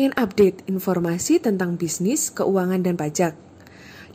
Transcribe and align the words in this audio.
Pengen 0.00 0.16
update 0.16 0.64
informasi 0.64 1.44
tentang 1.44 1.76
bisnis, 1.76 2.32
keuangan, 2.32 2.80
dan 2.80 2.96
pajak? 2.96 3.36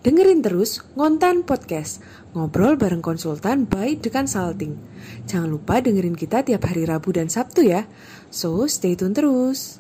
Dengerin 0.01 0.41
terus 0.41 0.81
Ngontan 0.97 1.45
Podcast, 1.45 2.01
ngobrol 2.33 2.73
bareng 2.73 3.05
konsultan 3.05 3.69
by 3.69 3.93
The 3.93 4.09
Consulting. 4.09 4.81
Jangan 5.29 5.45
lupa 5.45 5.85
dengerin 5.85 6.17
kita 6.17 6.41
tiap 6.41 6.65
hari 6.65 6.89
Rabu 6.89 7.13
dan 7.13 7.29
Sabtu 7.29 7.69
ya. 7.69 7.85
So, 8.33 8.65
stay 8.65 8.97
tune 8.97 9.13
terus. 9.13 9.77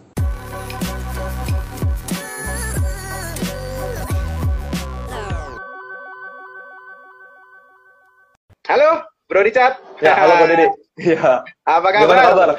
Halo, 8.69 9.09
Bro 9.25 9.41
Richard. 9.41 9.81
Ya, 10.05 10.13
halo 10.21 10.37
Bro 10.37 10.47
Didi. 10.53 10.67
Iya. 11.01 11.41
Apa 11.65 11.87
kabar? 11.89 12.05
Gimana 12.05 12.21
kabar? 12.29 12.49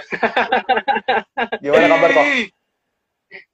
Gimana 1.62 1.86
kabar 1.94 2.10
kok? 2.10 2.55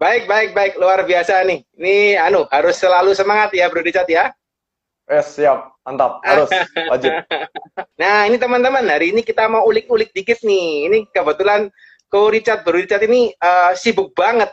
Baik, 0.02 0.26
baik, 0.26 0.50
baik. 0.50 0.72
Luar 0.82 1.06
biasa 1.06 1.46
nih. 1.46 1.62
Ini 1.78 2.18
anu 2.18 2.42
harus 2.50 2.74
selalu 2.74 3.14
semangat 3.14 3.54
ya 3.54 3.70
Bro 3.70 3.86
Richard 3.86 4.10
ya. 4.10 4.34
Eh, 5.06 5.22
siap. 5.22 5.78
Mantap. 5.86 6.18
Harus. 6.26 6.50
Wajib. 6.90 7.14
Nah, 8.02 8.26
ini 8.26 8.34
teman-teman, 8.34 8.82
hari 8.82 9.14
ini 9.14 9.22
kita 9.22 9.46
mau 9.46 9.62
ulik-ulik 9.62 10.10
dikit 10.10 10.42
nih. 10.42 10.90
Ini 10.90 10.98
kebetulan 11.14 11.70
Ko 12.10 12.34
Richard, 12.34 12.66
Bro 12.66 12.82
Richard 12.82 13.06
ini 13.06 13.30
uh, 13.38 13.78
sibuk 13.78 14.10
banget. 14.18 14.50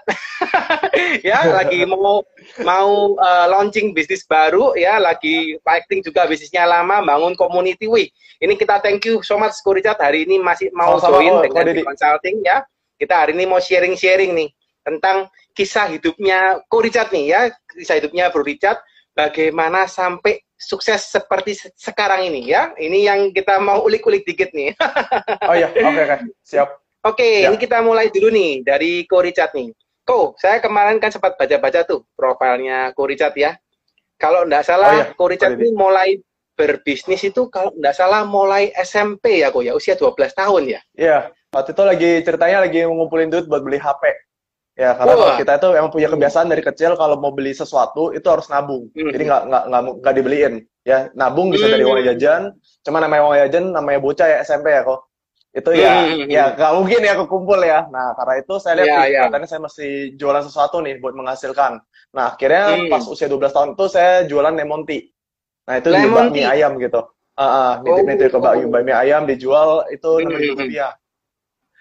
ya, 1.27 1.49
lagi 1.49 1.81
mau 1.89 2.21
mau 2.61 3.17
uh, 3.17 3.45
launching 3.49 3.89
bisnis 3.97 4.21
baru 4.29 4.77
ya, 4.77 5.01
lagi 5.01 5.57
fighting 5.65 6.05
juga 6.05 6.29
bisnisnya 6.29 6.69
lama, 6.69 7.01
bangun 7.01 7.33
community. 7.33 7.89
Wih, 7.89 8.13
ini 8.37 8.53
kita 8.53 8.77
thank 8.85 9.01
you 9.09 9.17
so 9.25 9.33
much 9.41 9.57
Ko 9.65 9.73
Richard 9.73 9.97
hari 9.97 10.29
ini 10.29 10.37
masih 10.37 10.69
mau 10.77 11.01
Sama-sama, 11.01 11.25
join 11.25 11.33
Ko, 11.33 11.43
dengan 11.49 11.63
Didi. 11.73 11.81
consulting 11.81 12.37
ya. 12.45 12.61
Kita 13.01 13.25
hari 13.25 13.33
ini 13.33 13.49
mau 13.49 13.57
sharing-sharing 13.57 14.37
nih 14.37 14.49
tentang 14.89 15.17
kisah 15.53 15.85
hidupnya 15.87 16.39
Ko 16.65 16.81
Richard 16.81 17.13
nih 17.13 17.25
ya, 17.29 17.41
kisah 17.69 18.01
hidupnya 18.01 18.33
Bro 18.33 18.41
Richard 18.41 18.81
bagaimana 19.13 19.85
sampai 19.85 20.41
sukses 20.55 21.07
seperti 21.07 21.53
se- 21.53 21.71
sekarang 21.73 22.25
ini 22.25 22.43
ya. 22.43 22.73
Ini 22.73 22.99
yang 23.05 23.19
kita 23.29 23.61
mau 23.61 23.85
ulik-ulik 23.85 24.25
dikit 24.25 24.49
nih. 24.51 24.73
Oh 25.49 25.53
iya, 25.53 25.69
oke 25.69 26.01
oke. 26.01 26.17
Siap. 26.43 26.69
Oke, 26.99 27.45
Ya. 27.45 27.47
ini 27.47 27.55
kita 27.55 27.79
mulai 27.79 28.11
dulu 28.11 28.27
nih 28.27 28.59
dari 28.61 29.05
Ko 29.05 29.23
Richard 29.23 29.55
nih. 29.55 29.71
Ko, 30.03 30.33
saya 30.35 30.59
kemarin 30.59 30.97
kan 30.97 31.13
sempat 31.13 31.37
baca-baca 31.37 31.85
tuh 31.85 32.03
profilnya 32.11 32.91
Ko 32.91 33.05
Richard 33.05 33.37
ya. 33.37 33.55
Kalau 34.19 34.43
nggak 34.43 34.65
salah, 34.65 34.89
Oh 34.89 34.97
iya, 34.99 35.05
Ko 35.15 35.31
Richard 35.31 35.55
ini 35.55 35.71
mulai 35.71 36.19
berbisnis 36.59 37.23
itu 37.23 37.47
kalau 37.47 37.71
nggak 37.71 37.95
salah 37.95 38.27
mulai 38.27 38.67
SMP 38.75 39.39
ya, 39.39 39.47
Ko 39.47 39.63
ya, 39.63 39.71
usia 39.71 39.95
12 39.95 40.11
tahun 40.35 40.75
ya. 40.75 40.81
Iya. 40.93 41.19
Waktu 41.49 41.71
itu 41.71 41.81
lagi 41.81 42.11
ceritanya 42.21 42.57
lagi 42.61 42.83
ngumpulin 42.83 43.31
duit 43.31 43.47
buat 43.47 43.63
beli 43.63 43.79
HP. 43.79 44.03
Ya, 44.79 44.95
karena 44.95 45.11
Wah. 45.11 45.19
kalau 45.19 45.35
kita 45.43 45.53
itu 45.59 45.67
emang 45.75 45.91
punya 45.91 46.07
kebiasaan 46.07 46.47
dari 46.47 46.63
kecil 46.63 46.95
kalau 46.95 47.19
mau 47.19 47.35
beli 47.35 47.51
sesuatu 47.51 48.15
itu 48.15 48.23
harus 48.31 48.47
nabung. 48.47 48.87
Hmm. 48.95 49.11
Jadi 49.11 49.23
nggak 49.27 49.41
nggak 49.51 49.63
nggak 49.99 50.13
dibeliin. 50.15 50.53
Ya, 50.87 51.11
nabung 51.11 51.51
bisa 51.51 51.67
dari 51.67 51.83
Hmm. 51.83 51.91
uang 51.91 52.07
jajan. 52.07 52.41
Cuma 52.87 53.03
namanya 53.03 53.27
uang 53.27 53.35
jajan, 53.43 53.65
namanya 53.75 53.99
bocah 53.99 54.27
ya 54.31 54.37
SMP 54.39 54.71
ya 54.71 54.87
kok. 54.87 55.03
Itu 55.51 55.69
ya, 55.75 55.93
Hmm. 56.07 56.31
ya 56.31 56.43
nggak 56.55 56.71
mungkin 56.79 56.99
ya 57.03 57.13
kekumpul 57.19 57.59
ya. 57.59 57.91
Nah, 57.91 58.15
karena 58.15 58.33
itu 58.39 58.53
saya 58.55 58.73
lihat 58.79 58.87
nih, 58.87 59.03
iya. 59.11 59.21
katanya 59.27 59.47
saya 59.51 59.61
mesti 59.67 59.87
jualan 60.15 60.43
sesuatu 60.47 60.79
nih 60.79 60.95
buat 61.03 61.11
menghasilkan. 61.11 61.83
Nah, 62.15 62.25
akhirnya 62.31 62.63
Hmm. 62.79 62.87
pas 62.87 63.03
usia 63.03 63.27
12 63.27 63.51
tahun 63.51 63.75
itu 63.75 63.85
saya 63.91 64.23
jualan 64.23 64.55
lemon 64.55 64.87
tea. 64.87 65.11
Nah, 65.67 65.75
itu 65.75 65.91
Lemon 65.91 66.31
tea? 66.31 66.47
ayam 66.47 66.79
gitu. 66.79 67.03
Ah, 67.35 67.43
ah, 67.43 67.71
nitip-nitip 67.83 68.31
ke 68.31 68.37
Oh. 68.37 68.41
bakmi, 68.41 68.63
bakmi 68.71 68.91
ayam 68.95 69.27
dijual 69.27 69.83
itu 69.91 70.07
Hmm. 70.07 70.23
enam 70.23 70.39
ribu 70.39 70.55
rupiah. 70.55 70.91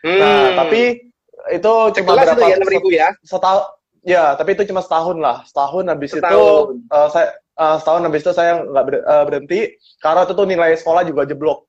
Hmm. 0.02 0.18
Nah, 0.18 0.48
tapi 0.66 1.07
itu 1.52 1.72
cuma 2.00 2.10
sekelas 2.14 2.26
itu 2.26 2.36
berapa 2.36 2.50
ya 2.50 2.56
6 2.60 2.74
ribu 2.76 2.88
ya. 2.92 3.08
setahun 3.24 3.64
ya 4.06 4.24
tapi 4.38 4.50
itu 4.56 4.62
cuma 4.70 4.80
setahun 4.80 5.16
lah. 5.18 5.36
Setahun 5.44 5.84
habis 5.88 6.10
Setahun. 6.14 6.32
itu 6.32 6.46
eh, 6.88 7.08
saya 7.12 7.26
eh, 7.36 7.76
setahun 7.80 8.02
habis 8.06 8.20
itu 8.24 8.32
saya 8.32 8.52
nggak 8.62 8.84
ber- 8.86 9.04
eh, 9.04 9.24
berhenti. 9.28 9.60
Karena 9.98 10.24
itu 10.24 10.32
tuh 10.32 10.46
nilai 10.46 10.72
sekolah 10.76 11.02
juga 11.04 11.22
jeblok. 11.28 11.68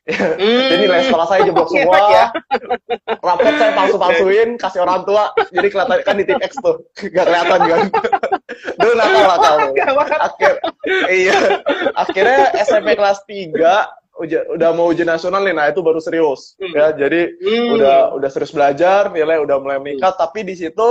Hmm. 0.00 0.40
jadi 0.72 0.88
nilai 0.88 1.02
sekolah 1.12 1.26
saya 1.28 1.40
jeblok 1.44 1.68
Enak 1.70 1.76
semua. 1.84 2.00
ya. 2.08 2.24
rapot 3.20 3.52
saya 3.60 3.72
palsu-palsuin 3.76 4.48
kasih 4.62 4.80
orang 4.82 5.04
tua. 5.04 5.28
Jadi 5.52 5.66
kelihatan 5.68 5.98
kan 6.02 6.14
di 6.16 6.24
tip 6.24 6.40
X 6.40 6.52
tuh 6.58 6.76
nggak 6.96 7.26
kelihatan 7.26 7.60
kan. 7.68 7.80
Dulu 8.80 8.92
nakal 8.96 9.24
nakal 9.28 9.56
akhir 10.18 10.54
iya. 11.12 11.36
Akhirnya 11.94 12.48
SMP 12.64 12.96
kelas 12.96 13.20
3 13.28 13.99
uja- 14.16 14.46
udah 14.50 14.70
mau 14.74 14.90
ujian 14.90 15.06
nasional 15.06 15.42
nih 15.42 15.54
nah 15.54 15.66
itu 15.68 15.80
baru 15.80 16.02
serius 16.02 16.56
Hmm. 16.58 16.74
ya 16.74 16.86
jadi 16.92 17.20
Hmm. 17.38 17.68
udah 17.78 17.96
udah 18.16 18.28
serius 18.28 18.50
belajar 18.50 19.08
nilai 19.08 19.38
udah 19.38 19.56
mulai 19.58 19.78
meningkat 19.78 20.16
tapi 20.16 20.42
di 20.42 20.54
situ 20.54 20.88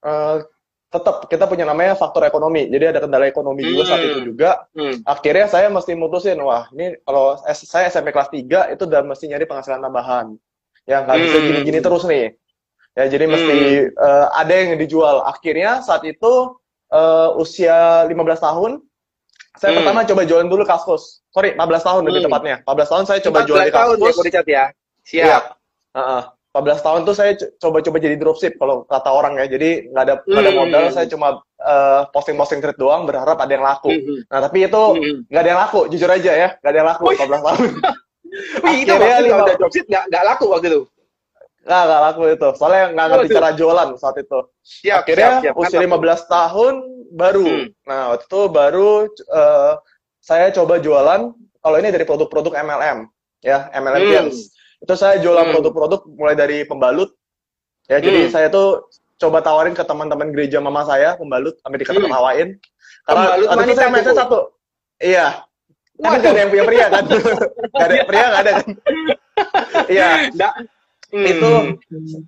eh, 0.00 0.36
tetap 0.88 1.26
kita 1.26 1.50
punya 1.50 1.66
namanya 1.66 1.98
faktor 1.98 2.22
ekonomi 2.22 2.70
jadi 2.70 2.94
ada 2.94 3.02
kendala 3.02 3.26
ekonomi 3.26 3.66
juga 3.66 3.82
saat 3.84 4.00
Hmm. 4.00 4.08
itu 4.08 4.20
juga 4.30 4.50
Hmm. 4.70 4.94
akhirnya 5.02 5.46
saya 5.48 5.66
mesti 5.66 5.92
mutusin 5.92 6.38
wah 6.38 6.70
ini 6.70 6.94
kalau 7.02 7.34
saya 7.42 7.88
SMP 7.88 8.12
kelas 8.12 8.30
3 8.30 8.70
itu 8.70 8.86
udah 8.86 9.02
mesti 9.02 9.26
nyari 9.26 9.42
penghasilan 9.42 9.80
tambahan 9.80 10.38
ya 10.84 11.02
nggak 11.02 11.16
bisa 11.18 11.36
Hmm. 11.36 11.46
gini-gini 11.50 11.78
terus 11.80 12.04
nih 12.04 12.36
ya 12.94 13.04
jadi 13.10 13.24
mesti 13.26 13.56
eh, 13.90 14.26
ada 14.30 14.52
yang 14.54 14.78
dijual 14.78 15.26
akhirnya 15.26 15.82
saat 15.82 16.04
itu 16.04 16.54
eh, 16.94 17.28
usia 17.34 18.06
15 18.06 18.38
tahun 18.38 18.78
saya 19.54 19.70
Hmm. 19.70 19.78
pertama 19.80 20.00
coba 20.02 20.22
jualan 20.24 20.48
dulu 20.48 20.62
kaskus 20.62 21.02
sorry 21.28 21.54
15 21.54 21.82
tahun 21.82 22.02
lebih 22.04 22.20
Hmm. 22.20 22.28
tepatnya 22.28 22.56
15 22.62 22.88
tahun 22.88 23.04
saya 23.04 23.18
coba 23.20 23.38
jualan 23.42 23.62
14 23.62 23.66
di 23.66 23.72
tahun 23.72 23.94
ya 23.94 24.00
kaskus 24.00 24.16
Ko 24.16 24.22
Richard 24.22 24.48
ya. 24.48 24.64
Siap. 25.04 25.24
Iya. 25.24 25.38
Heeh. 25.94 26.22
14 26.54 26.80
tahun 26.80 27.00
tuh 27.02 27.12
saya 27.12 27.30
co- 27.34 27.50
coba-coba 27.58 27.96
jadi 27.98 28.14
dropship 28.14 28.54
kalau 28.54 28.82
kata 28.84 29.10
orang 29.10 29.34
ya. 29.36 29.46
Jadi 29.48 29.90
nggak 29.90 30.02
ada 30.02 30.14
nggak 30.22 30.38
ada 30.38 30.50
Hmm. 30.50 30.60
modal, 30.60 30.84
saya 30.90 31.06
cuma 31.06 31.28
eh, 31.64 32.02
posting-posting 32.10 32.60
thread 32.60 32.76
doang 32.76 33.04
berharap 33.04 33.34
ada 33.36 33.48
yang 33.48 33.64
laku. 33.64 33.88
Hmm. 33.88 34.20
Nah, 34.28 34.38
tapi 34.38 34.62
itu 34.62 34.82
Hmm. 34.92 35.24
nggak 35.26 35.40
ada 35.40 35.50
yang 35.50 35.60
laku, 35.60 35.80
jujur 35.88 36.06
aja 36.06 36.32
ya, 36.34 36.48
nggak 36.54 36.70
ada 36.70 36.78
yang 36.78 36.88
laku 36.88 37.02
Wih. 37.04 37.16
14 37.16 37.40
tahun. 37.42 37.58
Wih, 38.64 38.76
itu 38.82 38.92
waktu 38.92 39.22
lima- 39.24 39.42
udah 39.42 39.56
dropship 39.56 39.84
nggak 39.86 40.24
laku 40.24 40.44
waktu 40.46 40.66
itu. 40.68 40.80
Nggak, 41.64 41.82
nggak 41.82 42.00
laku 42.04 42.22
itu. 42.28 42.48
Soalnya 42.54 42.84
nggak 42.92 43.06
ngerti 43.08 43.28
cara 43.32 43.48
jualan 43.52 43.88
saat 43.96 44.16
itu. 44.20 44.38
Siap, 44.60 45.00
Akhirnya 45.02 45.30
siap, 45.40 45.42
siap. 45.42 45.54
usia 45.56 45.78
Mantap. 45.80 46.20
15 46.20 46.34
tahun 46.36 46.74
baru. 47.14 47.46
Hmm. 47.46 47.66
Nah, 47.84 48.02
waktu 48.12 48.24
itu 48.24 48.40
baru 48.48 48.90
eh, 49.08 49.72
saya 50.20 50.46
coba 50.50 50.74
jualan 50.78 51.20
kalau 51.58 51.76
ini 51.78 51.88
dari 51.88 52.04
produk-produk 52.04 52.52
MLM 52.54 52.98
ya, 53.40 53.72
MLM 53.72 54.02
Hmm. 54.02 54.12
Games. 54.12 54.52
Itu 54.78 54.92
saya 54.94 55.16
jualan 55.18 55.48
Hmm. 55.48 55.54
produk-produk 55.54 56.00
mulai 56.10 56.36
dari 56.36 56.58
pembalut 56.62 57.16
ya. 57.86 57.96
Jadi 57.96 58.28
Hmm. 58.28 58.32
saya 58.32 58.48
tuh 58.48 58.84
coba 59.16 59.40
tawarin 59.40 59.72
ke 59.72 59.80
teman-teman 59.80 60.28
gereja 60.30 60.58
mama 60.58 60.84
saya 60.84 61.16
pembalut 61.16 61.56
sampai 61.60 61.80
dikata-katawain. 61.80 62.48
Karena 63.04 63.20
Pembalut 63.22 63.46
waktu 63.48 63.64
itu 63.64 63.74
saya 63.74 64.02
tuh. 64.02 64.16
satu. 64.16 64.38
Iya. 64.98 65.26
Tapi 65.94 66.02
Waduh. 66.02 66.18
nggak 66.18 66.32
ada 66.34 66.40
yang 66.40 66.50
punya 66.50 66.64
pria 66.66 66.86
kan? 66.90 67.04
Nggak 67.72 67.86
ada 67.86 67.94
pria 68.04 68.24
nggak 68.26 68.42
ada 68.42 68.50
kan? 68.52 68.66
Iya. 69.86 70.08
Hmm. 71.10 71.26
Itu 71.26 71.50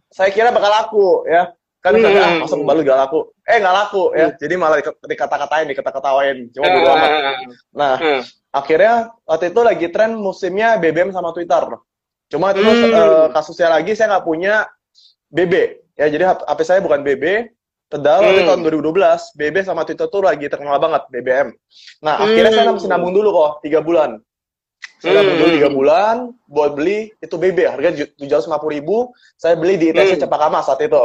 saya 0.08 0.30
kira 0.30 0.50
bakal 0.50 0.70
laku 0.70 1.06
ya 1.26 1.52
kan 1.80 1.94
Hmm. 1.94 2.02
misalnya 2.02 2.22
ah 2.22 2.32
masa 2.42 2.54
pembalut 2.56 2.82
gak 2.82 2.98
laku 2.98 3.18
eh 3.46 3.56
nggak 3.56 3.76
laku 3.78 4.02
ya 4.10 4.26
jadi 4.34 4.54
malah 4.58 4.76
di- 4.82 5.06
dikata-katain 5.06 5.66
dikata-katawain 5.70 6.36
cuma 6.50 6.66
bodo 6.66 6.88
amat 6.90 7.10
nah 7.70 7.94
Hmm. 7.94 8.20
akhirnya 8.50 8.94
waktu 9.22 9.54
itu 9.54 9.60
lagi 9.62 9.86
tren 9.88 10.18
musimnya 10.18 10.76
BBM 10.76 11.10
sama 11.10 11.30
Twitter 11.30 11.62
cuma 12.26 12.50
itu 12.50 12.58
Hmm. 12.58 12.90
eh, 12.90 13.26
kasusnya 13.30 13.70
lagi 13.70 13.94
saya 13.94 14.18
nggak 14.18 14.26
punya 14.26 14.66
BB 15.28 15.54
ya 15.94 16.10
jadi 16.10 16.34
HP 16.34 16.60
saya 16.62 16.82
bukan 16.82 17.00
BB 17.00 17.54
Tegal 17.86 18.18
waktu 18.18 18.42
Hmm. 18.42 18.48
tahun 18.50 18.60
2012 18.66 19.30
BB 19.32 19.62
sama 19.62 19.86
Twitter 19.86 20.10
tuh 20.10 20.18
lagi 20.18 20.50
terkenal 20.50 20.74
banget 20.76 21.06
BBM 21.06 21.54
nah 22.02 22.18
akhirnya 22.18 22.50
saya 22.50 22.66
Hmm. 22.66 22.74
mesti 22.74 22.90
nabung 22.90 23.14
dulu 23.14 23.30
kok 23.30 23.62
tiga 23.62 23.78
bulan 23.78 24.18
saya 24.96 25.12
nabung 25.14 25.36
dulu 25.36 25.46
Hmm. 25.46 25.56
tiga 25.56 25.70
bulan 25.70 26.16
buat 26.46 26.70
beli 26.72 26.98
itu 27.16 27.34
BB 27.34 27.58
harga 27.64 27.88
tujuh 28.12 28.32
ratus 28.32 28.48
lima 28.48 28.58
puluh 28.58 28.74
ribu 28.74 28.96
saya 29.34 29.54
beli 29.54 29.76
di 29.76 29.90
ITC 29.90 30.16
Hmm. 30.16 30.22
Cepakama 30.22 30.60
saat 30.60 30.80
itu 30.80 30.96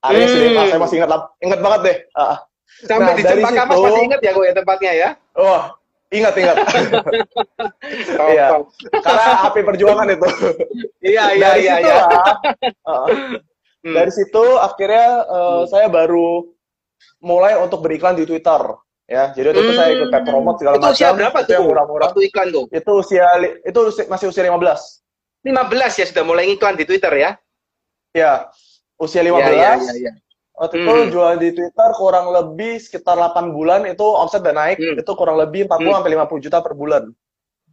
Area 0.00 0.22
Hmm. 0.22 0.30
Sudirman, 0.30 0.64
saya 0.66 0.78
masih 0.78 0.96
ingat 0.98 1.10
lah- 1.10 1.30
ingat 1.38 1.60
banget 1.60 1.80
deh 1.82 1.96
Ah, 2.12 2.36
Sampai 2.80 3.02
Nah, 3.02 3.14
di 3.14 3.22
dari 3.22 3.40
Cempaka 3.40 3.62
Mas 3.66 3.78
masih 3.78 4.02
ingat 4.04 4.20
ya 4.20 4.30
kok 4.30 4.42
ya 4.42 4.52
tempatnya 4.54 4.92
ya? 4.94 5.08
wah 5.34 5.64
ingat 6.10 6.34
ingat 6.34 6.56
Iya. 8.30 8.46
karena 8.98 9.24
HP 9.40 9.56
perjuangan 9.64 10.08
itu 10.08 10.28
Iya 11.00 11.24
iya 11.32 11.48
dari 11.48 11.60
iya 11.60 11.74
situ 11.76 11.86
iya. 11.86 11.96
lah, 11.96 12.08
ah, 12.88 13.06
Hmm. 13.80 13.94
dari 13.96 14.12
situ 14.12 14.44
akhirnya 14.58 15.06
eh, 15.24 15.56
Hmm. 15.56 15.66
saya 15.66 15.86
baru 15.88 16.44
mulai 17.18 17.56
untuk 17.56 17.80
beriklan 17.80 18.12
di 18.12 18.24
Twitter 18.24 18.60
ya 19.10 19.34
jadi 19.34 19.50
waktu 19.50 19.60
itu 19.60 19.72
saya 19.74 19.90
ikut 19.92 20.08
paid 20.08 20.24
promote 20.24 20.56
segala 20.56 20.74
Itu 20.74 20.80
macam 20.80 20.94
usia 20.94 21.10
berapa 21.10 21.38
itu 21.40 21.50
tuh? 21.50 21.62
murah-murah 21.66 22.06
Waktu 22.06 22.20
iklan 22.24 22.48
tuh? 22.48 22.64
itu 22.70 22.90
usia 22.94 23.26
itu 23.60 23.78
masih 24.06 24.26
usia 24.30 24.42
15 24.46 24.62
15 25.42 25.98
ya 25.98 26.06
sudah 26.06 26.22
mulai 26.22 26.44
iklan 26.48 26.74
di 26.74 26.84
Twitter 26.84 27.10
ya? 27.12 27.30
ya 28.12 28.46
usia 28.96 29.20
15 29.20 29.34
Iya 29.34 29.50
iya 29.50 29.74
iya. 29.74 29.92
iya. 29.98 30.12
Waktu 30.52 30.76
itu 30.78 30.92
Hmm. 30.92 31.08
jual 31.08 31.34
di 31.36 31.50
Twitter 31.50 31.88
kurang 31.94 32.26
lebih 32.30 32.76
sekitar 32.76 33.16
8 33.16 33.48
bulan 33.48 33.82
itu 33.84 34.04
omset 34.04 34.40
udah 34.40 34.52
naik 34.54 34.76
Hmm. 34.76 34.94
itu 34.94 35.12
kurang 35.14 35.36
lebih 35.36 35.64
40 35.64 35.88
Hmm. 35.88 35.96
sampai 35.96 36.10
50 36.12 36.38
juta 36.38 36.58
per 36.60 36.72
bulan 36.72 37.02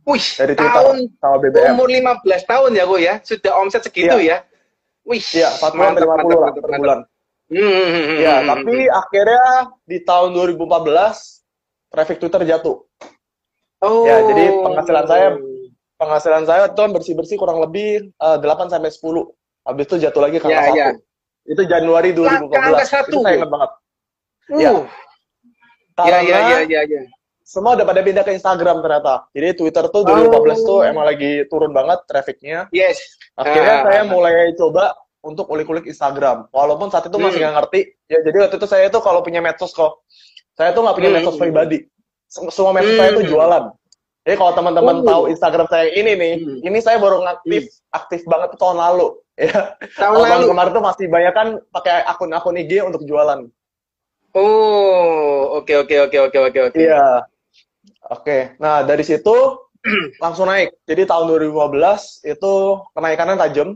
Wih, 0.03 0.23
dari 0.33 0.55
Twitter 0.55 0.71
tahun 0.73 0.97
sama 1.13 1.35
BBM. 1.37 1.67
umur 1.69 1.87
15 1.91 2.41
tahun 2.41 2.71
ya 2.71 2.83
kok 2.83 2.97
ya? 2.97 3.13
Sudah 3.21 3.51
omset 3.59 3.81
segitu 3.83 4.17
ya? 4.17 4.39
Wih, 5.03 5.19
Iya, 5.19 5.51
40 5.53 5.83
sampai 5.85 6.01
50 6.01 6.39
lah 6.39 6.51
per 6.55 6.71
bulan. 6.73 6.99
Hmm. 7.47 8.19
Ya, 8.19 8.43
tapi 8.43 8.91
akhirnya 8.91 9.71
di 9.87 10.03
tahun 10.03 10.35
2014 10.35 11.43
traffic 11.87 12.19
Twitter 12.19 12.43
jatuh. 12.43 12.83
Oh. 13.79 14.03
Ya, 14.03 14.19
jadi 14.27 14.51
penghasilan 14.51 15.05
saya 15.07 15.27
penghasilan 15.95 16.43
saya 16.43 16.63
itu 16.67 16.81
bersih-bersih 16.91 17.37
kurang 17.39 17.63
lebih 17.63 18.11
uh, 18.19 18.35
8 18.35 18.67
sampai 18.67 18.91
10. 18.91 18.99
Habis 19.67 19.83
itu 19.87 19.95
jatuh 20.03 20.21
lagi 20.23 20.37
ke 20.39 20.47
angka 20.47 20.71
Ya, 20.71 20.75
ya. 20.75 20.89
Itu 21.47 21.63
Januari 21.63 22.11
Ke 22.11 22.23
angka 22.27 22.83
2014. 22.83 22.93
satu. 22.93 23.09
Itu 23.15 23.17
saya 23.23 23.35
ingat 23.39 23.51
banget. 23.51 23.71
Uh. 24.51 24.59
Ya. 24.59 24.71
Ya, 24.71 24.73
Karena 25.97 26.19
ya, 26.21 26.37
ya, 26.37 26.59
ya, 26.69 26.81
ya. 26.85 27.01
semua 27.41 27.73
udah 27.73 27.87
pada 27.87 28.03
pindah 28.05 28.21
ke 28.27 28.35
Instagram 28.35 28.83
ternyata. 28.85 29.25
Jadi 29.33 29.47
Twitter 29.55 29.83
tuh 29.89 30.01
2015 30.05 30.61
tuh 30.61 30.79
emang 30.85 31.07
lagi 31.07 31.47
turun 31.49 31.71
banget 31.73 32.03
trafficnya. 32.05 32.67
Yes. 32.69 32.99
Akhirnya 33.33 33.81
Ah. 33.81 33.83
saya 33.87 34.01
mulai 34.05 34.51
coba 34.53 34.93
untuk 35.27 35.51
ulik-ulik 35.51 35.83
Instagram. 35.85 36.47
Walaupun 36.49 36.87
saat 36.87 37.03
itu 37.05 37.19
masih 37.19 37.43
Hmm. 37.43 37.51
nggak 37.51 37.55
ngerti. 37.59 37.81
Ya 38.07 38.19
jadi 38.23 38.37
waktu 38.47 38.55
itu 38.55 38.67
saya 38.67 38.87
tuh 38.87 39.03
kalau 39.03 39.19
punya 39.19 39.43
medsos 39.43 39.75
kok, 39.75 40.07
saya 40.55 40.71
tuh 40.71 40.87
nggak 40.87 40.95
punya 40.95 41.09
Hmm. 41.11 41.17
medsos 41.19 41.35
pribadi. 41.35 41.83
Sem- 42.25 42.47
Semua 42.47 42.71
medsos 42.71 42.95
Hmm. 42.95 43.01
saya 43.03 43.11
tuh 43.11 43.25
jualan. 43.27 43.63
Jadi 44.23 44.35
kalau 44.35 44.53
teman-teman 44.55 44.95
Oh. 44.99 45.05
tahu 45.05 45.21
Instagram 45.31 45.67
saya 45.67 45.87
ini 45.91 46.11
nih, 46.15 46.33
Hmm. 46.39 46.59
ini 46.63 46.77
saya 46.79 46.97
baru 46.97 47.23
aktif 47.23 47.67
aktif 47.91 48.21
banget 48.23 48.55
tahun 48.55 48.79
lalu. 48.79 49.07
Ya. 49.37 49.77
Tahun 49.93 50.17
lalu. 50.17 50.49
kemarin 50.49 50.71
tuh 50.73 50.81
masih 50.81 51.05
banyak 51.07 51.33
kan 51.37 51.47
pakai 51.69 52.01
akun-akun 52.09 52.57
IG 52.57 52.81
untuk 52.81 53.05
jualan. 53.05 53.45
Oh, 54.33 55.61
oke 55.61 55.73
oke 55.77 55.95
oke 56.09 56.17
oke 56.29 56.37
oke 56.49 56.59
oke. 56.69 56.77
Iya. 56.77 57.25
Oke. 58.09 58.57
Nah, 58.57 58.81
dari 58.81 59.01
situ 59.01 59.33
langsung 60.17 60.45
naik. 60.45 60.73
Jadi 60.85 61.05
tahun 61.05 61.25
2015 61.27 62.21
itu 62.21 62.53
kenaikannya 62.93 63.37
tajam. 63.37 63.69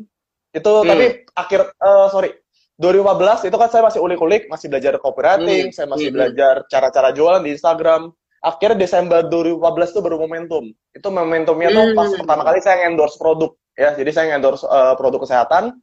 Itu 0.52 0.84
Hmm. 0.84 0.90
tapi 0.90 1.06
akhir 1.34 1.60
eh, 1.74 2.08
sorry 2.12 2.30
2015 2.76 3.46
itu 3.46 3.56
kan 3.56 3.70
saya 3.70 3.84
masih 3.88 4.02
ulik-ulik, 4.02 4.50
masih 4.50 4.68
belajar 4.68 4.98
copywriting, 4.98 5.70
Hmm. 5.70 5.76
saya 5.76 5.88
masih 5.88 6.10
Hmm. 6.10 6.16
belajar 6.18 6.54
cara-cara 6.68 7.10
jualan 7.14 7.42
di 7.46 7.54
Instagram. 7.54 8.10
Akhirnya 8.42 8.74
Desember 8.74 9.22
2015 9.22 9.94
itu 9.94 10.02
baru 10.02 10.18
momentum. 10.18 10.66
Itu 10.92 11.08
momentumnya 11.14 11.70
tuh 11.70 11.86
Hmm. 11.94 11.98
pas 11.98 12.10
pertama 12.10 12.42
kali 12.42 12.60
saya 12.60 12.90
endorse 12.90 13.16
produk 13.22 13.54
ya. 13.78 13.94
Jadi 13.94 14.10
saya 14.12 14.34
endorse 14.34 14.66
eh, 14.66 14.94
produk 14.98 15.22
kesehatan 15.24 15.78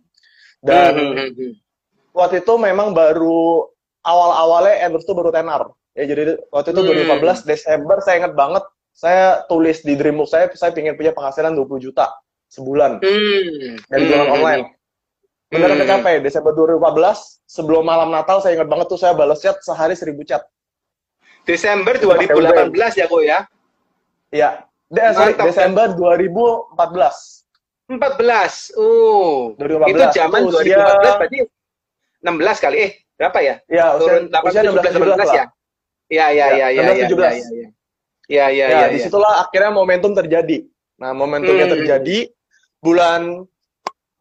dan 0.60 0.92
Hmm, 0.94 1.14
hmm, 1.14 1.30
hmm. 1.38 1.52
waktu 2.12 2.42
itu 2.42 2.54
memang 2.58 2.90
baru 2.92 3.70
awal-awalnya 4.02 4.90
endorse 4.90 5.06
itu 5.06 5.14
baru 5.14 5.30
tenar. 5.30 5.70
Ya 5.94 6.04
jadi 6.06 6.34
waktu 6.50 6.74
itu 6.74 6.80
Hmm. 6.82 6.88
2015 6.90 7.46
Desember 7.46 8.02
saya 8.02 8.26
ingat 8.26 8.34
banget 8.34 8.64
saya 8.90 9.46
tulis 9.46 9.78
di 9.86 9.94
Dreambook 9.94 10.26
saya 10.26 10.50
saya 10.58 10.74
ingin 10.74 10.98
punya 10.98 11.14
penghasilan 11.14 11.54
20 11.54 11.78
juta 11.78 12.10
sebulan 12.48 12.98
Hmm. 12.98 13.76
dari 13.86 14.02
Hmm, 14.02 14.08
jualan 14.08 14.26
hmm, 14.26 14.34
online. 14.34 14.64
Beneran 15.48 15.74
Hmm. 15.74 15.82
tercapai 15.82 16.12
Desember 16.18 16.52
2014 16.52 17.40
sebelum 17.44 17.80
malam 17.82 18.08
Natal 18.08 18.40
saya 18.40 18.52
ingat 18.54 18.68
banget 18.68 18.86
tuh 18.86 18.96
saya 18.96 19.12
balas 19.12 19.38
chat 19.38 19.56
sehari 19.58 19.94
1000 19.94 20.20
chat. 20.22 20.44
Desember 21.42 21.96
Itu 21.96 22.04
pakai 22.06 22.28
2018 22.28 22.92
ya 22.94 23.04
kok 23.06 23.22
ya. 23.22 23.38
Iya. 24.28 24.50
De- 24.86 25.00
sorry, 25.10 25.32
Mantap, 25.32 25.46
Desember 25.46 25.86
2014. 25.90 27.44
14. 27.86 28.72
Oh. 28.74 29.56
2015. 29.56 29.88
Itu 29.88 30.00
zaman 30.14 30.38
Itu 30.38 30.48
usia- 30.54 30.76
2014 30.76 31.14
berarti 31.16 31.38
16 32.20 32.56
kali. 32.58 32.76
Eh, 32.78 32.90
berapa 33.14 33.38
ya? 33.38 33.54
Ya, 33.66 33.84
usia, 33.90 33.98
Turun 33.98 34.22
8 34.28 34.44
usia 34.46 34.60
16 34.62 34.68
17 34.74 34.92
17 34.92 35.08
18 35.08 35.16
lah. 35.18 35.34
ya. 35.34 35.44
Iya, 36.08 36.26
iya, 36.26 36.46
Ya, 36.46 36.48
iya, 36.50 36.66
iya, 36.68 36.80
16, 36.82 36.92
iya. 36.94 37.06
17. 37.06 37.32
Iya, 37.32 37.48
iya. 37.48 37.68
Iya, 38.28 38.44
iya, 38.50 38.66
ya, 38.66 38.76
iya. 38.78 38.86
di 38.90 38.98
situlah 39.00 39.34
akhirnya 39.40 39.70
momentum 39.70 40.12
terjadi. 40.12 40.68
Nah, 40.98 41.12
momentumnya 41.14 41.64
Hmm. 41.64 41.74
terjadi 41.74 42.18
bulan 42.78 43.44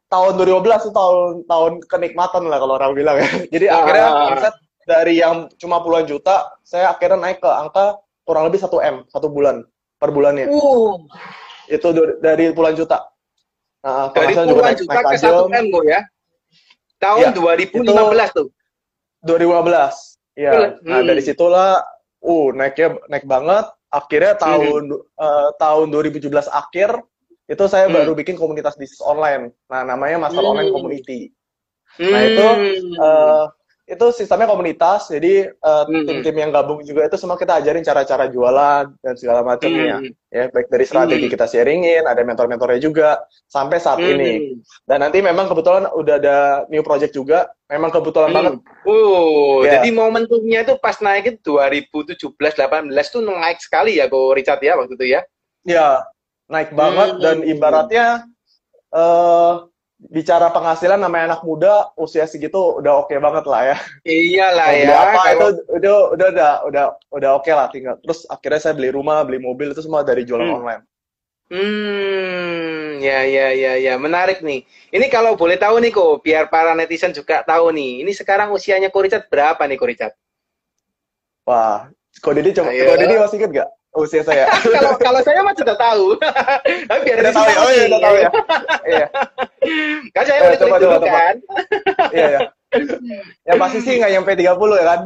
tahun 0.08 0.34
2012 0.36 0.88
itu 0.88 0.92
tahun 0.92 1.20
tahun 1.46 1.72
kenikmatan 1.86 2.48
lah 2.48 2.58
kalau 2.58 2.74
orang 2.76 2.96
bilang 2.96 3.16
ya. 3.20 3.28
Jadi 3.54 3.66
Ah. 3.68 3.84
akhirnya 3.84 4.08
omset 4.32 4.56
dari 4.84 5.14
yang 5.20 5.36
cuma 5.56 5.84
puluhan 5.84 6.08
juta, 6.08 6.48
saya 6.64 6.90
akhirnya 6.90 7.20
naik 7.20 7.44
ke 7.44 7.50
angka 7.50 8.00
kurang 8.24 8.48
lebih 8.48 8.60
1 8.60 8.80
M 8.80 9.04
satu 9.08 9.28
bulan 9.28 9.64
per 9.98 10.10
bulannya. 10.10 10.48
Uh, 10.48 10.96
Itu 11.68 11.92
dari- 12.18 12.52
puluhan 12.52 12.76
juta. 12.76 13.04
Nah, 13.84 14.08
dari 14.12 14.32
puluhan 14.32 14.64
naik, 14.64 14.80
juta 14.80 14.94
naik 14.96 15.06
ke. 15.12 15.28
1 15.28 15.52
M 15.52 15.66
kok 15.68 15.84
ya. 15.84 16.00
Tahun 16.98 17.22
Ya, 17.22 17.30
2015 17.32 18.30
tuh. 18.32 18.48
2015. 19.22 19.96
Iya. 20.34 20.80
Nah, 20.82 21.00
Hmm. 21.02 21.08
dari 21.08 21.22
situlah 21.22 21.84
uh 22.20 22.48
naiknya 22.52 22.96
naik 23.08 23.28
banget. 23.28 23.66
Akhirnya 23.88 24.34
tahun 24.36 24.84
eh, 24.96 25.50
tahun 25.58 25.88
2017 25.90 26.48
akhir 26.48 27.00
itu 27.48 27.64
saya 27.72 27.88
Hmm. 27.88 27.96
baru 27.96 28.12
bikin 28.14 28.36
komunitas 28.36 28.76
bisnis 28.76 29.00
online. 29.00 29.56
Nah, 29.72 29.88
namanya 29.88 30.28
Master 30.28 30.44
Hmm. 30.44 30.52
Online 30.52 30.70
Community. 30.72 31.32
Nah, 31.98 32.22
itu 32.28 32.46
Hmm. 32.46 32.94
eh, 33.00 33.46
itu 33.88 34.06
sistemnya 34.12 34.52
komunitas. 34.52 35.08
Jadi 35.08 35.48
eh, 35.48 35.84
Hmm. 35.88 36.04
tim-tim 36.04 36.36
yang 36.36 36.52
gabung 36.52 36.84
juga 36.84 37.08
itu 37.08 37.16
semua 37.16 37.40
kita 37.40 37.56
ajarin 37.64 37.88
cara-cara 37.88 38.28
jualan 38.28 38.92
dan 39.00 39.14
segala 39.16 39.48
macamnya. 39.48 40.04
Hmm. 40.04 40.12
Ya, 40.28 40.52
baik 40.52 40.68
dari 40.68 40.84
strategi 40.84 41.32
Hmm. 41.32 41.34
kita 41.40 41.46
sharingin, 41.48 42.04
ada 42.04 42.20
mentor-mentornya 42.20 42.84
juga 42.84 43.24
sampai 43.48 43.80
saat 43.80 44.04
Hmm. 44.04 44.12
ini. 44.12 44.60
Dan 44.84 45.08
nanti 45.08 45.24
memang 45.24 45.48
kebetulan 45.48 45.88
udah 45.96 46.16
ada 46.20 46.38
new 46.68 46.84
project 46.84 47.16
juga. 47.16 47.48
Memang 47.72 47.96
kebetulan 47.96 48.30
Hmm. 48.32 48.38
banget 48.38 48.54
Oh, 48.88 49.68
Ya. 49.68 49.84
jadi 49.84 49.92
momentumnya 49.92 50.64
itu 50.64 50.80
pas 50.80 50.96
naik 51.04 51.28
itu 51.28 51.40
2017-18 51.44 53.12
tuh 53.12 53.20
naik 53.20 53.60
sekali 53.60 54.00
ya 54.00 54.08
kok 54.08 54.32
Richard 54.32 54.64
ya 54.64 54.80
waktu 54.80 54.96
itu 54.96 55.06
ya. 55.12 55.22
Ya, 55.68 56.08
naik 56.48 56.72
banget 56.72 57.10
Hmm. 57.16 57.22
dan 57.22 57.38
ibaratnya 57.44 58.08
eh 58.88 59.54
bicara 59.98 60.54
penghasilan 60.54 61.02
namanya 61.02 61.34
anak 61.34 61.42
muda 61.42 61.90
usia 61.98 62.24
segitu 62.24 62.56
udah 62.78 63.02
oke 63.02 63.12
banget 63.18 63.46
lah 63.50 63.62
ya. 63.74 63.78
Iyalah 64.06 64.68
Mau 64.70 64.78
ya. 64.78 64.94
apa 64.94 65.22
kalau- 65.26 65.34
itu 65.34 65.48
udah 65.74 65.96
udah 66.14 66.28
udah 66.30 66.52
udah 66.70 66.86
udah 67.12 67.30
oke 67.36 67.50
lah 67.50 67.68
tinggal. 67.68 67.98
Terus 68.00 68.30
akhirnya 68.30 68.62
saya 68.62 68.74
beli 68.78 68.94
rumah, 68.94 69.26
beli 69.26 69.42
mobil 69.42 69.74
itu 69.74 69.82
semua 69.82 70.06
dari 70.06 70.22
jualan 70.22 70.46
Hmm. 70.46 70.58
online. 70.62 70.84
Hmm, 71.48 73.00
ya 73.00 73.24
ya 73.24 73.48
ya 73.56 73.74
ya, 73.80 73.94
menarik 73.96 74.44
nih. 74.44 74.62
Ini 74.92 75.08
kalau 75.08 75.34
boleh 75.34 75.56
tahu 75.56 75.80
nih 75.80 75.90
kok, 75.90 76.20
biar 76.20 76.52
para 76.52 76.76
netizen 76.76 77.16
juga 77.16 77.40
tahu 77.42 77.72
nih. 77.72 78.04
Ini 78.04 78.12
sekarang 78.14 78.52
usianya 78.52 78.92
Ko 78.92 79.00
Richard 79.00 79.26
berapa 79.28 79.64
nih 79.64 79.80
Ko 79.80 79.88
Richard? 79.88 80.14
Wah, 81.48 81.88
kok 82.14 82.34
Didi 82.36 82.52
coba, 82.52 82.70
Ayo. 82.70 82.86
kok 82.86 82.98
Didi 83.00 83.16
masih 83.16 83.38
inget 83.40 83.52
gak 83.64 83.70
usia 83.94 84.22
saya? 84.22 84.46
kalau 84.76 84.92
kalau 84.98 85.20
saya 85.22 85.40
mah 85.42 85.54
sudah 85.54 85.76
tahu. 85.76 86.18
Tapi 86.90 87.00
biar 87.04 87.18
udah 87.22 87.34
tahu 87.34 87.46
ya, 87.46 87.58
oh 87.58 87.70
iya 87.70 87.84
udah 87.88 88.02
tahu 88.02 88.16
ya. 88.16 88.30
Iya, 88.88 89.06
Kan 90.16 90.24
saya 90.24 90.40
Eh, 90.40 90.48
udah 90.48 90.60
coba, 90.60 90.76
dulu 90.80 90.98
kan. 91.04 91.36
iya 92.12 92.28
ya. 92.30 92.40
Ya 93.44 93.54
pasti 93.56 93.80
sih 93.80 93.94
nggak 93.98 94.12
nyampe 94.12 94.32
30 94.36 94.80
ya 94.80 94.86
kan? 94.86 95.00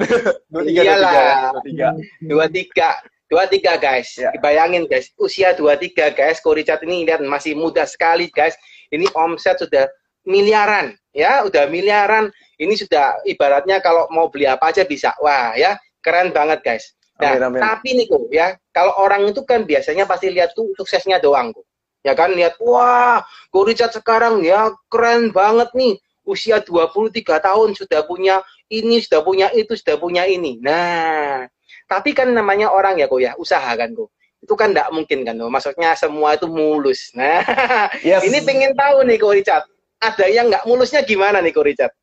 23, 0.49 0.69
Iyalah. 0.69 1.13
23, 1.61 2.25
23. 2.25 2.29
dua 2.29 2.45
tiga 2.49 2.89
dua 3.31 3.43
tiga 3.47 3.73
guys 3.79 4.09
Ya. 4.19 4.27
bayangin 4.37 4.83
guys 4.85 5.07
usia 5.15 5.55
dua 5.55 5.79
tiga 5.79 6.11
guys 6.11 6.43
Ko 6.43 6.51
Richard 6.51 6.83
ini 6.83 7.07
lihat 7.07 7.23
masih 7.23 7.55
muda 7.55 7.87
sekali 7.87 8.27
guys 8.27 8.53
ini 8.91 9.07
omset 9.15 9.55
sudah 9.55 9.87
miliaran 10.27 10.91
ya 11.11 11.41
udah 11.41 11.65
miliaran 11.65 12.27
ini 12.59 12.75
sudah 12.75 13.17
ibaratnya 13.23 13.79
kalau 13.79 14.05
mau 14.11 14.27
beli 14.27 14.45
apa 14.45 14.69
aja 14.69 14.83
bisa 14.83 15.15
wah 15.23 15.55
ya 15.55 15.73
keren 16.03 16.35
banget 16.35 16.59
guys 16.59 16.91
nah 17.21 17.37
Amin, 17.37 17.43
amin. 17.45 17.61
tapi 17.61 17.89
nih 17.93 18.05
kok 18.09 18.23
ya 18.33 18.47
kalau 18.73 18.97
orang 18.97 19.29
itu 19.29 19.45
kan 19.45 19.61
biasanya 19.61 20.09
pasti 20.09 20.33
lihat 20.33 20.57
tuh 20.57 20.73
suksesnya 20.73 21.21
doang 21.21 21.53
kok 21.53 21.61
ya 22.01 22.17
kan 22.17 22.33
lihat 22.33 22.57
wah 22.57 23.21
Ko 23.53 23.61
Richard 23.61 23.93
sekarang 23.93 24.41
ya 24.41 24.73
keren 24.89 25.29
banget 25.29 25.69
nih. 25.77 26.01
Usia 26.21 26.61
23 26.61 27.17
tahun 27.41 27.73
sudah 27.73 28.05
punya 28.05 28.45
ini 28.69 29.01
sudah 29.01 29.25
punya 29.25 29.49
itu 29.57 29.73
sudah 29.73 29.97
punya 29.97 30.25
ini. 30.29 30.61
Nah 30.61 31.45
tapi 31.89 32.13
kan 32.13 32.29
namanya 32.29 32.69
orang 32.69 32.97
ya 33.01 33.09
kok 33.09 33.21
ya 33.21 33.33
usaha 33.41 33.73
kan 33.73 33.89
kok 33.93 34.09
itu 34.41 34.53
kan 34.53 34.69
tidak 34.73 34.89
mungkin 34.93 35.25
kan 35.25 35.33
kok 35.37 35.49
maksudnya 35.49 35.97
semua 35.97 36.37
itu 36.37 36.45
mulus. 36.45 37.09
Nah 37.17 37.41
Yes. 38.05 38.21
ini 38.25 38.37
pengen 38.45 38.73
tahu 38.77 39.01
nih 39.05 39.17
kok 39.17 39.33
Richard 39.33 39.65
ada 40.01 40.25
yang 40.25 40.49
nggak 40.49 40.65
mulusnya 40.65 41.01
gimana 41.05 41.41
nih 41.41 41.53
kok 41.53 41.65
Richard? 41.65 41.93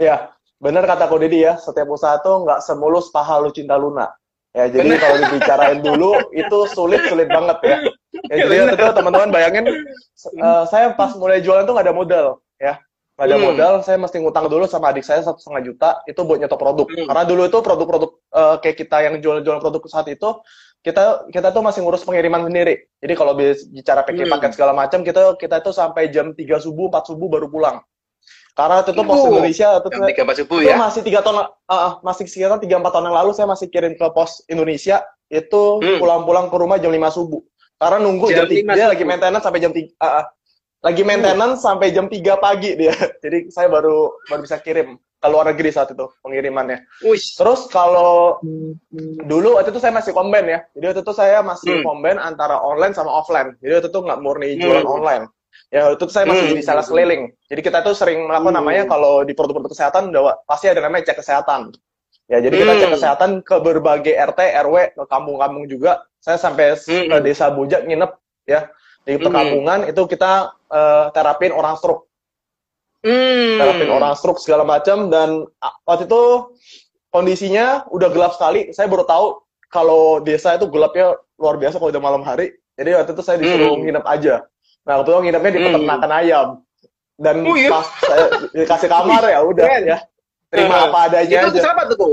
Ya, 0.00 0.32
benar 0.60 0.88
kata 0.88 1.04
Ko 1.06 1.20
Didi 1.20 1.44
ya, 1.44 1.60
setiap 1.60 1.88
usaha 1.92 2.16
tuh 2.24 2.42
nggak 2.48 2.64
semulus 2.64 3.12
paha 3.12 3.36
lu 3.38 3.52
cinta 3.52 3.76
Luna. 3.76 4.08
Ya, 4.52 4.68
jadi 4.68 5.00
kalau 5.00 5.16
dibicarain 5.16 5.80
dulu 5.80 6.12
itu 6.36 6.58
sulit-sulit 6.68 7.24
banget 7.24 7.58
ya. 7.64 7.76
Ya, 8.28 8.36
jadi 8.44 8.68
waktu 8.68 8.76
itu 8.76 8.92
teman-teman 8.92 9.30
bayangin, 9.32 9.64
eh, 9.64 10.62
saya 10.68 10.92
pas 10.92 11.16
mulai 11.16 11.40
jualan 11.40 11.64
tuh 11.64 11.72
nggak 11.72 11.86
ada 11.88 11.96
modal 11.96 12.26
ya. 12.60 12.76
Nggak 13.16 13.26
ada 13.28 13.36
Hmm. 13.36 13.46
modal, 13.48 13.72
saya 13.80 13.96
mesti 13.96 14.20
ngutang 14.20 14.52
dulu 14.52 14.68
sama 14.68 14.92
adik 14.92 15.08
saya 15.08 15.24
satu 15.24 15.40
setengah 15.40 15.62
juta 15.72 15.90
itu 16.04 16.20
buat 16.20 16.36
nyetok 16.36 16.60
produk. 16.60 16.84
Hmm. 16.84 17.08
Karena 17.08 17.24
dulu 17.24 17.42
itu 17.48 17.58
produk-produk 17.64 18.10
eh, 18.12 18.56
kayak 18.60 18.76
kita 18.76 18.96
yang 19.08 19.14
jual-jual 19.24 19.56
produk 19.56 19.82
saat 19.88 20.08
itu 20.12 20.28
kita 20.82 21.30
kita 21.30 21.48
tuh 21.54 21.62
masih 21.62 21.80
ngurus 21.80 22.04
pengiriman 22.04 22.44
sendiri. 22.44 22.74
Jadi 23.00 23.12
kalau 23.16 23.32
bicara 23.38 24.04
packing 24.04 24.28
Hmm. 24.28 24.34
paket 24.36 24.50
segala 24.52 24.76
macam 24.76 25.00
kita 25.00 25.40
kita 25.40 25.64
tuh 25.64 25.72
sampai 25.72 26.12
jam 26.12 26.36
3 26.36 26.60
subuh, 26.60 26.92
4 26.92 27.08
subuh 27.08 27.32
baru 27.32 27.48
pulang. 27.48 27.80
Karena 28.52 28.84
itu 28.84 28.92
pos 28.92 29.16
Oh, 29.16 29.32
Indonesia 29.32 29.68
jam 29.70 29.80
itu 29.80 29.88
tiga 30.04 30.22
empat 30.22 30.36
subuh 30.44 30.58
ya 30.60 30.76
masih 30.76 31.00
tiga 31.00 31.24
tahun 31.24 31.36
ah, 31.40 31.48
ah, 31.66 31.92
masih 32.00 32.28
sekitar 32.28 32.60
tiga 32.60 32.76
empat 32.76 32.92
tahun 32.92 33.08
yang 33.08 33.16
lalu 33.16 33.30
saya 33.32 33.48
masih 33.48 33.72
kirim 33.72 33.96
ke 33.96 34.06
pos 34.12 34.44
Indonesia 34.46 35.00
itu 35.26 35.62
Hmm. 35.80 35.96
pulang-pulang 35.96 36.52
ke 36.52 36.56
rumah 36.56 36.76
jam 36.76 36.92
5 36.92 37.08
subuh 37.08 37.40
karena 37.76 37.98
nunggu 37.98 38.28
Jam 38.28 38.44
jam, 38.44 38.46
tiga 38.46 38.60
5 38.60 38.68
dia 38.68 38.76
subuh. 38.76 38.92
lagi 38.92 39.04
maintenance 39.06 39.44
sampai 39.44 39.60
jam 39.60 39.72
tiga 39.72 39.90
ah, 39.98 40.12
ah. 40.20 40.24
lagi 40.82 41.02
maintenance 41.02 41.58
sampai 41.58 41.86
jam 41.90 42.06
3 42.06 42.12
pagi 42.36 42.70
dia 42.74 42.92
jadi 43.24 43.38
saya 43.48 43.66
baru 43.66 44.12
baru 44.28 44.40
bisa 44.42 44.60
kirim 44.60 45.00
ke 45.16 45.28
luar 45.30 45.46
negeri 45.48 45.70
saat 45.70 45.86
itu 45.88 46.02
pengirimannya. 46.18 46.82
Wish. 47.00 47.38
Terus 47.38 47.70
kalau 47.70 48.42
dulu 49.22 49.54
waktu 49.54 49.70
itu 49.70 49.78
saya 49.78 49.94
masih 49.94 50.10
combine 50.10 50.50
ya. 50.50 50.60
Jadi 50.74 50.84
waktu 50.90 51.00
itu 51.00 51.14
saya 51.14 51.38
masih 51.40 51.78
Hmm. 51.78 51.84
combine 51.86 52.18
antara 52.18 52.58
online 52.58 52.90
sama 52.90 53.14
offline. 53.14 53.54
Jadi 53.62 53.72
waktu 53.72 53.88
itu 53.88 54.00
nggak 54.02 54.18
murni 54.18 54.58
jualan 54.58 54.82
Hmm. 54.82 54.96
online. 54.98 55.24
Ya 55.72 55.88
itu 55.92 56.04
saya 56.12 56.28
masih 56.28 56.44
Hmm. 56.44 56.52
jadi 56.52 56.62
sales 56.62 56.88
keliling. 56.88 57.32
Jadi 57.48 57.60
kita 57.64 57.80
tuh 57.80 57.96
sering 57.96 58.28
melakukan 58.28 58.52
Hmm. 58.52 58.60
namanya 58.60 58.82
kalau 58.84 59.24
di 59.24 59.32
produk-produk 59.32 59.72
kesehatan 59.72 60.12
udah 60.12 60.44
pasti 60.44 60.68
ada 60.68 60.84
namanya 60.84 61.08
cek 61.12 61.18
kesehatan. 61.24 61.72
Ya 62.28 62.38
jadi 62.40 62.54
kita 62.54 62.72
Hmm. 62.72 62.80
cek 62.80 62.90
kesehatan 62.96 63.30
ke 63.40 63.56
berbagai 63.60 64.14
RT, 64.14 64.40
RW, 64.52 64.76
ke 64.92 65.02
kampung-kampung 65.08 65.64
juga. 65.68 66.04
Saya 66.20 66.36
sampai 66.36 66.76
Hmm. 66.76 67.08
ke 67.08 67.16
desa 67.24 67.48
Bujak 67.50 67.88
nginep 67.88 68.12
ya 68.44 68.68
di 69.02 69.16
Hmm. 69.16 69.24
perkampungan 69.26 69.88
itu 69.88 70.02
kita 70.06 70.52
eh, 70.72 71.06
terapin 71.12 71.52
orang 71.52 71.76
stroke 71.76 72.08
Hmm. 73.04 73.58
terapin 73.60 73.90
orang 73.90 74.14
stroke 74.14 74.40
segala 74.40 74.62
macam 74.64 75.10
dan 75.10 75.44
waktu 75.84 76.06
itu 76.06 76.22
kondisinya 77.10 77.84
udah 77.90 78.08
gelap 78.08 78.32
sekali. 78.38 78.70
Saya 78.72 78.88
baru 78.88 79.04
tahu 79.04 79.26
kalau 79.68 80.22
desa 80.22 80.54
itu 80.56 80.64
gelapnya 80.70 81.18
luar 81.36 81.58
biasa 81.58 81.76
kalau 81.76 81.90
udah 81.90 82.00
malam 82.00 82.22
hari. 82.22 82.56
Jadi 82.78 82.96
waktu 82.96 83.12
itu 83.12 83.22
saya 83.26 83.36
disuruh 83.36 83.76
Hmm. 83.76 83.84
nginep 83.84 84.04
aja. 84.06 84.34
Nah, 84.82 84.94
itu 84.98 85.10
nginepnya 85.12 85.50
di 85.50 85.58
Hmm. 85.58 85.66
peternakan 85.70 86.10
ayam. 86.12 86.48
Dan 87.14 87.36
Oh, 87.46 87.54
iya? 87.54 87.70
pas 87.70 87.86
saya 88.02 88.24
dikasih 88.50 88.88
kamar 88.90 89.22
ya 89.24 89.40
udah 89.40 89.66
ya. 89.80 89.98
Terima 90.50 90.74
Eh, 90.74 90.84
apa 90.90 90.98
adanya 91.06 91.38
itu 91.38 91.48
aja. 91.48 91.54
Ya. 91.54 91.62
siapa 91.64 91.82
tuh, 91.86 91.96
Ko? 91.96 92.08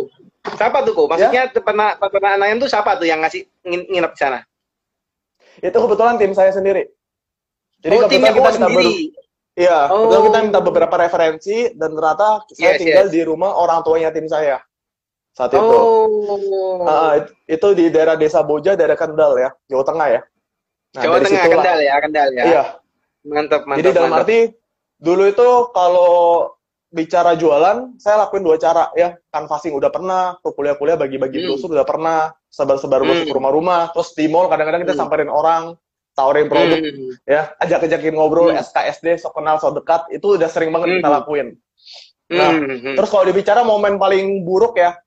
Siapa 0.54 0.78
tuh, 0.86 0.94
Ko? 0.94 1.04
Maksudnya 1.10 1.44
peternak 1.50 1.98
peternak 1.98 2.32
ayam 2.40 2.58
tuh 2.58 2.70
siapa 2.70 2.96
tuh 2.96 3.04
yang 3.04 3.20
ngasih 3.20 3.42
ngin- 3.66 3.88
nginep 3.90 4.12
di 4.14 4.20
sana? 4.20 4.40
Itu 5.60 5.76
kebetulan 5.76 6.16
tim 6.16 6.32
saya 6.32 6.54
sendiri. 6.54 6.88
Jadi 7.80 7.96
oh, 7.96 8.08
timnya 8.08 8.32
kebetulan 8.32 8.54
kita 8.54 8.68
minta 8.68 8.80
sendiri. 8.80 8.94
Iya, 9.58 9.80
Oh. 9.88 10.08
kebetulan 10.08 10.24
kita 10.24 10.40
minta 10.46 10.60
beberapa 10.62 10.96
referensi 10.96 11.58
dan 11.74 11.90
ternyata 11.92 12.28
saya 12.50 12.72
Yes, 12.76 12.80
tinggal 12.80 13.06
yes. 13.08 13.12
di 13.12 13.22
rumah 13.26 13.52
orang 13.52 13.80
tuanya 13.84 14.10
tim 14.14 14.24
saya 14.24 14.62
saat 15.34 15.52
itu. 15.52 15.60
Oh. 15.60 16.86
Ah, 16.86 17.20
it- 17.20 17.34
itu 17.50 17.68
di 17.74 17.86
daerah 17.90 18.16
Desa 18.16 18.40
Boja, 18.40 18.78
daerah 18.78 18.96
Kendal 18.96 19.36
ya, 19.36 19.50
Jawa 19.66 19.84
Tengah 19.84 20.08
ya. 20.12 20.22
Nah, 20.90 21.02
Jawa 21.06 21.16
Tengah, 21.22 21.30
situlah. 21.30 21.64
Kendal 21.64 21.80
ya, 21.86 21.96
Kendal 22.02 22.30
ya. 22.34 22.44
Iya. 22.46 22.64
Mantap, 23.30 23.62
mantap. 23.68 23.80
Jadi 23.84 23.90
dalam 23.94 24.10
mantap. 24.10 24.26
arti 24.26 24.40
dulu 24.98 25.24
itu 25.30 25.48
kalau 25.76 26.12
bicara 26.90 27.38
jualan, 27.38 28.02
saya 28.02 28.26
lakuin 28.26 28.42
dua 28.42 28.58
cara 28.58 28.90
ya. 28.98 29.14
Canvassing 29.30 29.78
udah 29.78 29.94
pernah, 29.94 30.42
tuh 30.42 30.58
kuliah-kuliah 30.58 30.98
bagi-bagi 30.98 31.46
Hmm. 31.46 31.54
brosur 31.54 31.70
udah 31.70 31.86
pernah, 31.86 32.34
sebar-sebar 32.50 33.06
brosur 33.06 33.30
Hmm. 33.30 33.30
ke 33.30 33.38
rumah-rumah, 33.38 33.94
terus 33.94 34.18
di 34.18 34.26
mall 34.26 34.50
kadang-kadang 34.50 34.82
kita 34.82 34.98
Hmm. 34.98 35.02
samperin 35.06 35.30
orang, 35.30 35.78
tawarin 36.18 36.50
produk 36.50 36.82
Hmm. 36.82 37.14
ya, 37.30 37.54
ajak-ajakin 37.62 38.14
ngobrol, 38.18 38.50
Hmm. 38.50 38.58
SKSD, 38.58 39.22
sok 39.22 39.38
kenal, 39.38 39.62
sok 39.62 39.78
dekat, 39.78 40.10
itu 40.10 40.42
udah 40.42 40.50
sering 40.50 40.74
banget 40.74 40.98
kita 40.98 41.10
Hmm. 41.14 41.18
lakuin. 41.22 41.48
Nah, 42.34 42.50
Hmm. 42.58 42.82
Hmm. 42.82 42.96
Terus 42.98 43.10
kalau 43.14 43.26
dibicara 43.30 43.62
momen 43.62 44.02
paling 44.02 44.42
buruk 44.42 44.74
ya, 44.74 44.98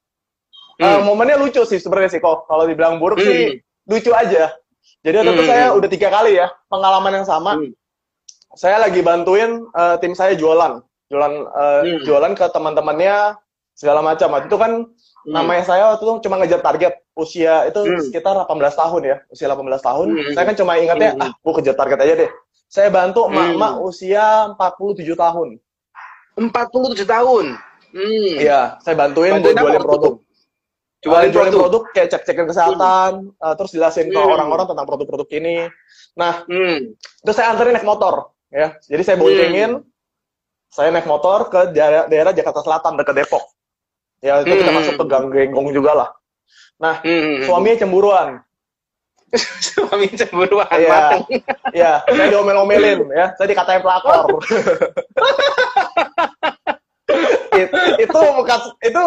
Hmm. 0.78 0.86
eh, 0.86 1.00
momennya 1.02 1.34
lucu 1.42 1.66
sih 1.66 1.82
sebenarnya 1.82 2.14
sih 2.14 2.22
kok. 2.22 2.46
Kalau 2.46 2.62
dibilang 2.70 3.02
buruk 3.02 3.18
Hmm. 3.18 3.26
sih 3.26 3.38
lucu 3.90 4.14
aja. 4.14 4.54
Jadi 5.02 5.14
waktu 5.18 5.32
itu 5.32 5.42
Hmm. 5.42 5.50
saya 5.50 5.66
udah 5.74 5.88
tiga 5.90 6.08
kali 6.08 6.32
ya 6.38 6.46
pengalaman 6.66 7.12
yang 7.12 7.26
sama. 7.26 7.58
Hmm. 7.58 7.74
Saya 8.54 8.78
lagi 8.78 9.00
bantuin 9.00 9.66
eh, 9.68 9.96
tim 9.98 10.12
saya 10.12 10.32
jualan, 10.34 10.78
jualan 11.08 11.32
Hmm. 11.82 12.00
jualan 12.04 12.32
ke 12.32 12.46
teman-temannya 12.48 13.34
segala 13.74 14.00
macam. 14.00 14.30
Waktu 14.30 14.46
itu 14.46 14.58
kan 14.58 14.72
Hmm. 14.86 15.32
namanya 15.32 15.62
saya 15.64 15.82
waktu 15.90 16.02
itu 16.02 16.12
cuma 16.22 16.38
ngejar 16.38 16.60
target 16.60 16.94
usia 17.14 17.66
itu 17.66 17.80
Hmm. 17.82 17.98
sekitar 18.00 18.34
18 18.38 18.74
tahun 18.74 19.02
ya, 19.04 19.16
usia 19.28 19.46
18 19.46 19.80
tahun. 19.80 20.06
Hmm. 20.12 20.32
Saya 20.32 20.44
kan 20.46 20.56
cuma 20.56 20.72
ingatnya 20.78 21.10
Hmm. 21.12 21.22
ah, 21.22 21.30
gua 21.40 21.52
kejar 21.58 21.74
target 21.74 21.98
aja 21.98 22.14
deh. 22.16 22.30
Saya 22.68 22.88
bantu 22.88 23.26
Hmm. 23.26 23.34
emak-emak 23.34 23.72
usia 23.82 24.24
47 24.54 25.12
tahun. 25.12 25.58
47 26.36 27.04
tahun. 27.04 27.44
Hmm. 27.92 28.34
Iya, 28.40 28.80
saya 28.80 28.94
bantuin 28.96 29.36
Bantuin 29.36 29.52
buat 29.52 29.62
jualin 29.68 29.82
produk. 29.84 30.12
itu? 30.16 30.31
Jualin 31.02 31.28
Uh, 31.28 31.34
jualin 31.34 31.50
produk. 31.52 31.82
kayak 31.90 32.08
cek-cekin 32.14 32.46
kesehatan, 32.46 33.34
uh, 33.42 33.54
terus 33.58 33.74
jelasin 33.74 34.06
ke 34.06 34.14
Hmm. 34.14 34.32
orang-orang 34.38 34.70
tentang 34.70 34.86
produk-produk 34.86 35.28
ini. 35.34 35.66
Nah, 36.14 36.46
Hmm. 36.46 36.94
terus 37.20 37.34
saya 37.34 37.50
anterin 37.50 37.74
naik 37.74 37.82
motor, 37.82 38.30
ya. 38.54 38.78
Jadi 38.86 39.02
saya 39.02 39.16
boncengin, 39.18 39.82
saya 40.70 40.94
naik 40.94 41.10
motor 41.10 41.50
ke 41.50 41.74
daerah, 41.74 42.06
daerah 42.06 42.30
Jakarta 42.30 42.62
Selatan 42.62 42.94
dekat 42.94 43.18
Depok. 43.18 43.42
Ya 44.22 44.38
itu 44.38 44.54
kita 44.54 44.70
Hmm. 44.70 44.78
masuk 44.78 44.94
ke 44.94 45.04
Gang 45.10 45.26
Genggong 45.28 45.74
juga 45.74 45.92
lah. 45.92 46.08
Nah, 46.78 47.02
Hmm. 47.02 47.42
suaminya 47.50 47.82
cemburuan. 47.82 48.38
suami 49.66 50.06
cemburuan 50.12 50.68
Iya. 50.70 51.18
Ya, 51.74 51.92
saya 52.06 52.28
diomel-omelin, 52.30 53.10
ya. 53.10 53.34
Saya 53.34 53.50
dikatain 53.50 53.82
pelakor. 53.82 54.38
It- 57.52 57.74
itu 58.00 58.20
bukan 58.38 58.60
itu 58.80 59.04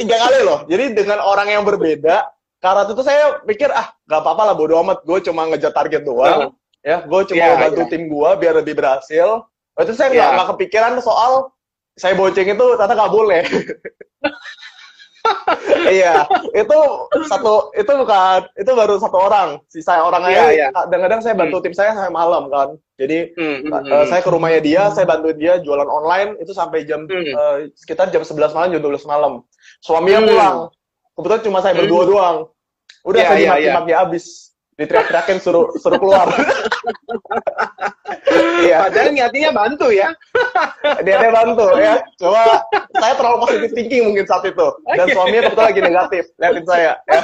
tiga 0.00 0.16
kali 0.18 0.38
loh. 0.42 0.58
Jadi 0.66 0.84
dengan 0.96 1.18
orang 1.22 1.48
yang 1.50 1.62
berbeda, 1.62 2.26
karena 2.62 2.82
itu 2.88 3.02
saya 3.04 3.24
pikir 3.44 3.68
ah 3.70 3.92
gak 4.08 4.20
apa-apa 4.24 4.42
lah 4.50 4.54
bodo 4.56 4.80
amat. 4.80 5.04
Gue 5.04 5.20
cuma 5.20 5.46
ngejar 5.48 5.72
target 5.74 6.02
doang. 6.02 6.54
Ya, 6.84 7.00
gue 7.00 7.20
cuma 7.32 7.40
mau 7.40 7.56
bantu 7.64 7.82
iya. 7.84 7.90
tim 7.90 8.02
gue 8.12 8.30
biar 8.36 8.54
lebih 8.60 8.74
berhasil. 8.76 9.28
Waktu 9.74 9.90
itu 9.90 9.98
saya 9.98 10.08
nggak 10.12 10.30
nggak 10.36 10.48
kepikiran 10.54 10.92
soal 11.02 11.50
saya 11.96 12.14
bonceng 12.14 12.46
itu 12.46 12.66
ternyata 12.76 12.94
nggak 12.94 13.14
boleh. 13.14 13.42
iya, 15.88 16.28
itu 16.52 16.78
satu 17.24 17.72
itu 17.72 17.88
bukan 17.88 18.44
itu 18.60 18.70
baru 18.76 19.00
satu 19.00 19.16
orang. 19.16 19.48
Sisa 19.72 20.04
orang 20.04 20.28
lain 20.28 20.36
iya. 20.52 20.68
kadang-kadang 20.76 21.24
saya 21.24 21.32
bantu 21.32 21.64
tim 21.64 21.72
saya 21.72 21.96
sampai 21.96 22.12
malam 22.12 22.52
kan. 22.52 22.76
Jadi 23.00 23.32
Hmm. 23.34 23.72
Uh, 23.72 23.80
Hmm. 23.80 24.06
saya 24.12 24.20
ke 24.20 24.30
rumahnya 24.30 24.60
dia, 24.60 24.82
saya 24.92 25.08
bantuin 25.08 25.40
dia 25.40 25.56
jualan 25.64 25.88
online 25.88 26.36
itu 26.38 26.52
sampai 26.52 26.84
jam 26.84 27.08
Hmm. 27.08 27.32
uh, 27.32 27.56
sekitar 27.74 28.12
jam 28.12 28.22
11 28.22 28.52
malam, 28.52 28.76
jam 28.76 28.82
12 28.84 29.08
malam. 29.08 29.40
Suaminya 29.84 30.20
Hmm. 30.24 30.28
pulang. 30.32 30.56
Kebetulan 31.14 31.40
cuma 31.44 31.58
saya 31.60 31.72
Hmm. 31.76 31.80
berdua 31.84 32.02
doang. 32.08 32.36
Udah 33.04 33.20
Iya, 33.20 33.28
saya 33.28 33.36
iya, 33.36 33.48
dimaki-maki 33.52 33.92
habis. 33.92 34.24
Diteriak-teriakin 34.74 35.38
suruh 35.38 35.70
suruh 35.78 36.00
keluar. 36.00 36.26
Iya, 38.64 38.88
Padahal 38.88 39.10
niatnya 39.14 39.50
bantu 39.54 39.94
ya. 39.94 40.10
dia 41.06 41.14
dia 41.22 41.30
bantu 41.30 41.66
ya. 41.78 42.02
Cuma 42.18 42.42
saya 42.98 43.14
terlalu 43.14 43.36
positif 43.46 43.70
thinking 43.72 44.02
mungkin 44.10 44.24
saat 44.26 44.42
itu. 44.42 44.66
Dan 44.90 45.06
suaminya 45.12 45.40
kebetulan 45.46 45.68
lagi 45.70 45.82
negatif, 45.84 46.24
liatin 46.34 46.64
saya. 46.66 46.92
Ya. 47.06 47.20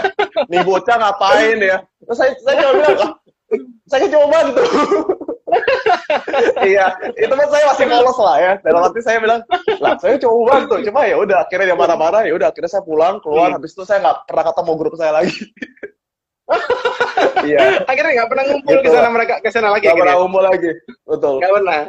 Nih 0.46 0.60
bocah 0.62 0.96
ngapain 0.96 1.58
ya? 1.58 1.76
Terus 2.06 2.16
saya, 2.16 2.30
saya 2.38 2.54
cuma 2.56 2.72
bilang, 2.78 2.98
"Ah, 3.02 3.12
saya 3.88 4.06
cuma 4.06 4.26
bantu. 4.30 4.62
iya, 6.70 6.86
itu 7.18 7.30
kan 7.30 7.48
saya 7.50 7.64
masih 7.74 7.86
polos 7.86 8.18
lah 8.18 8.36
ya. 8.38 8.52
Dalam 8.62 8.80
arti 8.86 9.00
saya 9.02 9.18
bilang, 9.18 9.40
lah 9.82 9.94
saya 9.98 10.16
cuma 10.18 10.56
bantu. 10.56 10.80
Cuma 10.86 11.06
ya 11.06 11.16
udah, 11.18 11.46
akhirnya 11.46 11.74
dia 11.74 11.78
marah-marah, 11.78 12.22
ya 12.26 12.32
udah 12.34 12.48
akhirnya 12.50 12.70
saya 12.70 12.84
pulang, 12.84 13.18
keluar. 13.24 13.52
Hmm. 13.52 13.56
Habis 13.60 13.74
itu 13.74 13.82
saya 13.84 13.98
nggak 14.02 14.16
pernah 14.30 14.44
ketemu 14.50 14.72
grup 14.78 14.94
saya 14.96 15.12
lagi. 15.14 15.34
iya, 17.50 17.86
Akhirnya 17.86 18.12
nggak 18.20 18.30
pernah 18.30 18.44
ngumpul 18.50 18.70
Gitu 18.74 18.82
ke 18.82 18.88
sana 18.90 19.08
mereka 19.14 19.34
ke 19.38 19.48
sana 19.54 19.68
lagi. 19.70 19.86
nggak 19.86 19.94
gitu 19.94 20.02
pernah 20.02 20.16
ngumpul 20.18 20.42
lagi. 20.42 20.70
Betul. 21.06 21.34
Nggak 21.38 21.52
pernah. 21.58 21.80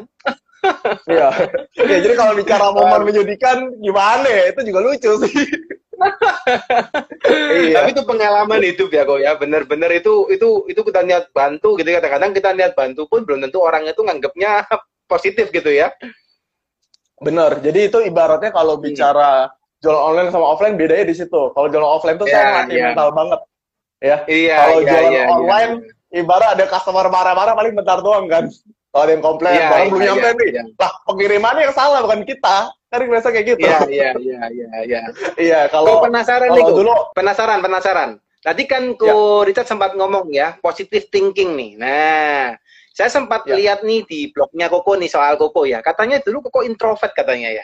Iya. 1.10 1.30
ya, 1.74 1.98
jadi 2.06 2.14
kalau 2.14 2.34
bicara 2.38 2.70
momen 2.70 3.02
menyedihkan, 3.10 3.58
gimana 3.82 4.30
ya? 4.30 4.44
Itu 4.54 4.62
juga 4.62 4.80
lucu 4.86 5.12
sih. 5.26 5.46
Iya. 7.62 7.76
Tapi 7.82 7.90
itu 7.94 8.04
pengalaman 8.04 8.62
hidup 8.62 8.90
ya 8.90 9.04
kok 9.06 9.20
ya. 9.22 9.32
Bener-bener 9.38 9.92
itu 9.94 10.28
itu 10.30 10.66
itu 10.68 10.82
kita 10.82 11.02
niat 11.06 11.30
bantu 11.32 11.78
gitu. 11.78 11.88
Kadang-kadang 11.88 12.32
kita 12.34 12.50
niat 12.54 12.74
bantu 12.74 13.06
pun 13.08 13.24
belum 13.24 13.46
tentu 13.46 13.62
orang 13.62 13.86
itu 13.86 14.02
nganggapnya 14.02 14.66
positif 15.12 15.50
gitu 15.50 15.70
ya. 15.70 15.94
Bener. 17.22 17.62
Jadi 17.62 17.80
itu 17.92 18.00
ibaratnya 18.02 18.50
kalau 18.50 18.78
Hmm. 18.80 18.86
bicara 18.86 19.52
jualan 19.82 19.98
online 19.98 20.30
sama 20.30 20.46
offline 20.46 20.78
bedanya 20.78 21.06
di 21.06 21.16
situ. 21.18 21.42
Kalau 21.54 21.68
jualan 21.70 21.86
offline 21.88 22.18
tuh 22.18 22.30
Iya, 22.30 22.34
saya 22.34 22.46
ngelatih 22.46 22.78
iya. 22.78 22.86
mental 22.94 23.10
banget. 23.14 23.40
Ya. 24.02 24.18
Iya. 24.26 24.56
Kalau 24.58 24.80
iya, 24.82 24.90
jualan 24.90 25.12
iya, 25.14 25.24
online, 25.30 25.74
ibarat 26.12 26.50
ada 26.58 26.66
customer 26.70 27.06
marah-marah 27.10 27.54
paling 27.54 27.74
bentar 27.78 27.98
doang 28.02 28.26
kan. 28.26 28.46
Kalau 28.92 29.04
ada 29.08 29.12
yang 29.16 29.24
komplain, 29.24 29.56
Iya, 29.56 29.68
barang 29.72 29.82
iya, 29.82 29.92
belum 29.94 30.02
iya, 30.02 30.10
nyampe 30.12 30.30
nih. 30.36 30.50
iya. 30.52 30.64
Lah, 30.76 30.92
pengirimannya 31.08 31.62
yang 31.64 31.76
salah 31.78 32.00
bukan 32.04 32.22
kita. 32.28 32.58
Kan 32.92 33.08
biasa 33.08 33.32
kayak 33.32 33.46
gitu. 33.56 33.64
Iya, 33.64 33.80
iya, 33.88 34.10
iya, 34.20 34.42
iya, 34.52 34.70
iya. 34.84 35.02
Iya, 35.40 35.60
Kalau 35.72 36.04
penasaran 36.04 36.52
nih, 36.52 36.66
dulu 36.68 36.92
penasaran, 37.16 37.64
penasaran. 37.64 38.10
Tadi 38.44 38.68
kan 38.68 38.84
Ko 39.00 39.08
Ya. 39.08 39.16
Richard 39.48 39.70
sempat 39.72 39.96
ngomong 39.96 40.28
ya, 40.28 40.60
positive 40.60 41.08
thinking 41.08 41.56
nih. 41.56 41.72
Nah, 41.80 42.52
saya 42.92 43.08
sempat 43.08 43.48
Ya. 43.48 43.56
lihat 43.56 43.80
nih 43.88 44.04
di 44.04 44.20
blognya 44.36 44.68
Koko 44.68 45.00
nih 45.00 45.08
soal 45.08 45.40
Koko 45.40 45.64
ya. 45.64 45.80
Katanya 45.80 46.20
dulu 46.20 46.44
Koko 46.44 46.68
introvert 46.68 47.16
katanya 47.16 47.64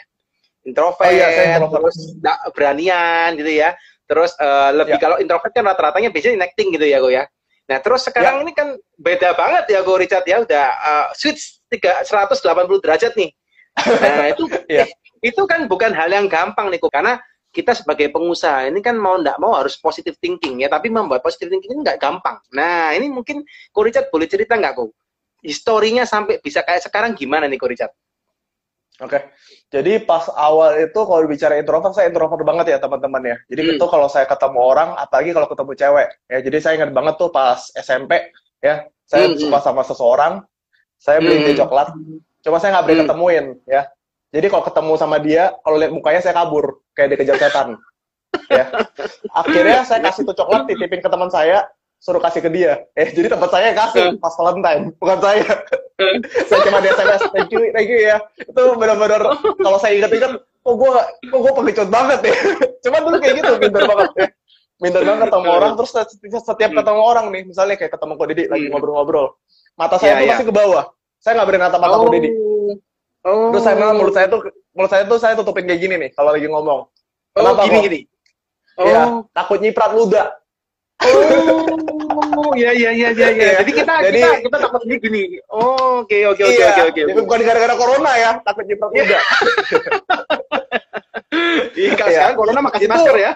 Introvert, 0.64 1.04
Oh 1.04 1.12
iya, 1.12 1.28
saya 1.28 1.46
introvert. 1.60 1.76
terus 1.92 1.96
nggak 2.16 2.38
beranian 2.56 3.28
gitu 3.36 3.52
ya. 3.52 3.70
Terus 4.08 4.32
eh, 4.40 4.70
lebih 4.72 4.96
Ya. 4.96 5.02
kalau 5.02 5.16
introvert 5.20 5.52
kan 5.52 5.64
rata-ratanya 5.68 6.08
biasanya 6.08 6.40
acting 6.40 6.72
gitu 6.72 6.88
ya, 6.88 7.04
Ko 7.04 7.12
ya. 7.12 7.28
Nah, 7.68 7.84
terus 7.84 8.00
sekarang 8.00 8.48
ini 8.48 8.56
kan 8.56 8.72
beda 8.96 9.36
banget 9.36 9.68
ya 9.68 9.84
Ko 9.84 10.00
Richard 10.00 10.24
ya, 10.24 10.40
udah 10.40 10.66
eh, 10.72 11.06
switch 11.12 11.60
3 11.68 12.00
180 12.00 12.80
derajat 12.80 13.12
nih. 13.12 13.28
Nah, 13.76 14.32
itu 14.32 14.48
Iya. 14.72 14.88
itu 15.20 15.42
kan 15.48 15.66
bukan 15.66 15.92
hal 15.94 16.10
yang 16.10 16.26
gampang 16.26 16.70
nih. 16.70 16.80
Karena 16.88 17.18
kita 17.48 17.72
sebagai 17.72 18.12
pengusaha 18.12 18.68
ini 18.68 18.84
kan 18.84 18.94
mau 18.94 19.16
nggak 19.16 19.40
mau 19.40 19.56
harus 19.56 19.74
positive 19.80 20.14
thinking 20.20 20.60
ya, 20.62 20.68
tapi 20.68 20.92
membuat 20.92 21.24
positive 21.24 21.48
thinking 21.48 21.74
ini 21.74 21.80
nggak 21.82 21.98
gampang. 21.98 22.38
Nah, 22.52 22.92
ini 22.92 23.08
mungkin 23.08 23.42
Ko 23.72 23.82
Richard 23.82 24.12
boleh 24.12 24.28
cerita 24.28 24.54
nggak, 24.54 24.74
Ko? 24.76 24.92
Historinya 25.40 26.04
sampai 26.04 26.42
bisa 26.42 26.60
kayak 26.66 26.84
sekarang 26.84 27.16
gimana 27.16 27.48
nih, 27.48 27.58
Ko 27.58 27.66
Richard? 27.70 27.90
Oke. 28.98 29.30
Jadi 29.70 30.02
pas 30.02 30.26
awal 30.34 30.90
itu 30.90 31.00
kalau 31.06 31.22
bicara 31.30 31.54
introvert, 31.54 31.94
saya 31.94 32.10
introvert 32.10 32.42
banget 32.42 32.74
ya 32.74 32.78
teman-teman 32.82 33.22
ya. 33.22 33.36
Jadi 33.46 33.60
Hmm. 33.62 33.72
itu 33.78 33.84
kalau 33.86 34.10
saya 34.10 34.26
ketemu 34.26 34.58
orang, 34.58 34.90
apalagi 34.98 35.30
kalau 35.30 35.46
ketemu 35.46 35.72
cewek, 35.78 36.08
ya. 36.26 36.38
Jadi 36.42 36.56
saya 36.58 36.74
ingat 36.82 36.90
banget 36.90 37.14
tuh 37.14 37.30
pas 37.30 37.70
SMP, 37.78 38.34
ya. 38.58 38.90
Saya 39.06 39.30
Hmm, 39.30 39.38
suka 39.38 39.62
sama 39.62 39.86
seseorang, 39.86 40.42
saya 40.98 41.22
beliin 41.22 41.46
dia 41.46 41.54
Hmm. 41.54 41.62
coklat. 41.64 41.88
Cuma 42.42 42.58
saya 42.58 42.74
nggak 42.74 42.84
berani 42.90 42.98
Hmm. 42.98 43.02
ketemuin, 43.06 43.46
ya. 43.70 43.82
Jadi 44.28 44.46
kalau 44.52 44.64
ketemu 44.64 44.92
sama 45.00 45.16
dia, 45.18 45.56
kalau 45.64 45.76
lihat 45.80 45.92
mukanya 45.92 46.20
saya 46.20 46.36
kabur, 46.36 46.84
kayak 46.92 47.16
dikejar 47.16 47.36
setan. 47.40 47.68
ya. 48.52 48.64
Akhirnya 49.32 49.88
saya 49.88 50.04
kasih 50.04 50.28
tuh 50.28 50.36
coklat, 50.36 50.68
titipin 50.68 51.00
ke 51.00 51.08
teman 51.08 51.32
saya, 51.32 51.64
suruh 51.96 52.20
kasih 52.20 52.44
ke 52.44 52.50
dia. 52.52 52.84
Eh, 52.92 53.08
jadi 53.08 53.32
tempat 53.32 53.48
saya 53.48 53.72
kasih 53.72 54.20
pas 54.20 54.36
Valentine, 54.36 54.92
bukan 55.00 55.18
saya. 55.18 55.48
saya 56.48 56.60
cuma 56.62 56.78
di 56.84 56.88
SMS, 56.92 57.22
thank 57.32 57.50
you, 57.50 57.60
thank 57.72 57.88
you 57.88 58.00
ya. 58.04 58.20
Itu 58.36 58.76
benar-benar 58.76 59.22
kalau 59.56 59.78
saya 59.80 59.96
ingat-ingat, 59.96 60.44
kok 60.44 60.74
gue 60.76 60.90
kok 61.32 61.38
gue 61.40 61.52
pengecut 61.56 61.88
banget 61.88 62.20
ya. 62.28 62.36
Cuma 62.84 63.02
dulu 63.02 63.16
kayak 63.18 63.34
gitu, 63.42 63.52
pintar 63.58 63.82
banget 63.88 64.10
ya. 64.14 64.26
Pintar 64.78 65.02
banget 65.02 65.26
ketemu 65.26 65.48
orang, 65.50 65.72
terus 65.74 65.90
setiap, 65.90 66.42
setiap 66.44 66.70
ketemu 66.70 67.00
orang 67.02 67.26
nih, 67.34 67.42
misalnya 67.48 67.74
kayak 67.74 67.92
ketemu 67.96 68.12
Ko 68.14 68.24
Didi 68.30 68.44
lagi 68.46 68.64
Hmm. 68.68 68.72
ngobrol-ngobrol, 68.76 69.26
mata 69.74 69.96
saya 69.98 70.14
Ya, 70.14 70.18
tuh 70.20 70.22
ya. 70.22 70.30
pasti 70.36 70.44
ke 70.46 70.54
bawah. 70.54 70.84
Saya 71.18 71.32
nggak 71.34 71.46
berani 71.50 71.62
natap 71.66 71.80
mata 71.82 71.96
Ko 71.98 72.06
Didi. 72.12 72.30
Oh. 73.26 73.50
Terus 73.50 73.62
saya 73.62 73.74
memang 73.76 73.96
mulut 73.98 74.14
saya 74.14 74.26
tuh 74.26 74.40
mulut 74.72 74.90
saya 74.90 75.02
tuh 75.04 75.18
saya 75.18 75.34
tutupin 75.34 75.66
kayak 75.66 75.80
gini 75.80 75.94
nih 75.98 76.10
kalau 76.12 76.30
lagi 76.30 76.46
ngomong. 76.46 76.86
Oh, 76.86 77.34
Kenapa 77.34 77.66
gini 77.66 77.76
kok? 77.76 77.84
gini. 77.90 78.00
Iya, 78.78 79.00
Oh. 79.04 79.26
takut 79.34 79.58
nyiprat 79.58 79.90
luda. 79.90 80.24
Oh, 82.38 82.54
iya 82.54 82.70
iya 82.74 82.90
iya 82.90 83.08
iya. 83.10 83.28
iya. 83.30 83.30
Iya. 83.34 83.52
Jadi 83.62 83.70
kita 83.74 83.94
Jadi- 84.02 84.22
kita 84.22 84.30
kita 84.46 84.56
takut 84.62 84.82
gini 84.86 84.96
gini. 84.98 85.22
Oh, 85.50 86.02
oke 86.06 86.18
oke 86.30 86.42
oke 86.42 86.54
iya, 86.54 86.68
oke 86.74 86.82
oke. 86.90 87.00
Jadi 87.10 87.20
bukan 87.22 87.40
gara-gara 87.42 87.74
corona 87.74 88.12
ya, 88.14 88.30
takut 88.42 88.64
nyiprat 88.66 88.90
luda. 88.94 89.18
Iya, 91.78 91.94
sekarang 91.94 92.34
corona 92.34 92.58
makasih 92.58 92.88
masker 92.90 93.14
ya. 93.14 93.32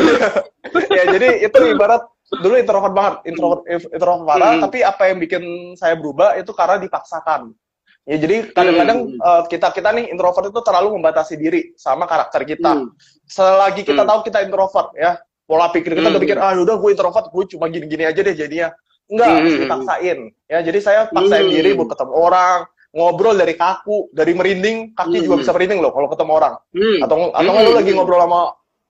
ya 0.96 1.02
jadi 1.12 1.28
itu 1.44 1.58
ibarat 1.68 2.00
dulu 2.32 2.54
introvert 2.56 2.94
banget, 2.96 3.14
introvert 3.28 3.60
introvert 3.68 4.24
parah, 4.24 4.50
Hmm. 4.56 4.62
tapi 4.64 4.78
apa 4.80 5.02
yang 5.12 5.18
bikin 5.20 5.42
saya 5.76 5.92
berubah 5.98 6.38
itu 6.40 6.48
karena 6.56 6.80
dipaksakan. 6.80 7.52
Ya 8.02 8.16
jadi 8.18 8.50
kadang-kadang 8.50 8.98
Hmm. 9.14 9.18
eh, 9.22 9.42
kita 9.46 9.70
kita 9.70 9.94
nih 9.94 10.10
introvert 10.10 10.50
itu 10.50 10.60
terlalu 10.66 10.98
membatasi 10.98 11.38
diri 11.38 11.70
sama 11.78 12.10
karakter 12.10 12.42
kita. 12.42 12.82
Hmm. 12.82 12.90
Selagi 13.24 13.86
kita 13.86 14.02
Hmm. 14.02 14.10
tahu 14.10 14.18
kita 14.26 14.42
introvert 14.42 14.90
ya, 14.98 15.22
pola 15.46 15.70
pikir 15.70 15.94
kita 15.94 16.10
Hmm. 16.10 16.14
udah 16.18 16.22
pikir 16.22 16.36
ah 16.42 16.52
udah 16.58 16.76
gue 16.82 16.90
introvert, 16.90 17.26
gue 17.30 17.44
cuma 17.54 17.70
gini-gini 17.70 18.02
aja 18.02 18.18
deh 18.18 18.34
jadinya. 18.34 18.74
Enggak, 19.06 19.26
Hmm. 19.28 19.36
harus 19.38 19.54
dipaksain. 19.54 20.18
Ya 20.50 20.58
jadi 20.66 20.78
saya 20.82 21.00
paksain 21.08 21.46
Hmm. 21.46 21.54
diri 21.54 21.70
buat 21.78 21.94
ketemu 21.94 22.12
orang, 22.16 22.58
ngobrol 22.90 23.34
dari 23.38 23.54
kaku, 23.54 24.10
dari 24.10 24.32
merinding, 24.34 24.92
kaki 24.92 25.22
juga 25.22 25.38
Hmm. 25.38 25.42
bisa 25.46 25.52
merinding 25.54 25.80
loh 25.80 25.92
kalau 25.94 26.08
ketemu 26.10 26.32
orang 26.36 26.54
Hmm. 26.74 26.98
atau 27.06 27.16
atau 27.30 27.52
lu 27.64 27.72
lagi 27.72 27.90
ngobrol 27.94 28.20
sama 28.20 28.40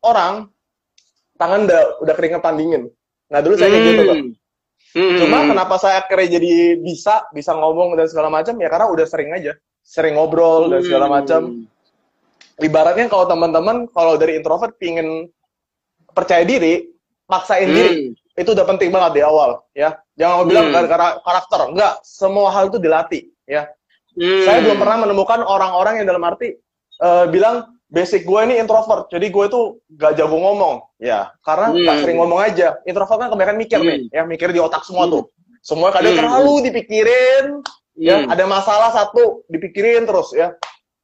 orang 0.02 0.34
tangan 1.38 1.60
udah 1.66 1.82
udah 2.02 2.14
keringetan 2.14 2.54
dingin 2.54 2.82
nah 3.30 3.38
dulu 3.40 3.54
saya 3.56 3.70
kayak 3.72 3.84
gitu 3.86 4.02
tuh 4.04 4.16
Hmm. 4.92 5.18
cuma 5.24 5.48
kenapa 5.48 5.74
saya 5.80 6.04
akhirnya 6.04 6.36
jadi 6.36 6.76
bisa 6.76 7.24
bisa 7.32 7.56
ngomong 7.56 7.96
dan 7.96 8.06
segala 8.12 8.28
macam 8.28 8.52
ya 8.60 8.68
karena 8.68 8.86
udah 8.92 9.06
sering 9.08 9.32
aja 9.32 9.56
sering 9.80 10.14
ngobrol 10.20 10.68
dan 10.68 10.84
segala 10.84 11.08
Hmm. 11.08 11.14
macam 11.16 11.40
ibaratnya 12.60 13.08
kalau 13.08 13.24
teman-teman 13.24 13.88
kalau 13.90 14.20
dari 14.20 14.36
introvert 14.36 14.76
pingin 14.76 15.26
percaya 16.12 16.44
diri 16.44 16.86
paksain 17.24 17.68
Hmm. 17.68 17.76
diri 17.76 17.92
itu 18.32 18.50
udah 18.52 18.64
penting 18.68 18.92
banget 18.92 19.20
di 19.20 19.22
awal 19.24 19.64
ya 19.72 19.96
jangan 20.16 20.44
bilang 20.44 20.68
Hmm. 20.68 20.74
gara-gara 20.76 21.06
karakter 21.24 21.60
enggak 21.72 21.94
semua 22.04 22.48
hal 22.52 22.68
itu 22.68 22.76
dilatih 22.76 23.22
ya 23.48 23.68
Hmm. 24.12 24.44
saya 24.44 24.60
belum 24.60 24.76
pernah 24.76 25.08
menemukan 25.08 25.40
orang-orang 25.40 26.04
yang 26.04 26.06
dalam 26.08 26.24
arti 26.28 26.52
eh, 27.02 27.26
bilang 27.32 27.66
basic 27.92 28.24
gue 28.24 28.40
ini 28.48 28.56
introvert, 28.56 29.12
jadi 29.12 29.28
gue 29.28 29.44
itu 29.52 29.60
gak 29.92 30.16
jago 30.16 30.40
ngomong, 30.40 30.80
ya 30.96 31.28
karena 31.44 31.76
Hmm. 31.76 32.00
sering 32.00 32.16
ngomong 32.16 32.40
aja. 32.40 32.80
Introvert 32.88 33.20
kan 33.20 33.28
kebanyakan 33.28 33.58
mikir 33.60 33.78
Hmm. 33.84 33.88
nih, 33.92 34.00
ya 34.08 34.22
mikir 34.24 34.48
di 34.48 34.60
otak 34.64 34.80
semua 34.88 35.04
Hmm. 35.04 35.12
tuh. 35.20 35.24
Semua 35.60 35.92
kadang 35.92 36.16
Hmm. 36.16 36.20
terlalu 36.24 36.72
dipikirin, 36.72 37.60
ya 37.92 38.24
Hmm. 38.24 38.32
ada 38.32 38.48
masalah 38.48 38.90
satu 38.96 39.44
dipikirin 39.46 40.08
terus 40.08 40.32
ya 40.32 40.56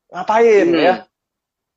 ngapain 0.09 0.67
Hmm. 0.73 0.81
ya 0.81 0.95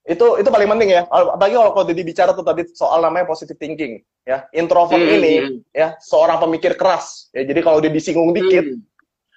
itu 0.01 0.25
itu 0.39 0.49
paling 0.49 0.65
penting 0.71 0.89
ya 0.97 1.03
apalagi 1.05 1.53
kalau 1.53 1.71
kalau 1.75 1.85
Didi 1.85 2.01
bicara 2.07 2.31
tuh 2.33 2.41
tadi 2.41 2.63
soal 2.73 3.03
namanya 3.03 3.27
positive 3.27 3.59
thinking 3.59 3.99
ya 4.23 4.47
introvert 4.55 4.97
Hmm. 4.97 5.15
ini 5.19 5.33
Hmm. 5.37 5.57
ya 5.75 5.93
seorang 5.99 6.39
pemikir 6.39 6.73
keras 6.79 7.27
ya 7.35 7.43
jadi 7.43 7.59
kalau 7.59 7.83
dia 7.83 7.91
disinggung 7.91 8.31
dikit 8.33 8.65
Hmm. 8.65 8.81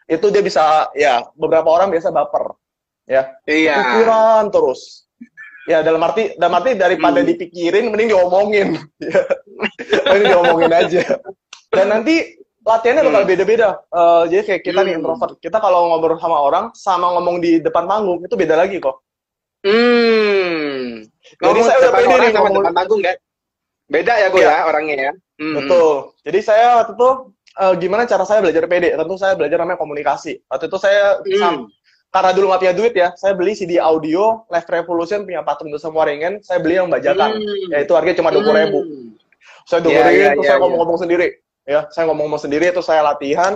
itu 0.06 0.26
dia 0.30 0.40
bisa 0.40 0.88
ya 0.94 1.26
beberapa 1.36 1.68
orang 1.68 1.90
biasa 1.90 2.14
baper 2.14 2.54
ya 3.04 3.34
Iya. 3.44 3.74
pikiran 3.76 4.48
terus 4.48 5.03
ya 5.64 5.80
dalam 5.80 6.00
arti 6.00 6.36
dalam 6.36 6.54
arti 6.54 6.70
daripada 6.74 7.20
Hmm. 7.20 7.28
dipikirin 7.28 7.88
mending 7.88 8.10
diomongin 8.10 8.68
ya 9.00 9.20
mending 10.08 10.28
diomongin 10.30 10.72
aja 10.72 11.02
dan 11.70 11.86
nanti 11.88 12.36
latihannya 12.60 13.02
bakal 13.02 13.22
Hmm. 13.24 13.30
beda-beda 13.30 13.68
Eh, 13.88 14.22
jadi 14.28 14.42
kayak 14.44 14.62
kita 14.62 14.80
nih 14.80 14.92
Hmm. 14.92 14.98
introvert 15.00 15.34
kita 15.38 15.56
kalau 15.58 15.88
ngobrol 15.88 16.16
sama 16.16 16.36
orang 16.38 16.64
sama 16.72 17.12
ngomong 17.12 17.38
di 17.38 17.58
depan 17.58 17.84
panggung 17.84 18.20
itu 18.20 18.34
beda 18.34 18.56
lagi 18.56 18.76
kok 18.78 19.00
Hmm. 19.64 21.00
Jadi 21.24 21.40
Ngomong 21.40 21.64
saya 21.64 21.76
udah 21.80 21.92
pede 21.94 22.14
nih 22.14 22.30
ngomong- 22.32 22.56
depan 22.60 22.74
panggung 22.74 23.00
ya. 23.00 23.12
Beda 23.84 24.12
ya 24.14 24.26
gue 24.28 24.40
Iya. 24.40 24.52
ya 24.52 24.60
orangnya 24.64 24.96
ya. 25.00 25.12
Hmm. 25.34 25.50
betul 25.58 26.14
jadi 26.22 26.38
saya 26.40 26.66
waktu 26.78 26.94
itu 26.94 27.08
eh, 27.54 27.74
gimana 27.76 28.02
cara 28.04 28.22
saya 28.22 28.38
belajar 28.38 28.70
pede 28.70 28.94
tentu 28.94 29.14
saya 29.16 29.34
belajar 29.34 29.58
namanya 29.58 29.82
komunikasi 29.82 30.38
waktu 30.46 30.64
itu 30.68 30.78
saya 30.78 31.18
Hmm. 31.18 31.34
sam- 31.34 31.66
karena 32.14 32.30
dulu 32.30 32.46
nggak 32.46 32.60
punya 32.62 32.74
duit 32.78 32.94
ya 32.94 33.08
saya 33.18 33.34
beli 33.34 33.58
CD 33.58 33.82
audio 33.82 34.46
Live 34.46 34.70
Revolution 34.70 35.26
punya 35.26 35.42
patung 35.42 35.66
dosa 35.66 35.90
waringin 35.90 36.38
saya 36.46 36.62
beli 36.62 36.78
yang 36.78 36.86
bajakan 36.86 37.42
Hmm. 37.42 37.74
yaitu 37.74 37.90
harganya 37.98 38.22
cuma 38.22 38.30
dua 38.30 38.54
ribu 38.54 38.86
Hmm. 38.86 39.18
saya 39.66 39.82
Iya, 39.82 39.86
dengerin 39.90 40.06
iya, 40.14 40.28
terus 40.30 40.38
iya, 40.38 40.46
saya 40.46 40.54
iya. 40.54 40.62
ngomong-ngomong 40.62 40.98
sendiri 41.02 41.26
ya 41.66 41.80
saya 41.90 42.04
ngomong-ngomong 42.06 42.42
sendiri 42.46 42.66
terus 42.70 42.86
saya 42.86 43.02
latihan 43.02 43.52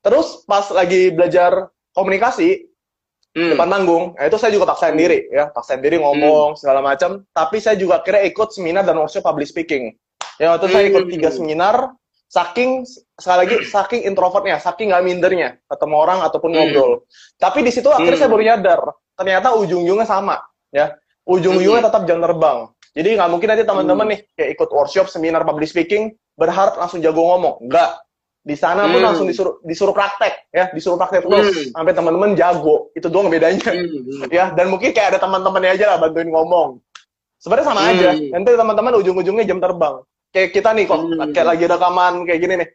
terus 0.00 0.46
pas 0.46 0.70
lagi 0.70 1.10
belajar 1.10 1.66
komunikasi 1.90 2.70
Hmm. 3.30 3.54
depan 3.54 3.66
manggung 3.66 4.04
nah 4.14 4.26
itu 4.26 4.38
saya 4.38 4.50
juga 4.54 4.70
paksain 4.70 4.94
Hmm. 4.94 5.02
diri 5.02 5.18
ya 5.26 5.50
paksain 5.50 5.82
diri 5.82 5.98
ngomong 5.98 6.54
segala 6.54 6.78
macam 6.78 7.26
tapi 7.34 7.58
saya 7.58 7.74
juga 7.74 7.98
kira 8.06 8.22
ikut 8.22 8.54
seminar 8.54 8.86
dan 8.86 8.98
workshop 8.98 9.26
public 9.26 9.50
speaking 9.50 9.94
ya 10.38 10.54
waktu 10.54 10.66
itu 10.66 10.74
saya 10.74 10.84
ikut 10.86 11.04
Hmm. 11.06 11.12
tiga 11.18 11.30
seminar 11.34 11.74
saking 12.30 12.86
sekali 13.18 13.38
lagi 13.42 13.56
saking 13.66 14.06
introvertnya 14.06 14.62
saking 14.62 14.94
nggak 14.94 15.02
mindernya 15.02 15.48
ketemu 15.66 15.94
orang 15.98 16.18
ataupun 16.22 16.54
Hmm. 16.54 16.58
ngobrol 16.62 16.92
tapi 17.36 17.66
di 17.66 17.74
situ 17.74 17.90
akhirnya 17.90 18.14
Hmm. 18.14 18.22
saya 18.22 18.30
baru 18.30 18.42
nyadar 18.46 18.80
ternyata 19.18 19.48
ujung-ujungnya 19.58 20.06
sama 20.06 20.38
ya 20.70 20.94
ujung-ujungnya 21.26 21.82
Hmm. 21.82 21.90
tetap 21.90 22.02
jam 22.06 22.22
terbang 22.22 22.58
jadi 22.94 23.08
nggak 23.18 23.28
mungkin 23.34 23.48
nanti 23.50 23.64
teman-teman 23.66 24.06
nih 24.14 24.20
kayak 24.38 24.50
ikut 24.54 24.68
workshop 24.70 25.06
seminar 25.10 25.42
public 25.42 25.66
speaking 25.66 26.14
berharap 26.38 26.78
langsung 26.78 27.02
jago 27.02 27.18
ngomong 27.18 27.66
enggak 27.66 27.98
di 28.40 28.54
sana 28.54 28.86
pun 28.86 29.02
Hmm. 29.02 29.10
langsung 29.10 29.26
disuruh 29.26 29.58
disuruh 29.66 29.92
praktek 29.92 30.48
ya 30.54 30.70
disuruh 30.70 30.96
praktek 30.96 31.26
terus 31.26 31.50
Hmm. 31.50 31.82
sampai 31.82 31.92
teman-teman 31.92 32.38
jago 32.38 32.94
itu 32.94 33.10
doang 33.10 33.26
bedanya 33.26 33.74
Hmm. 33.74 34.30
ya 34.38 34.54
dan 34.54 34.70
mungkin 34.70 34.94
kayak 34.94 35.18
ada 35.18 35.20
teman-temannya 35.20 35.74
aja 35.74 35.84
lah 35.90 35.98
bantuin 35.98 36.30
ngomong 36.30 36.78
sebenarnya 37.42 37.66
sama 37.66 37.82
Hmm. 37.82 37.90
aja 37.90 38.08
nanti 38.38 38.48
teman-teman 38.54 38.92
ujung-ujungnya 39.02 39.44
jam 39.44 39.58
terbang 39.58 39.98
kayak 40.30 40.50
kita 40.50 40.70
nih 40.72 40.84
kok 40.86 40.98
Hmm. 40.98 41.30
kayak 41.30 41.46
lagi 41.46 41.64
rekaman 41.66 42.14
kayak 42.24 42.40
gini 42.40 42.54
nih 42.58 42.70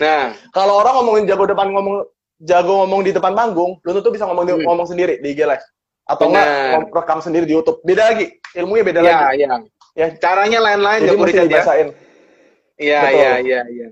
Nah, 0.00 0.32
kalau 0.48 0.80
orang 0.80 0.96
ngomongin 0.96 1.28
jago 1.28 1.44
depan 1.44 1.68
ngomong 1.70 2.08
jago 2.40 2.72
ngomong 2.80 3.00
di 3.04 3.12
depan 3.12 3.36
panggung 3.36 3.76
belum 3.84 4.00
tentu 4.00 4.10
bisa 4.10 4.24
ngomong 4.24 4.44
di- 4.44 4.56
Hmm. 4.56 4.64
ngomong 4.64 4.86
sendiri 4.88 5.20
di 5.20 5.36
IG 5.36 5.44
live 5.44 5.64
atau 6.08 6.24
Benar. 6.26 6.46
enggak 6.80 6.96
rekam 6.96 7.18
sendiri 7.20 7.44
di 7.44 7.52
YouTube 7.52 7.84
beda 7.84 8.02
lagi 8.08 8.26
ilmunya 8.56 8.82
beda 8.82 9.00
ya, 9.00 9.04
lagi 9.28 9.44
ya. 9.44 9.56
ya 9.94 10.06
Caranya 10.16 10.58
lain-lain 10.58 11.00
jadi 11.04 11.16
mesti 11.16 11.36
ya. 11.36 11.44
dibahasain 11.44 11.88
Iya, 12.80 13.00
iya, 13.12 13.32
iya, 13.44 13.60
iya. 13.68 13.88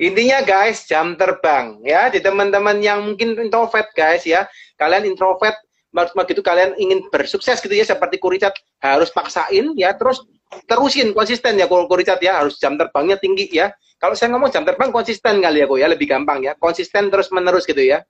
Intinya 0.00 0.40
guys, 0.40 0.88
jam 0.88 1.14
terbang 1.14 1.78
ya. 1.84 2.08
Di 2.08 2.18
teman-teman 2.18 2.80
yang 2.80 3.04
mungkin 3.04 3.36
introvert 3.36 3.92
guys 3.92 4.24
ya. 4.24 4.48
Kalian 4.74 5.04
introvert 5.04 5.54
maksud 5.92 6.16
begitu 6.16 6.40
kalian 6.40 6.72
ingin 6.80 7.04
bersukses 7.12 7.60
gitu 7.60 7.70
ya 7.70 7.84
seperti 7.84 8.16
Kuricat 8.16 8.56
harus 8.80 9.12
paksain 9.12 9.76
ya 9.76 9.92
terus 9.92 10.24
terusin 10.68 11.12
konsisten 11.16 11.56
ya 11.56 11.66
kalau 11.66 11.88
Kuricat 11.88 12.20
ya 12.20 12.40
harus 12.42 12.56
jam 12.60 12.76
terbangnya 12.76 13.16
tinggi 13.16 13.48
ya. 13.52 13.72
Kalau 13.96 14.18
saya 14.18 14.34
ngomong 14.34 14.50
jam 14.50 14.66
terbang 14.66 14.90
konsisten 14.90 15.38
kali 15.38 15.62
ya 15.62 15.66
kok 15.70 15.78
ya 15.78 15.86
lebih 15.86 16.06
gampang 16.10 16.42
ya. 16.42 16.52
Konsisten 16.58 17.08
terus 17.08 17.30
menerus 17.30 17.64
gitu 17.64 17.80
ya. 17.80 18.02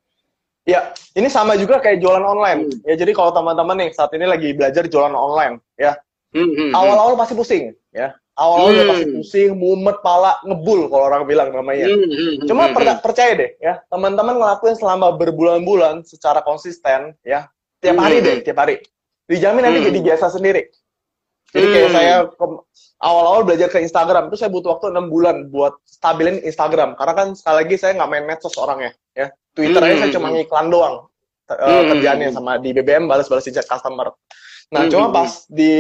Ya, 0.63 0.95
ini 1.19 1.27
sama 1.27 1.59
juga 1.59 1.83
kayak 1.83 1.99
jualan 1.99 2.23
online. 2.23 2.71
Hmm. 2.71 2.87
Ya, 2.87 2.95
jadi 2.95 3.11
kalau 3.19 3.35
teman-teman 3.35 3.83
nih 3.83 3.91
saat 3.99 4.15
ini 4.15 4.31
lagi 4.31 4.55
belajar 4.55 4.87
jualan 4.87 5.11
online, 5.11 5.59
ya, 5.75 5.99
Hmm, 6.31 6.49
hmm, 6.49 6.55
hmm. 6.55 6.73
awal-awal 6.73 7.19
pasti 7.19 7.35
pusing, 7.35 7.75
ya. 7.91 8.15
Awal-awal 8.39 8.71
udah 8.71 8.87
Hmm. 8.87 8.93
pasti 8.95 9.07
pusing, 9.11 9.51
mumet, 9.59 9.99
pala, 10.07 10.39
ngebul 10.47 10.87
kalau 10.87 11.11
orang 11.11 11.27
bilang 11.27 11.51
namanya. 11.51 11.91
Hmm, 11.91 12.07
hmm, 12.07 12.15
hmm, 12.15 12.47
Cuma 12.47 12.71
hmm, 12.71 12.75
per- 12.79 13.03
percaya 13.03 13.33
deh, 13.35 13.51
ya, 13.59 13.83
teman-teman 13.91 14.39
ngelakuin 14.39 14.79
selama 14.79 15.11
berbulan-bulan 15.19 16.07
secara 16.07 16.39
konsisten, 16.47 17.19
ya, 17.27 17.51
tiap 17.83 17.99
hari 17.99 18.23
Hmm. 18.23 18.27
deh, 18.31 18.37
tiap 18.47 18.63
hari. 18.63 18.79
Dijamin 19.27 19.67
nanti 19.67 19.83
Hmm. 19.83 19.89
jadi 19.91 19.99
biasa 20.15 20.31
sendiri. 20.31 20.71
Jadi 21.53 21.67
kayak 21.69 21.89
Hmm. 21.89 21.97
saya 21.97 22.15
awal-awal 22.99 23.45
belajar 23.45 23.69
ke 23.69 23.79
Instagram, 23.85 24.33
itu 24.33 24.41
saya 24.41 24.49
butuh 24.49 24.77
waktu 24.79 24.89
enam 24.89 25.13
bulan 25.13 25.53
buat 25.53 25.77
stabilin 25.85 26.41
Instagram. 26.41 26.97
Karena 26.97 27.13
kan 27.13 27.29
sekali 27.37 27.57
lagi 27.65 27.75
saya 27.77 27.93
nggak 28.01 28.11
main 28.11 28.25
medsos 28.25 28.57
orangnya, 28.57 28.97
ya. 29.13 29.29
Twitter 29.53 29.85
aja 29.85 29.93
Hmm. 29.93 30.01
saya 30.01 30.11
cuma 30.17 30.29
ngiklan 30.33 30.69
doang. 30.73 30.97
uh, 31.53 31.85
kerjaannya 31.85 32.33
sama 32.33 32.57
di 32.57 32.73
BBM 32.73 33.05
balas-balas 33.05 33.45
chat 33.45 33.69
customer. 33.69 34.17
Nah, 34.73 34.89
Hmm, 34.89 34.91
cuma 34.91 35.13
hmm, 35.13 35.17
pas 35.21 35.45
di 35.53 35.73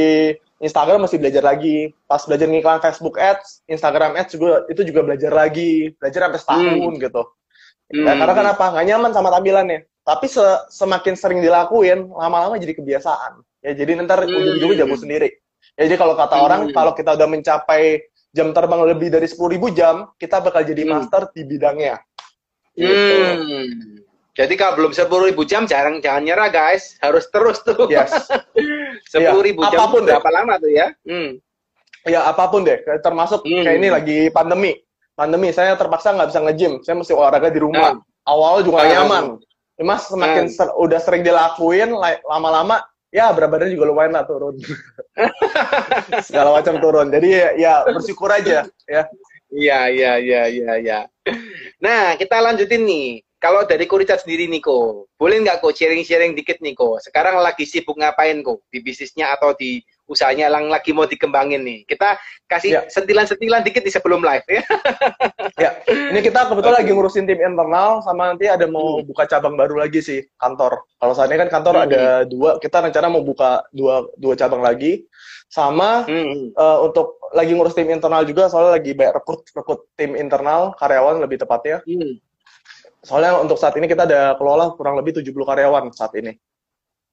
Instagram 0.60 1.08
masih 1.08 1.16
belajar 1.16 1.40
lagi. 1.40 1.96
Pas 2.04 2.20
belajar 2.28 2.44
ngiklan 2.44 2.76
Facebook 2.84 3.16
Ads, 3.16 3.64
Instagram 3.64 4.12
Ads 4.20 4.36
juga 4.36 4.68
itu 4.68 4.84
juga 4.84 5.00
belajar 5.00 5.32
lagi, 5.32 5.96
belajar 5.96 6.28
sampai 6.28 6.40
setahun 6.44 6.92
gitu. 7.00 7.22
Ya, 7.88 8.12
Hmm. 8.12 8.20
karena 8.20 8.34
kenapa? 8.36 8.64
Nggak 8.68 8.84
nyaman 8.84 9.10
sama 9.16 9.28
tampilannya. 9.32 9.80
Tapi 10.04 10.26
se- 10.28 10.60
semakin 10.68 11.14
sering 11.16 11.40
dilakuin, 11.40 12.04
lama-lama 12.12 12.60
jadi 12.60 12.76
kebiasaan. 12.76 13.40
Ya, 13.64 13.72
jadi 13.72 13.96
nanti 13.96 14.12
Hmm. 14.12 14.28
ujung-ujungnya 14.28 14.84
jago 14.84 14.96
sendiri. 15.00 15.40
Ya, 15.72 15.88
jadi 15.88 15.96
kalau 15.96 16.14
kata 16.14 16.36
Hmm. 16.36 16.44
orang, 16.44 16.60
kalau 16.70 16.92
kita 16.92 17.16
udah 17.16 17.28
mencapai 17.28 18.04
jam 18.30 18.52
terbang 18.52 18.80
lebih 18.84 19.08
dari 19.08 19.24
10.000 19.24 19.72
jam, 19.72 20.08
kita 20.16 20.40
bakal 20.40 20.64
jadi 20.64 20.84
Hmm. 20.84 20.90
master 21.00 21.32
di 21.32 21.42
bidangnya. 21.44 21.96
Gitu. 22.72 22.92
Hmm. 22.92 23.66
Jadi 24.32 24.54
kalau 24.56 24.80
belum 24.80 24.92
sepuluh 24.96 25.28
ribu 25.28 25.44
jam 25.44 25.68
jarang 25.68 26.00
jangan 26.00 26.24
nyerah 26.24 26.48
guys, 26.48 26.96
harus 27.04 27.28
terus 27.28 27.60
tuh. 27.60 27.84
Yes. 27.92 28.08
Sepuluh 29.12 29.44
ribu 29.44 29.60
jam 29.68 29.76
apa 29.76 29.92
pun 29.92 30.00
itu 30.00 30.08
deh. 30.08 30.16
berapa 30.16 30.30
lama 30.32 30.54
tuh 30.56 30.72
ya? 30.72 30.86
Hmm. 31.04 31.30
Ya, 32.08 32.20
apa 32.24 32.48
pun 32.48 32.64
deh. 32.64 32.80
Termasuk 33.04 33.44
Hmm. 33.44 33.60
kayak 33.60 33.76
ini 33.76 33.88
lagi 33.92 34.18
pandemi. 34.32 34.72
Pandemi, 35.12 35.52
saya 35.52 35.76
terpaksa 35.76 36.16
nggak 36.16 36.32
bisa 36.32 36.40
nge-gym. 36.40 36.72
Saya 36.80 36.96
mesti 36.96 37.12
olahraga 37.12 37.52
di 37.52 37.60
rumah. 37.60 38.00
Awal 38.24 38.64
juga 38.64 38.80
nggak 38.80 38.88
Ah. 38.88 38.94
nyaman. 39.04 39.24
Cuma 39.76 39.94
semakin 40.00 40.44
Ah. 40.48 40.52
ser- 40.52 40.74
udah 40.80 41.00
sering 41.04 41.20
dilakuin, 41.20 41.92
la- 41.92 42.22
lama-lama, 42.24 42.80
ya 43.12 43.28
berat 43.36 43.52
badan 43.52 43.68
juga 43.70 43.92
lumayan 43.92 44.16
lah 44.16 44.24
turun. 44.24 44.56
Segala 46.26 46.56
macam 46.56 46.80
turun. 46.80 47.12
Jadi 47.12 47.28
ya, 47.28 47.48
ya 47.54 47.72
bersyukur 47.86 48.32
aja. 48.32 48.64
ya. 48.88 49.02
Iya, 49.52 49.80
iya, 49.92 50.12
iya, 50.16 50.42
iya, 50.48 50.72
iya. 50.80 51.00
Nah, 51.84 52.16
kita 52.16 52.40
lanjutin 52.40 52.88
nih. 52.88 53.20
Kalau 53.36 53.68
dari 53.68 53.84
Kuricat 53.90 54.22
sendiri 54.24 54.48
nih, 54.48 54.62
Ko, 54.64 55.04
boleh 55.18 55.42
nggak 55.44 55.60
kok 55.60 55.74
sharing-sharing 55.76 56.32
dikit 56.32 56.62
nih, 56.64 56.72
Ko? 56.72 56.96
Sekarang 57.02 57.36
lagi 57.42 57.68
sibuk 57.68 58.00
ngapain, 58.00 58.40
Ko? 58.40 58.64
Di 58.72 58.80
bisnisnya 58.80 59.34
atau 59.36 59.52
di 59.52 59.82
usahanya 60.06 60.50
yang 60.50 60.68
lagi 60.68 60.90
mau 60.90 61.06
dikembangin 61.06 61.62
nih? 61.62 61.78
Kita 61.86 62.18
kasih 62.46 62.70
Ya. 62.72 62.80
sentilan-sentilan 62.88 63.62
dikit 63.62 63.82
di 63.82 63.90
sebelum 63.90 64.20
live 64.20 64.46
ya. 64.48 64.62
ya. 65.58 65.70
Ini 65.86 66.20
kita 66.20 66.48
kebetulan 66.48 66.82
lagi 66.84 66.92
ngurusin 66.92 67.24
tim 67.24 67.38
internal, 67.38 68.02
sama 68.02 68.34
nanti 68.34 68.46
ada 68.46 68.66
mau 68.66 69.00
Hmm. 69.00 69.06
buka 69.06 69.24
cabang 69.26 69.54
baru 69.54 69.78
lagi 69.78 70.00
sih, 70.00 70.20
kantor. 70.36 70.84
Kalau 70.98 71.12
saat 71.14 71.30
ini 71.30 71.38
kan 71.40 71.50
kantor 71.50 71.74
Hmm. 71.76 71.84
ada 71.88 72.02
dua, 72.24 72.50
kita 72.58 72.82
rencana 72.82 73.06
mau 73.08 73.22
buka 73.22 73.64
dua, 73.70 74.06
dua 74.16 74.34
cabang 74.34 74.60
lagi. 74.60 75.06
Sama 75.48 76.08
Hmm. 76.08 76.50
eh, 76.50 76.78
untuk 76.80 77.20
lagi 77.32 77.52
ngurus 77.52 77.72
tim 77.72 77.88
internal 77.88 78.24
juga 78.24 78.48
soalnya 78.48 78.76
lagi 78.76 78.92
banyak 78.92 79.16
rekrut 79.16 79.40
rekrut 79.52 79.88
tim 79.96 80.16
internal 80.16 80.76
karyawan 80.76 81.16
lebih 81.16 81.40
tepatnya 81.40 81.80
Hmm. 81.84 82.20
soalnya 83.00 83.40
untuk 83.40 83.56
saat 83.56 83.72
ini 83.80 83.88
kita 83.88 84.04
ada 84.04 84.36
kelola 84.36 84.76
kurang 84.76 85.00
lebih 85.00 85.16
70 85.16 85.48
karyawan 85.48 85.88
saat 85.96 86.12
ini 86.16 86.36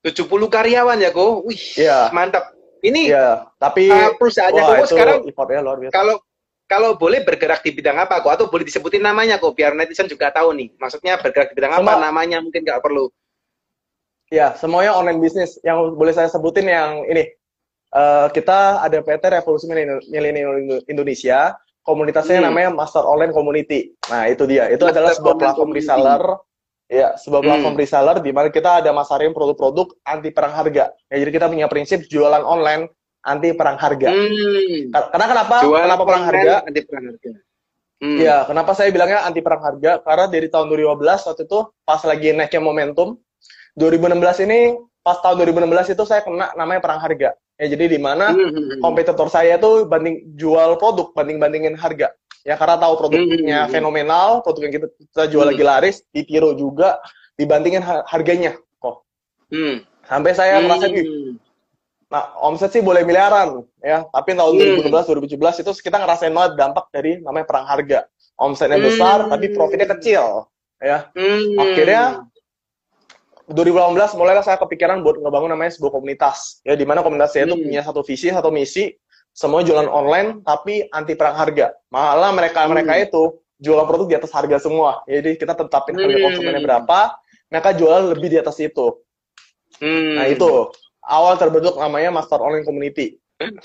70 0.04 0.48
karyawan 0.48 1.00
ya, 1.00 1.12
Ko? 1.12 1.44
Wih, 1.44 1.60
Iya. 1.76 2.12
mantap. 2.12 2.52
Ini 2.80 3.12
Iya 3.12 3.50
tapi 3.56 3.92
uh, 3.92 4.16
perusahaannya 4.16 4.62
wah 4.62 4.78
itu 4.80 4.88
sekarang 4.90 5.18
luar 5.62 5.78
biasa. 5.78 5.94
kalau 5.94 6.16
kalau 6.64 6.90
boleh 6.96 7.26
bergerak 7.26 7.60
di 7.60 7.74
bidang 7.74 7.98
apa 7.98 8.22
kok 8.22 8.30
atau 8.30 8.46
boleh 8.46 8.62
disebutin 8.62 9.02
namanya 9.02 9.36
kok 9.36 9.52
biar 9.52 9.74
netizen 9.74 10.06
juga 10.06 10.30
tahu 10.30 10.54
nih. 10.54 10.70
Maksudnya 10.78 11.18
bergerak 11.18 11.50
di 11.50 11.56
bidang 11.58 11.74
apa 11.76 11.82
Sama- 11.98 12.04
namanya 12.06 12.40
mungkin 12.40 12.62
nggak 12.62 12.80
perlu. 12.80 13.10
Ya 14.30 14.54
semuanya 14.54 14.94
online 14.94 15.18
bisnis 15.18 15.58
yang 15.60 15.98
boleh 15.98 16.14
saya 16.14 16.30
sebutin 16.30 16.70
yang 16.70 17.02
ini. 17.06 17.26
Eh, 17.90 18.28
kita 18.30 18.86
ada 18.86 19.02
PT 19.02 19.24
Revolusi 19.26 19.66
Milenial 20.06 20.86
Indonesia. 20.86 21.58
Komunitasnya 21.82 22.38
Hmm. 22.38 22.54
namanya 22.54 22.70
Master 22.70 23.02
Online 23.02 23.34
Community. 23.34 23.98
Nah 24.08 24.30
itu 24.30 24.46
dia. 24.46 24.70
Itu 24.70 24.86
Master 24.86 24.94
adalah 24.94 25.12
sebuah 25.12 25.36
platform 25.36 25.74
Community. 25.74 25.90
reseller 25.90 26.22
ya 26.90 27.14
sebuah 27.16 27.40
Hmm. 27.40 27.50
platform 27.54 27.76
reseller 27.78 28.18
di 28.18 28.32
mana 28.34 28.50
kita 28.50 28.82
ada 28.82 28.90
masarin 28.90 29.30
produk-produk 29.30 29.94
anti 30.02 30.34
perang 30.34 30.52
harga 30.52 30.90
ya 31.06 31.16
jadi 31.16 31.32
kita 31.32 31.46
punya 31.46 31.70
prinsip 31.70 32.02
jualan 32.04 32.42
online 32.42 32.90
anti 33.22 33.54
perang 33.54 33.78
harga 33.78 34.10
Hmm. 34.10 34.90
Kar- 34.90 35.10
Karena 35.14 35.26
kenapa? 35.30 35.56
Jual 35.62 35.82
kenapa 35.86 36.04
perang 36.04 36.24
harga? 36.26 36.54
anti 36.66 36.82
perang 36.82 37.06
harga. 37.08 37.32
Hmm. 38.00 38.16
Iya, 38.16 38.48
kenapa 38.48 38.72
saya 38.74 38.90
bilangnya 38.90 39.28
anti 39.28 39.44
perang 39.44 39.60
harga? 39.60 40.00
Karena 40.00 40.26
dari 40.26 40.48
tahun 40.48 40.66
2015 40.66 41.28
waktu 41.28 41.44
itu 41.44 41.60
pas 41.84 42.00
lagi 42.02 42.32
naiknya 42.32 42.62
momentum, 42.64 43.20
2016 43.76 44.40
ini 44.40 44.60
pas 45.00 45.20
tahun 45.20 45.36
2016 45.44 45.92
itu 45.92 46.04
saya 46.04 46.24
kena 46.24 46.56
namanya 46.56 46.80
perang 46.80 47.00
harga. 47.00 47.36
Ya 47.60 47.66
jadi 47.68 47.92
di 47.92 48.00
mana 48.00 48.32
Hmm, 48.32 48.40
hmm, 48.50 48.56
hmm. 48.56 48.80
kompetitor 48.80 49.28
saya 49.28 49.60
itu 49.60 49.84
banding 49.84 50.32
jual 50.34 50.80
produk 50.80 51.12
banding 51.12 51.38
bandingin 51.38 51.76
harga. 51.76 52.16
Ya 52.48 52.56
karena 52.56 52.80
tahu 52.80 52.94
produknya 52.96 53.68
Hmm. 53.68 53.72
fenomenal, 53.72 54.30
produk 54.42 54.62
yang 54.70 54.74
kita, 54.80 54.88
kita 54.96 55.24
jual 55.28 55.44
Hmm. 55.44 55.52
lagi 55.54 55.64
laris, 55.64 55.98
ditiru 56.16 56.56
juga, 56.56 57.00
dibandingin 57.36 57.84
ha- 57.84 58.06
harganya 58.08 58.56
kok. 58.80 59.04
Hmm. 59.52 59.84
Sampai 60.08 60.32
saya 60.34 60.64
Hmm. 60.64 60.72
"Ih, 60.96 61.36
Nah, 62.10 62.34
omset 62.42 62.74
sih 62.74 62.82
boleh 62.82 63.06
miliaran, 63.06 63.62
ya. 63.86 64.02
Tapi 64.10 64.34
tahun 64.34 64.58
Hmm. 64.58 64.82
2016, 64.82 65.06
2017 65.06 65.62
itu 65.62 65.70
kita 65.78 66.02
ngerasain 66.02 66.34
banget 66.34 66.58
dampak 66.58 66.90
dari 66.90 67.22
namanya 67.22 67.46
perang 67.46 67.70
harga. 67.70 68.10
Omsetnya 68.34 68.82
Hmm. 68.82 68.88
besar, 68.90 69.18
tapi 69.30 69.54
profitnya 69.54 69.86
kecil, 69.94 70.50
ya. 70.82 71.14
Hmm. 71.14 71.62
Akhirnya 71.62 72.26
2018 73.46 74.18
mulailah 74.18 74.42
saya 74.42 74.58
kepikiran 74.58 75.06
buat 75.06 75.22
ngebangun 75.22 75.54
namanya 75.54 75.70
sebuah 75.78 75.94
komunitas, 75.94 76.66
ya. 76.66 76.74
Di 76.74 76.82
mana 76.82 77.06
komunitas 77.06 77.30
saya 77.30 77.46
itu 77.46 77.54
Hmm. 77.54 77.66
punya 77.70 77.82
satu 77.86 78.02
visi, 78.02 78.34
satu 78.34 78.50
misi, 78.50 78.90
semua 79.32 79.64
jualan 79.64 79.88
online 79.88 80.44
tapi 80.44 80.88
anti 80.92 81.16
perang 81.16 81.36
harga. 81.38 81.72
Malah 81.94 82.32
mereka 82.36 82.68
mereka 82.68 82.94
Hmm. 82.98 83.06
itu 83.08 83.24
jualan 83.60 83.88
produk 83.88 84.08
di 84.08 84.16
atas 84.20 84.32
harga 84.32 84.58
semua. 84.60 85.04
Jadi 85.08 85.36
kita 85.40 85.54
tetapin 85.56 85.96
harga 85.96 86.18
Hmm. 86.18 86.26
konsumennya 86.32 86.62
berapa, 86.64 87.00
mereka 87.52 87.70
jual 87.76 88.16
lebih 88.16 88.30
di 88.32 88.38
atas 88.40 88.58
itu. 88.60 89.00
Hmm. 89.80 90.20
Nah 90.20 90.26
itu 90.28 90.72
awal 91.06 91.40
terbentuk 91.40 91.80
namanya 91.80 92.12
Master 92.12 92.40
Online 92.40 92.68
Community. 92.68 93.16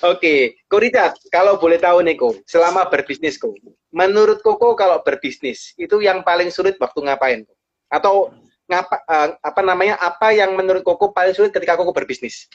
Oke, 0.06 0.62
Ko 0.70 0.78
Richard, 0.78 1.18
kalau 1.34 1.58
boleh 1.58 1.82
tahu 1.82 1.98
nih 2.06 2.14
Ko, 2.14 2.30
selama 2.46 2.86
berbisnis 2.86 3.34
Ko, 3.34 3.50
menurut 3.90 4.38
Koko 4.38 4.78
kalau 4.78 5.02
berbisnis 5.02 5.74
itu 5.74 5.98
yang 5.98 6.22
paling 6.22 6.46
sulit 6.54 6.78
waktu 6.78 7.02
ngapain? 7.02 7.42
Ko? 7.42 7.52
Atau 7.90 8.14
ngapa 8.70 9.02
eh, 9.02 9.28
apa 9.42 9.60
namanya? 9.66 9.98
Apa 9.98 10.30
yang 10.30 10.54
menurut 10.54 10.86
Koko 10.86 11.10
paling 11.10 11.34
sulit 11.34 11.50
ketika 11.50 11.74
Koko 11.74 11.90
berbisnis? 11.90 12.46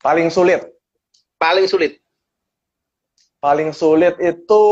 Paling 0.00 0.32
sulit, 0.32 0.64
Paling 1.40 1.66
sulit. 1.66 1.96
paling 3.40 3.72
sulit 3.72 4.20
itu 4.20 4.64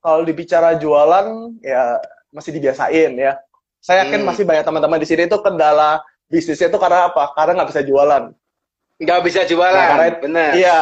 kalau 0.00 0.24
dibicara 0.24 0.80
jualan 0.80 1.52
ya 1.60 2.00
masih 2.32 2.48
dibiasain 2.48 3.12
ya. 3.12 3.36
Saya 3.76 4.08
yakin 4.08 4.24
Hmm. 4.24 4.28
masih 4.32 4.48
banyak 4.48 4.64
teman-teman 4.64 4.96
di 4.96 5.04
sini 5.04 5.28
itu 5.28 5.36
kendala 5.44 6.00
bisnisnya 6.24 6.72
itu 6.72 6.80
karena 6.80 7.12
apa? 7.12 7.36
Karena 7.36 7.60
nggak 7.60 7.76
bisa 7.76 7.84
jualan. 7.84 8.32
Nggak 8.96 9.20
bisa 9.20 9.44
jualan, 9.44 9.68
Nah, 9.76 9.88
karena- 9.92 10.16
benar. 10.24 10.50
Iya, 10.56 10.80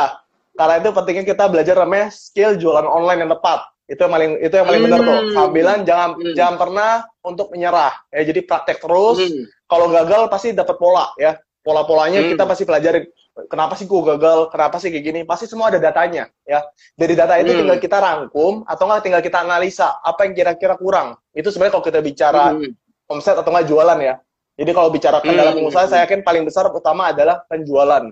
karena 0.54 0.74
itu 0.78 0.88
pentingnya 0.94 1.24
kita 1.26 1.44
belajar 1.50 1.74
namanya 1.82 2.14
skill 2.14 2.54
jualan 2.54 2.86
online 2.86 3.26
yang 3.26 3.32
tepat. 3.34 3.66
Itu 3.84 4.00
yang 4.06 4.12
paling 4.14 4.30
itu 4.38 4.54
yang 4.54 4.66
paling 4.70 4.82
benar 4.86 5.00
tuh. 5.02 5.18
Hmm. 5.18 5.34
Sambilan 5.34 5.78
jangan 5.82 6.10
Hmm. 6.14 6.34
jangan 6.38 6.54
pernah 6.54 6.90
untuk 7.26 7.50
menyerah. 7.50 7.92
Ya 8.14 8.22
jadi 8.22 8.46
praktek 8.46 8.78
terus. 8.78 9.18
Hmm. 9.18 9.42
Kalau 9.66 9.90
gagal 9.90 10.30
pasti 10.30 10.54
dapat 10.54 10.78
pola 10.78 11.10
ya. 11.18 11.34
Pola-polanya 11.66 12.22
Hmm. 12.22 12.30
kita 12.30 12.46
pasti 12.46 12.62
pelajarin. 12.62 13.10
Kenapa 13.34 13.74
sih 13.74 13.90
gue 13.90 13.98
gagal? 13.98 14.46
Kenapa 14.54 14.78
sih 14.78 14.94
kayak 14.94 15.04
gini? 15.04 15.20
Pasti 15.26 15.50
semua 15.50 15.66
ada 15.66 15.82
datanya 15.82 16.30
ya. 16.46 16.62
Dari 16.94 17.18
data 17.18 17.34
itu 17.42 17.50
Hmm. 17.50 17.60
tinggal 17.66 17.78
kita 17.82 17.98
rangkum 17.98 18.62
atau 18.62 18.84
nggak 18.86 19.02
tinggal 19.02 19.22
kita 19.26 19.42
analisa 19.42 19.98
apa 20.06 20.22
yang 20.22 20.38
kira-kira 20.38 20.78
kurang. 20.78 21.18
Itu 21.34 21.50
sebenarnya 21.50 21.74
kalau 21.74 21.86
kita 21.90 21.98
bicara 21.98 22.54
Hmm. 22.54 22.70
omset 23.10 23.34
atau 23.34 23.50
nggak 23.50 23.66
jualan 23.66 23.98
ya. 23.98 24.14
Jadi 24.54 24.70
kalau 24.70 24.86
bicara 24.86 25.18
kendala 25.18 25.50
Hmm. 25.50 25.66
pengusaha, 25.66 25.90
saya 25.90 26.06
yakin 26.06 26.22
paling 26.22 26.46
besar 26.46 26.70
utama 26.70 27.10
adalah 27.10 27.42
penjualan. 27.50 28.06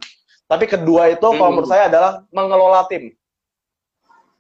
Tapi 0.50 0.64
kedua 0.66 1.14
itu 1.14 1.22
kalau 1.22 1.38
Hmm. 1.38 1.54
menurut 1.54 1.70
saya 1.70 1.87
adalah 1.87 2.26
mengelola 2.35 2.82
tim. 2.90 3.14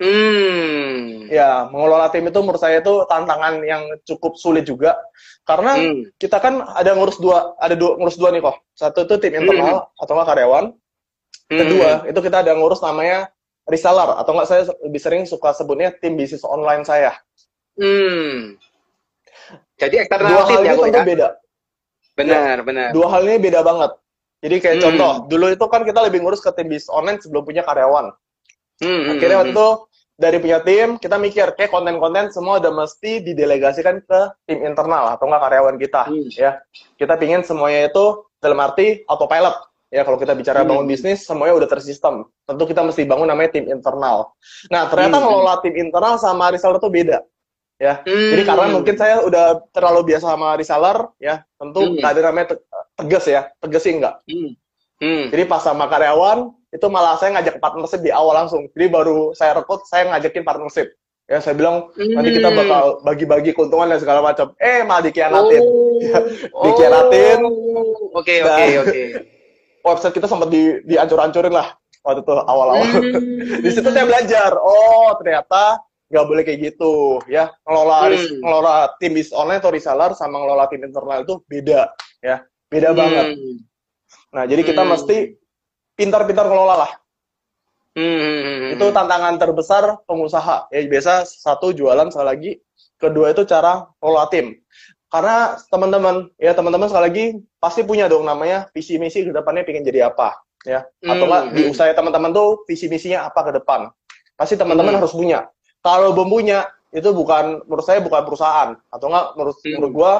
Hmm. 0.02 1.30
Ya, 1.30 1.70
mengelola 1.70 2.10
tim 2.10 2.26
itu 2.26 2.38
menurut 2.42 2.58
saya 2.58 2.82
itu 2.82 3.06
tantangan 3.06 3.62
yang 3.62 3.86
cukup 4.02 4.34
sulit 4.34 4.66
juga. 4.66 4.98
Karena 5.46 5.78
Hmm. 5.78 6.10
kita 6.18 6.42
kan 6.42 6.58
ada 6.60 6.92
ngurus 6.98 7.22
dua, 7.22 7.54
ada 7.56 7.78
dua 7.78 7.94
ngurus 7.96 8.18
dua 8.18 8.34
nih 8.34 8.42
kok. 8.42 8.56
Satu 8.74 9.06
itu 9.06 9.14
tim 9.22 9.38
internal 9.38 9.86
atau 9.94 10.12
nggak 10.12 10.28
karyawan. 10.28 10.64
Hmm. 11.48 11.58
Kedua 11.62 11.90
itu 12.10 12.18
kita 12.18 12.42
ada 12.42 12.52
ngurus 12.58 12.82
namanya 12.82 13.30
reseller 13.62 14.18
atau 14.18 14.30
nggak 14.34 14.48
saya 14.50 14.62
lebih 14.82 15.00
sering 15.00 15.22
suka 15.22 15.54
sebutnya 15.54 15.94
tim 15.94 16.18
bisnis 16.18 16.42
online 16.42 16.82
saya. 16.82 17.14
Hmm. 17.78 18.58
Jadi 19.78 20.02
eksternal 20.02 20.30
Dua 20.30 20.42
tim 20.46 20.56
hal 20.58 20.62
ya, 20.62 20.72
ini 20.72 20.78
Ko, 20.78 20.84
tentu 20.86 20.98
ya? 20.98 21.06
beda. 21.06 21.28
Benar, 22.12 22.56
benar. 22.66 22.88
Dua 22.92 23.06
hal 23.08 23.22
ini 23.24 23.36
beda 23.40 23.60
banget. 23.64 23.90
Jadi 24.42 24.56
kayak 24.58 24.76
Hmm. 24.78 24.84
contoh, 24.90 25.12
dulu 25.30 25.46
itu 25.54 25.64
kan 25.70 25.82
kita 25.86 26.00
lebih 26.02 26.18
ngurus 26.22 26.42
ke 26.42 26.50
tim 26.54 26.66
bisnis 26.66 26.90
online 26.90 27.22
sebelum 27.22 27.46
punya 27.46 27.62
karyawan. 27.62 28.10
Hmm, 28.82 29.14
Akhirnya 29.14 29.38
hmm, 29.38 29.42
waktu 29.46 29.54
itu 29.54 29.68
dari 30.22 30.38
punya 30.38 30.62
tim, 30.62 31.02
kita 31.02 31.18
mikir 31.18 31.58
kayak 31.58 31.74
konten-konten 31.74 32.30
semua 32.30 32.62
udah 32.62 32.70
mesti 32.70 33.18
didelegasikan 33.26 33.98
ke 34.06 34.20
tim 34.46 34.62
internal 34.62 35.10
atau 35.18 35.26
nggak 35.26 35.42
karyawan 35.42 35.76
kita. 35.82 36.06
Hmm. 36.06 36.30
Ya, 36.30 36.62
kita 36.94 37.18
pingin 37.18 37.42
semuanya 37.42 37.90
itu 37.90 38.22
dalam 38.38 38.62
arti 38.62 39.02
autopilot. 39.10 39.58
Ya, 39.90 40.06
kalau 40.06 40.16
kita 40.16 40.32
bicara 40.32 40.62
Hmm. 40.62 40.70
bangun 40.72 40.86
bisnis, 40.86 41.26
semuanya 41.26 41.58
udah 41.58 41.68
tersistem. 41.68 42.22
Tentu 42.46 42.64
kita 42.64 42.80
mesti 42.80 43.02
bangun 43.02 43.26
namanya 43.26 43.58
tim 43.58 43.66
internal. 43.66 44.30
Nah, 44.70 44.86
ternyata 44.86 45.18
Hmm. 45.18 45.26
ngelola 45.26 45.54
tim 45.60 45.74
internal 45.74 46.14
sama 46.16 46.54
reseller 46.54 46.78
itu 46.78 46.86
beda. 46.88 47.18
ya. 47.82 47.98
Hmm. 48.06 48.30
Jadi 48.30 48.42
karena 48.46 48.66
mungkin 48.70 48.94
saya 48.94 49.26
udah 49.26 49.58
terlalu 49.74 50.14
biasa 50.14 50.30
sama 50.30 50.54
reseller, 50.54 51.02
ya, 51.18 51.42
tentu 51.58 51.82
Hmm. 51.82 51.98
nggak 51.98 52.10
ada 52.14 52.20
namanya 52.30 52.46
te- 52.54 52.62
tegas 52.94 53.24
ya, 53.26 53.50
tegas 53.58 53.82
sih 53.82 53.98
enggak. 53.98 54.22
Hmm. 54.22 54.54
Hmm. 55.02 55.24
Jadi 55.34 55.42
pas 55.50 55.66
sama 55.66 55.90
karyawan, 55.90 56.54
itu 56.72 56.86
malah 56.88 57.20
saya 57.20 57.36
ngajak 57.36 57.60
partnership 57.60 58.00
di 58.00 58.08
awal 58.08 58.32
langsung. 58.32 58.64
Jadi 58.72 58.86
baru 58.88 59.36
saya 59.36 59.60
rekrut, 59.60 59.84
saya 59.84 60.08
ngajakin 60.08 60.40
partnership. 60.42 60.88
Ya, 61.30 61.38
saya 61.38 61.54
bilang, 61.54 61.92
nanti 61.94 62.34
kita 62.34 62.50
Hmm. 62.50 62.58
bakal 62.58 62.84
bagi-bagi 63.06 63.52
keuntungan 63.54 63.88
dan 63.88 64.00
segala 64.02 64.20
macam. 64.20 64.52
Eh, 64.58 64.82
malah 64.84 65.04
dikhianatin. 65.06 65.62
Oh. 65.62 66.00
Dikhianatin. 66.66 67.38
Oh. 67.46 68.16
Oke, 68.18 68.42
oke, 68.42 68.64
oke. 68.84 69.02
Website 69.86 70.14
kita 70.16 70.26
sempat 70.26 70.48
di, 70.50 70.82
dihancur-hancurin 70.84 71.54
lah 71.54 71.72
waktu 72.02 72.20
itu 72.26 72.32
awal-awal. 72.34 72.84
Hmm. 72.84 73.38
di 73.64 73.70
situ 73.70 73.88
saya 73.92 74.04
belajar, 74.08 74.50
oh 74.58 75.14
ternyata 75.22 75.78
nggak 76.12 76.26
boleh 76.28 76.42
kayak 76.44 76.60
gitu 76.60 77.24
ya 77.24 77.48
ngelola 77.64 78.12
Hmm. 78.12 78.44
ngelola 78.44 78.74
tim 79.00 79.16
bisnis 79.16 79.32
online 79.32 79.64
atau 79.64 79.72
reseller 79.72 80.12
sama 80.12 80.44
ngelola 80.44 80.68
tim 80.68 80.84
internal 80.84 81.24
itu 81.24 81.40
beda 81.48 81.88
ya 82.20 82.44
beda 82.68 82.92
banget 82.92 83.32
Hmm. 83.32 83.56
nah 84.28 84.44
jadi 84.44 84.60
kita 84.60 84.84
Hmm. 84.84 84.92
mesti 84.92 85.40
pintar-pintar 85.94 86.46
ngelola 86.48 86.76
lah 86.86 86.92
Hmm. 87.92 88.72
itu 88.72 88.88
tantangan 88.88 89.36
terbesar 89.36 90.00
pengusaha 90.08 90.72
ya 90.72 90.80
biasa 90.88 91.28
satu 91.28 91.76
jualan 91.76 92.08
sekali 92.08 92.24
lagi 92.26 92.50
kedua 92.96 93.36
itu 93.36 93.44
cara 93.44 93.84
ngelola 94.00 94.32
tim 94.32 94.56
karena 95.12 95.60
teman-teman 95.68 96.32
ya 96.40 96.56
teman-teman 96.56 96.88
sekali 96.88 97.04
lagi 97.04 97.24
pasti 97.60 97.84
punya 97.84 98.08
dong 98.08 98.24
namanya 98.24 98.64
visi 98.72 98.96
misi 98.96 99.28
ke 99.28 99.32
depannya 99.36 99.68
pengen 99.68 99.84
jadi 99.84 100.08
apa 100.08 100.40
ya 100.64 100.88
atau 101.04 101.26
Hmm. 101.28 101.52
di 101.52 101.68
usaha 101.68 101.92
teman-teman 101.92 102.32
tuh 102.32 102.64
visi 102.64 102.88
misinya 102.88 103.28
apa 103.28 103.52
ke 103.52 103.60
depan 103.60 103.92
pasti 104.40 104.56
teman-teman 104.56 104.96
Hmm. 104.96 105.00
harus 105.04 105.12
punya 105.12 105.52
kalau 105.84 106.16
belum 106.16 106.32
punya 106.32 106.64
itu 106.96 107.12
bukan 107.12 107.60
menurut 107.68 107.84
saya 107.84 108.00
bukan 108.00 108.24
perusahaan 108.24 108.72
atau 108.88 109.04
nggak 109.04 109.26
menurut 109.36 109.56
Hmm. 109.60 109.68
menurut 109.76 109.92
gua 109.92 110.12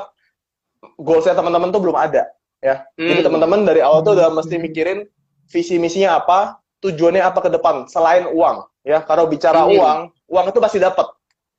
goalsnya 1.01 1.33
teman-teman 1.33 1.73
tuh 1.73 1.81
belum 1.81 1.97
ada 1.97 2.29
ya 2.61 2.85
jadi 3.01 3.25
Hmm. 3.25 3.27
teman-teman 3.33 3.65
dari 3.65 3.81
awal 3.81 4.05
tuh 4.05 4.13
udah 4.13 4.29
mesti 4.29 4.61
mikirin 4.61 5.09
visi 5.53 5.77
misinya 5.77 6.17
apa 6.17 6.57
tujuannya 6.81 7.21
apa 7.21 7.39
ke 7.39 7.51
depan 7.53 7.87
selain 7.87 8.27
uang 8.27 8.65
ya 8.83 9.05
kalau 9.05 9.29
bicara 9.29 9.69
Hmm. 9.69 9.77
uang 9.77 9.99
uang 10.27 10.47
itu 10.49 10.59
pasti 10.59 10.79
dapat 10.81 11.07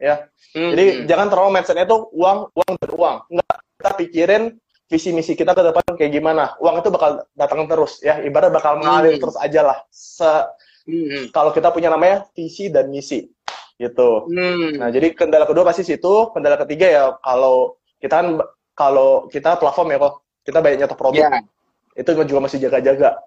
ya 0.01 0.25
Hmm. 0.51 0.73
jadi 0.73 0.86
jangan 1.08 1.27
terlalu 1.29 1.49
mindsetnya 1.53 1.86
tuh 1.86 2.10
uang 2.12 2.49
uang 2.51 2.71
dan 2.82 2.89
uang 2.91 3.15
enggak 3.29 3.56
kita 3.77 3.91
pikirin 3.95 4.43
visi 4.84 5.10
misi 5.10 5.34
kita 5.34 5.53
ke 5.53 5.63
depan 5.63 5.86
kayak 5.95 6.12
gimana 6.12 6.58
uang 6.60 6.82
itu 6.82 6.89
bakal 6.91 7.23
datang 7.34 7.65
terus 7.65 8.01
ya 8.01 8.19
ibarat 8.19 8.51
bakal 8.51 8.82
mengalir 8.82 9.15
Hmm. 9.15 9.21
terus 9.21 9.38
aja 9.38 9.62
lah 9.63 9.77
Se- 9.88 10.49
Hmm. 10.84 11.32
kalau 11.32 11.56
kita 11.56 11.71
punya 11.71 11.88
namanya 11.88 12.27
visi 12.36 12.67
dan 12.67 12.91
misi 12.91 13.29
gitu 13.79 14.27
Hmm. 14.27 14.77
Nah, 14.77 14.89
jadi 14.91 15.15
kendala 15.17 15.49
kedua 15.49 15.65
pasti 15.65 15.82
situ. 15.82 16.29
Kendala 16.29 16.62
ketiga 16.62 16.88
ya 16.88 17.03
kalau 17.19 17.73
kita 17.97 18.21
kan 18.21 18.27
kalau 18.77 19.25
kita 19.27 19.58
platform 19.58 19.89
ya 19.89 19.97
kok 19.97 20.13
kita 20.43 20.58
banyak 20.62 20.77
nyetok 20.84 20.99
produk. 20.99 21.23
Ya. 21.25 21.41
Itu 21.95 22.13
juga 22.13 22.39
masih 22.43 22.62
jaga-jaga. 22.62 23.17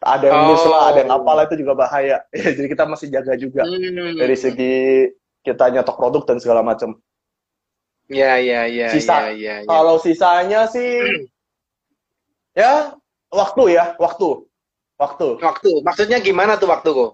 Ada 0.00 0.32
yang 0.32 0.48
Oh. 0.48 0.64
lah, 0.72 0.82
ada 0.88 0.98
yang 1.04 1.12
apalah 1.12 1.44
itu 1.44 1.60
juga 1.60 1.76
bahaya. 1.76 2.24
jadi 2.56 2.68
kita 2.72 2.84
masih 2.88 3.12
jaga 3.12 3.36
juga 3.36 3.68
Hmm. 3.68 4.16
dari 4.16 4.32
segi 4.32 4.74
kita 5.44 5.68
nyetok 5.68 5.96
produk 5.96 6.22
dan 6.24 6.36
segala 6.40 6.64
macam. 6.64 6.96
Ya, 8.10 8.40
ya, 8.42 8.66
ya, 8.66 8.88
Sisa. 8.90 9.28
ya, 9.28 9.30
ya, 9.30 9.54
ya. 9.62 9.68
Kalau 9.68 10.00
sisanya 10.02 10.66
sih 10.66 10.98
ya 12.52 12.96
waktu 13.30 13.76
ya, 13.76 13.94
waktu. 13.96 14.44
Waktu. 15.00 15.40
Waktu, 15.40 15.80
maksudnya 15.80 16.20
gimana 16.20 16.60
tuh 16.60 16.68
waktu 16.68 16.92
kok? 16.92 17.12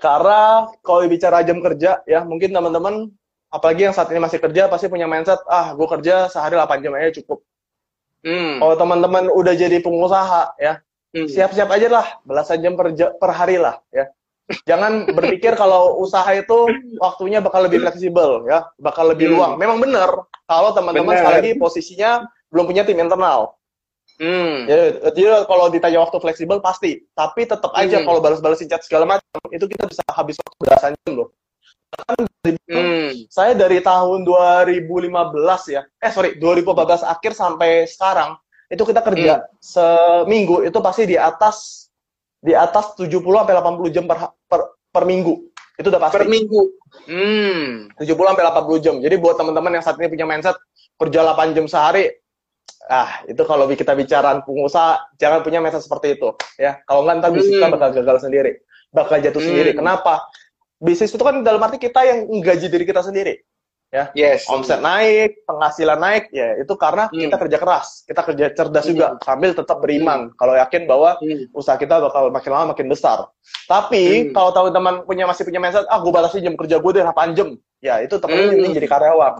Karena 0.00 0.64
kalau 0.80 1.04
bicara 1.04 1.44
jam 1.44 1.60
kerja 1.60 2.00
ya 2.08 2.24
mungkin 2.24 2.48
teman-teman 2.48 3.12
apalagi 3.52 3.84
yang 3.84 3.92
saat 3.92 4.08
ini 4.08 4.24
masih 4.24 4.40
kerja 4.40 4.72
pasti 4.72 4.88
punya 4.88 5.04
mindset 5.04 5.36
ah 5.46 5.76
gue 5.76 5.84
kerja 5.84 6.32
sehari 6.32 6.56
8 6.56 6.80
jam 6.80 6.96
aja 6.96 7.12
cukup. 7.20 7.44
Hmm. 8.24 8.56
Kalau 8.56 8.74
teman-teman 8.78 9.28
udah 9.28 9.52
jadi 9.52 9.82
pengusaha 9.84 10.56
ya, 10.56 10.80
Hmm. 10.80 10.91
Siap-siap 11.12 11.68
aja 11.68 11.88
lah 11.88 12.06
belasan 12.24 12.58
jam 12.58 12.72
per, 12.72 12.90
per 12.96 13.30
hari 13.30 13.60
lah 13.60 13.76
ya. 13.92 14.08
Jangan 14.64 15.06
berpikir 15.16 15.54
kalau 15.54 16.00
usaha 16.00 16.26
itu 16.32 16.68
waktunya 16.98 17.38
bakal 17.38 17.64
lebih 17.64 17.80
fleksibel 17.80 18.48
ya, 18.48 18.68
bakal 18.76 19.12
lebih 19.12 19.28
Hmm. 19.28 19.34
luang. 19.36 19.52
Memang 19.56 19.78
benar 19.78 20.10
kalau 20.44 20.72
teman-teman 20.72 21.14
sekali 21.14 21.34
lagi 21.38 21.52
posisinya 21.56 22.10
belum 22.48 22.64
punya 22.66 22.82
tim 22.82 22.98
internal. 22.98 23.56
Hmm. 24.20 24.68
Jadi, 24.68 25.08
jadi 25.08 25.48
kalau 25.48 25.72
ditanya 25.72 26.04
waktu 26.04 26.20
fleksibel 26.20 26.60
pasti, 26.60 27.00
tapi 27.12 27.48
tetap 27.48 27.72
aja 27.72 28.02
Hmm. 28.02 28.06
kalau 28.06 28.20
balas-balasin 28.20 28.68
chat 28.68 28.84
segala 28.84 29.08
macam 29.08 29.24
itu 29.48 29.64
kita 29.64 29.88
bisa 29.88 30.02
habis 30.10 30.36
waktu 30.36 30.56
belasan 30.60 30.92
jam 31.00 31.12
loh. 31.16 31.28
Dari- 32.42 32.56
Hmm. 32.72 33.08
saya 33.28 33.52
dari 33.52 33.78
tahun 33.78 34.24
2015 34.24 35.68
ya, 35.68 35.84
eh 36.00 36.08
sorry 36.08 36.34
2014 36.36 37.04
akhir 37.04 37.36
sampai 37.36 37.84
sekarang 37.84 38.36
itu 38.72 38.82
kita 38.88 39.04
kerja 39.04 39.32
Hmm. 39.36 39.48
seminggu 39.60 40.64
itu 40.64 40.78
pasti 40.80 41.04
di 41.04 41.20
atas 41.20 41.86
di 42.40 42.56
atas 42.56 42.96
70 42.96 43.44
sampai 43.44 43.54
80 43.54 43.92
jam 43.92 44.04
per, 44.08 44.32
per 44.48 44.60
per 44.88 45.04
minggu. 45.04 45.44
Itu 45.76 45.88
udah 45.92 46.00
pasti. 46.00 46.16
Per 46.16 46.26
minggu. 46.26 46.60
Hmm. 47.06 47.92
70 48.00 48.28
sampai 48.32 48.44
80 48.48 48.80
jam. 48.80 48.94
Jadi 48.98 49.14
buat 49.20 49.36
teman-teman 49.36 49.76
yang 49.76 49.84
saat 49.84 49.96
ini 50.00 50.08
punya 50.08 50.24
mindset 50.24 50.56
kerja 50.96 51.20
8 51.22 51.52
jam 51.54 51.64
sehari, 51.68 52.12
ah 52.88 53.22
itu 53.24 53.40
kalau 53.44 53.64
kita 53.68 53.92
bicara 53.94 54.42
pengusaha 54.42 55.16
jangan 55.16 55.40
punya 55.44 55.60
mindset 55.60 55.84
seperti 55.84 56.16
itu 56.18 56.32
ya. 56.56 56.80
Kalau 56.84 57.04
nggak 57.04 57.14
ntar 57.22 57.30
bisnis 57.30 57.56
kita 57.56 57.68
Hmm. 57.68 57.74
bakal 57.76 57.88
gagal 57.94 58.16
sendiri, 58.24 58.52
bakal 58.90 59.16
jatuh 59.20 59.40
Hmm. 59.40 59.48
sendiri. 59.52 59.70
Kenapa? 59.76 60.14
Bisnis 60.82 61.14
itu 61.14 61.22
kan 61.22 61.44
dalam 61.46 61.62
arti 61.62 61.78
kita 61.78 62.00
yang 62.02 62.26
gaji 62.42 62.66
diri 62.66 62.84
kita 62.84 63.06
sendiri. 63.06 63.38
Yes. 64.16 64.48
Omset 64.48 64.80
naik, 64.80 65.44
penghasilan 65.44 66.00
naik, 66.00 66.32
ya 66.32 66.56
itu 66.56 66.72
karena 66.80 67.12
Hmm. 67.12 67.28
kita 67.28 67.36
kerja 67.36 67.58
keras, 67.60 67.86
kita 68.08 68.20
kerja 68.24 68.46
cerdas 68.56 68.84
Hmm. 68.88 68.90
juga 68.96 69.06
sambil 69.20 69.52
tetap 69.52 69.84
beriman. 69.84 70.32
Kalau 70.40 70.56
yakin 70.56 70.88
bahwa 70.88 71.20
Hmm. 71.20 71.44
usaha 71.52 71.76
kita 71.76 72.00
bakal 72.00 72.32
makin 72.32 72.50
lama 72.56 72.72
makin 72.72 72.88
besar. 72.88 73.28
Tapi 73.68 74.32
Hmm. 74.32 74.32
kalau 74.32 74.50
teman-teman 74.56 75.04
punya 75.04 75.28
masih 75.28 75.44
punya 75.44 75.60
mindset, 75.60 75.84
ah 75.92 76.00
gue 76.00 76.08
batasi 76.08 76.40
jam 76.40 76.56
kerja 76.56 76.80
gue 76.80 76.90
deh 76.96 77.04
8 77.04 77.36
jam. 77.36 77.52
Ya 77.84 78.00
itu 78.00 78.16
teman-teman 78.16 78.56
Hmm. 78.56 78.64
mending 78.64 78.74
jadi 78.80 78.88
karyawan. 78.88 79.34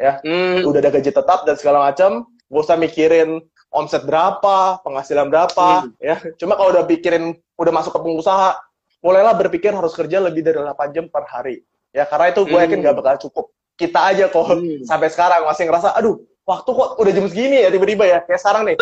Hmm. 0.00 0.64
Udah 0.64 0.80
ada 0.80 0.90
gaji 0.96 1.10
tetap 1.12 1.44
dan 1.44 1.54
segala 1.60 1.92
macam, 1.92 2.24
gak 2.48 2.62
usah 2.64 2.80
mikirin 2.80 3.44
omset 3.68 4.00
berapa, 4.08 4.80
penghasilan 4.80 5.28
berapa, 5.28 5.84
Hmm. 5.84 5.92
ya. 6.00 6.16
Cuma 6.40 6.56
kalau 6.56 6.72
udah 6.72 6.88
pikirin, 6.88 7.36
udah 7.36 7.72
masuk 7.76 7.92
ke 7.92 8.00
pengusaha, 8.00 8.56
mulailah 9.04 9.36
berpikir 9.36 9.76
harus 9.76 9.92
kerja 9.92 10.24
lebih 10.24 10.40
dari 10.40 10.56
8 10.56 10.88
jam 10.96 11.04
per 11.12 11.28
hari. 11.28 11.60
Ya 11.92 12.08
karena 12.08 12.32
itu 12.32 12.48
gue 12.48 12.56
yakin 12.56 12.80
Hmm. 12.80 12.86
gak 12.88 12.96
bakal 12.96 13.28
cukup. 13.28 13.52
Kita 13.80 14.12
aja 14.12 14.28
kok 14.28 14.44
Hmm. 14.44 14.84
sampai 14.84 15.08
sekarang 15.08 15.48
masih 15.48 15.64
ngerasa, 15.64 15.96
aduh 15.96 16.20
waktu 16.44 16.68
kok 16.68 16.90
udah 17.00 17.12
jam 17.14 17.26
segini 17.30 17.64
ya 17.64 17.70
tiba-tiba 17.70 18.04
ya 18.04 18.18
kayak 18.26 18.40
sekarang 18.42 18.62
nih 18.68 18.76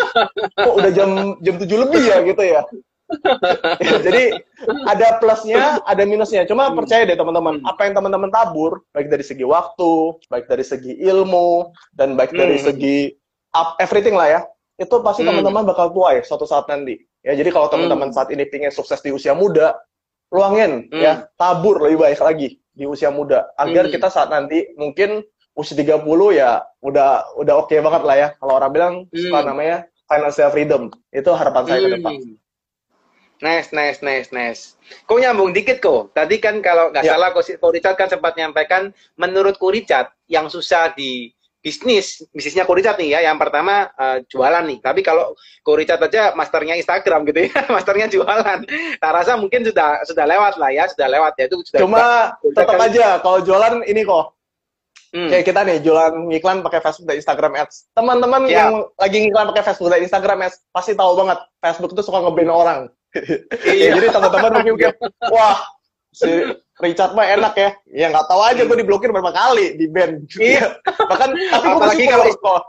kok 0.57 0.75
udah 0.75 0.91
jam 0.91 1.11
jam 1.39 1.55
7 1.61 1.85
lebih 1.87 2.03
ya 2.03 2.19
gitu 2.27 2.43
ya 2.43 2.63
Ya, 3.81 3.97
jadi 4.05 4.45
ada 4.85 5.17
plusnya, 5.17 5.81
ada 5.81 6.05
minusnya. 6.05 6.45
Cuma 6.45 6.69
Hmm. 6.69 6.77
percaya 6.77 7.09
deh 7.09 7.17
teman-teman, 7.17 7.57
Hmm. 7.57 7.65
apa 7.65 7.89
yang 7.89 7.97
teman-teman 7.97 8.29
tabur, 8.29 8.85
baik 8.93 9.09
dari 9.09 9.25
segi 9.25 9.49
waktu, 9.49 9.93
baik 10.29 10.45
dari 10.45 10.61
segi 10.61 10.93
ilmu, 11.09 11.73
dan 11.97 12.21
baik 12.21 12.37
dari 12.37 12.61
Hmm. 12.61 12.69
segi 12.69 13.17
up 13.57 13.81
everything 13.81 14.13
lah 14.13 14.29
ya, 14.29 14.41
itu 14.77 14.93
pasti 15.01 15.25
Hmm. 15.25 15.33
teman-teman 15.33 15.65
bakal 15.65 15.89
tuai 15.89 16.21
suatu 16.21 16.45
saat 16.45 16.69
nanti. 16.69 17.01
Ya, 17.25 17.33
jadi 17.33 17.49
kalau 17.49 17.73
teman-teman 17.73 18.13
Hmm. 18.13 18.17
saat 18.21 18.29
ini 18.29 18.45
pingin 18.45 18.69
sukses 18.69 19.01
di 19.01 19.09
usia 19.09 19.33
muda, 19.33 19.73
luangin 20.29 20.93
Hmm. 20.93 21.01
ya, 21.01 21.13
tabur 21.41 21.81
lebih 21.81 22.05
baik 22.05 22.21
lagi 22.21 22.61
di 22.79 22.87
usia 22.87 23.11
muda 23.11 23.51
agar 23.59 23.91
Hmm. 23.91 23.93
kita 23.93 24.07
saat 24.07 24.31
nanti 24.31 24.71
mungkin 24.79 25.27
usia 25.59 25.75
30 25.75 26.31
ya 26.31 26.63
udah 26.79 27.35
udah 27.35 27.55
oke 27.59 27.75
banget 27.75 28.03
lah 28.07 28.17
ya. 28.17 28.29
Kalau 28.39 28.55
orang 28.55 28.71
bilang 28.71 28.95
suka 29.11 29.43
Hmm. 29.43 29.49
namanya 29.51 29.77
financial 30.07 30.55
freedom. 30.55 30.83
Itu 31.11 31.35
harapan 31.35 31.63
saya 31.67 31.81
ke 31.83 31.91
depan. 31.99 32.15
Hmm. 32.15 32.37
Nice, 33.39 33.71
nice, 33.71 34.03
nice, 34.03 34.35
nice. 34.35 34.75
Kok 35.07 35.19
nyambung 35.19 35.55
dikit 35.55 35.79
kok. 35.79 36.11
Tadi 36.11 36.43
kan 36.43 36.59
kalau 36.59 36.91
nggak 36.91 37.07
Ya. 37.07 37.15
salah, 37.15 37.31
Ko 37.31 37.39
Ko 37.39 37.71
Richard 37.71 37.95
kan 37.95 38.11
sempat 38.11 38.35
menyampaikan, 38.35 38.91
menurut 39.15 39.55
Richard, 39.71 40.11
yang 40.27 40.51
susah 40.51 40.91
di 40.91 41.31
bisnis, 41.69 42.25
bisnisnya 42.33 42.65
Ko 42.65 42.73
Richard 42.73 42.97
nih 42.97 43.13
ya, 43.13 43.29
yang 43.29 43.37
pertama 43.37 43.93
eh, 43.93 44.25
jualan 44.33 44.65
nih. 44.65 44.81
Tapi 44.81 45.05
kalau 45.05 45.37
Ko 45.61 45.77
Richard 45.77 46.01
aja 46.01 46.33
masternya 46.33 46.81
Instagram 46.81 47.29
gitu 47.29 47.53
ya, 47.53 47.61
masternya 47.77 48.09
jualan. 48.09 48.65
Tak 48.97 49.13
rasa 49.13 49.37
mungkin 49.37 49.69
sudah 49.69 50.01
sudah 50.09 50.25
lewat 50.25 50.57
lah 50.57 50.73
ya, 50.73 50.89
sudah 50.89 51.07
lewat 51.13 51.37
ya 51.37 51.45
itu 51.53 51.61
sudah. 51.69 51.81
Cuma 51.85 52.33
tetap 52.41 52.81
aja 52.81 53.21
kalau 53.21 53.45
jualan 53.45 53.85
ini 53.85 54.01
kok 54.09 54.33
Hmm. 55.09 55.33
kayak 55.33 55.49
kita 55.49 55.61
nih 55.65 55.81
jualan 55.81 56.29
ngiklan 56.29 56.61
pakai 56.61 56.85
Facebook 56.85 57.09
dan 57.09 57.17
Instagram 57.17 57.53
Ads. 57.57 57.89
Teman-teman 57.97 58.45
Ya. 58.45 58.69
yang 58.69 58.93
lagi 58.93 59.17
ngiklan 59.25 59.49
pakai 59.57 59.65
Facebook 59.65 59.89
dan 59.89 60.05
Instagram 60.05 60.39
Ads 60.45 60.69
pasti 60.69 60.93
tahu 60.93 61.17
banget 61.17 61.39
Facebook 61.65 61.97
itu 61.97 62.03
suka 62.05 62.19
nge-ban 62.29 62.53
orang. 62.53 62.81
Iya. 63.65 63.89
Ya, 63.89 63.97
jadi 63.97 64.07
teman-teman 64.13 64.69
mungkin 64.69 64.93
wah 65.33 65.65
si 66.13 66.31
Richard 66.79 67.13
mah 67.13 67.27
enak 67.27 67.55
ya. 67.55 67.71
Ya 67.87 68.07
nggak 68.09 68.27
tahu 68.27 68.41
aja 68.41 68.63
gue 68.63 68.77
diblokir 68.77 69.11
berapa 69.11 69.31
kali 69.31 69.77
di 69.77 69.87
ban. 69.87 70.21
Iya. 70.35 70.79
Bahkan 71.11 71.29
tapi 71.35 71.65
gue 71.67 71.81
bersyukur 71.81 72.13
kalau- 72.13 72.39
kok. 72.39 72.63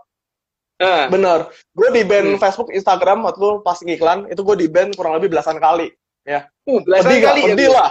Eh, 0.80 1.06
Bener. 1.12 1.39
Gue 1.75 1.88
di 1.91 2.04
ban 2.04 2.23
Hmm. 2.23 2.39
Facebook, 2.39 2.71
Instagram 2.71 3.28
waktu 3.28 3.38
itu 3.38 3.52
pas 3.62 3.78
ngiklan 3.78 4.19
itu 4.32 4.41
gue 4.41 4.56
di 4.58 4.67
ban 4.71 4.88
kurang 4.95 5.19
lebih 5.19 5.32
belasan 5.32 5.60
kali. 5.60 5.91
Ya. 6.23 6.47
uh, 6.65 6.80
belasan 6.84 7.10
Pedih 7.10 7.21
kali 7.25 7.39
ya. 7.41 7.47
Pedih 7.52 7.69
lah. 7.71 7.89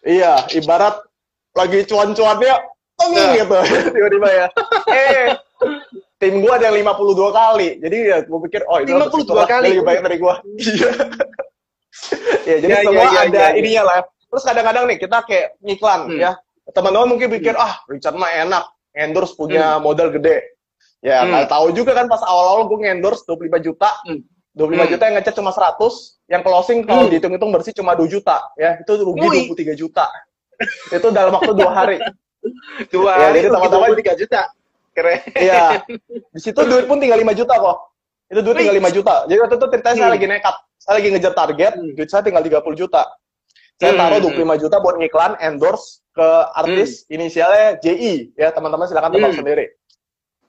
Iya, 0.00 0.32
ibarat 0.56 0.96
lagi 1.52 1.84
cuan-cuannya 1.84 2.54
teng 2.94 3.12
gitu 3.32 3.56
tiba-tiba 3.96 4.28
ya 4.28 4.46
eh 4.92 5.32
tim 6.20 6.44
gua 6.44 6.60
ada 6.60 6.68
yang 6.68 6.84
52 6.84 7.16
kali 7.32 7.68
jadi 7.80 7.96
ya 8.06 8.18
gua 8.28 8.38
pikir 8.44 8.60
oh 8.68 8.76
ini 8.76 8.92
52 8.92 9.24
kali? 9.48 9.68
lebih 9.72 9.84
banyak 9.88 10.02
dari 10.04 10.16
gua 10.20 10.34
iya 10.60 10.90
ya 12.46 12.56
jadi 12.60 12.70
Ya, 12.70 12.78
ya, 12.80 12.86
semua 12.86 13.02
ya, 13.08 13.20
ada 13.24 13.40
ya, 13.40 13.48
ya. 13.48 13.56
ininya 13.56 13.82
lah 13.88 13.98
terus 14.30 14.42
kadang-kadang 14.42 14.86
nih 14.86 14.96
kita 14.96 15.18
kayak 15.26 15.58
ngiklan 15.60 16.00
Hmm. 16.06 16.18
ya 16.18 16.32
teman-teman 16.70 17.08
mungkin 17.10 17.28
pikir 17.30 17.58
ah 17.58 17.82
Richard 17.84 18.14
mah 18.14 18.30
enak 18.30 18.64
endorse 18.94 19.34
punya 19.34 19.76
modal 19.76 20.08
gede 20.08 20.54
ya 21.00 21.20
Hmm. 21.20 21.34
nggak 21.34 21.50
tahu 21.50 21.66
juga 21.74 21.92
kan 21.92 22.06
pas 22.06 22.22
awal-awal 22.22 22.70
gue 22.70 22.86
endorse 22.86 23.26
25 23.26 23.58
juta 23.58 23.90
Hmm. 24.06 24.22
25 24.54 24.86
Hmm. 24.86 24.92
juta 24.94 25.02
yang 25.06 25.14
ngechat 25.18 25.34
cuma 25.34 25.50
100 25.50 25.92
yang 26.26 26.42
closing 26.42 26.78
kalau 26.82 27.04
Hmm. 27.04 27.10
dihitung-hitung 27.10 27.50
bersih 27.50 27.74
cuma 27.74 27.92
2 27.92 28.06
juta 28.06 28.38
ya 28.54 28.78
itu 28.78 28.92
rugi 28.96 29.26
Wih. 29.26 29.46
23 29.50 29.74
juta 29.74 30.06
itu 30.88 31.06
dalam 31.10 31.34
waktu 31.34 31.52
dua 31.52 31.70
hari 31.72 31.98
Dua 32.88 33.12
Ya, 33.12 33.28
hari 33.28 33.44
jadi 33.44 33.48
teman-teman- 33.52 33.92
23 33.92 34.14
juta. 34.16 34.40
Keren. 34.90 35.20
Iya. 35.36 35.84
Di 36.32 36.40
situ 36.40 36.56
duit 36.64 36.88
pun 36.88 36.96
tinggal 36.96 37.20
5 37.20 37.36
juta 37.36 37.52
kok. 37.52 37.76
Itu 38.32 38.40
duit 38.40 38.56
tinggal 38.56 38.76
5 38.80 38.88
juta. 38.90 39.14
Jadi 39.28 39.38
waktu 39.38 39.54
itu 39.60 39.66
ceritanya 39.68 39.94
saya 39.94 40.08
Hmm. 40.08 40.14
lagi 40.16 40.26
nekat. 40.26 40.56
Saya 40.80 40.94
lagi 40.96 41.08
ngejar 41.12 41.32
target, 41.36 41.72
Hmm. 41.76 41.92
duit 41.92 42.08
saya 42.08 42.22
tinggal 42.24 42.40
30 42.40 42.72
juta. 42.72 43.02
Saya 43.80 43.96
Hmm, 43.96 44.00
taruh 44.04 44.18
hmm, 44.20 44.44
25 44.44 44.60
juta 44.60 44.76
buat 44.84 44.96
ngiklan, 45.00 45.32
endorse 45.40 46.04
ke 46.12 46.28
artis 46.52 47.08
inisialnya 47.08 47.80
JI. 47.80 48.36
Ya, 48.36 48.52
teman-teman 48.52 48.84
silakan 48.84 49.08
tebak 49.10 49.32
Hmm. 49.32 49.40
sendiri. 49.40 49.66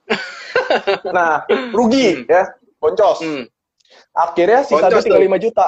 nah, 1.16 1.48
rugi 1.72 2.28
ya, 2.28 2.52
boncos. 2.76 3.24
Hmm. 3.24 3.48
Akhirnya 4.12 4.60
sisa 4.68 4.84
Boncos 4.84 5.00
duit 5.00 5.04
tinggal 5.08 5.20
tuh. 5.24 5.26
5 5.32 5.38
juta. 5.40 5.66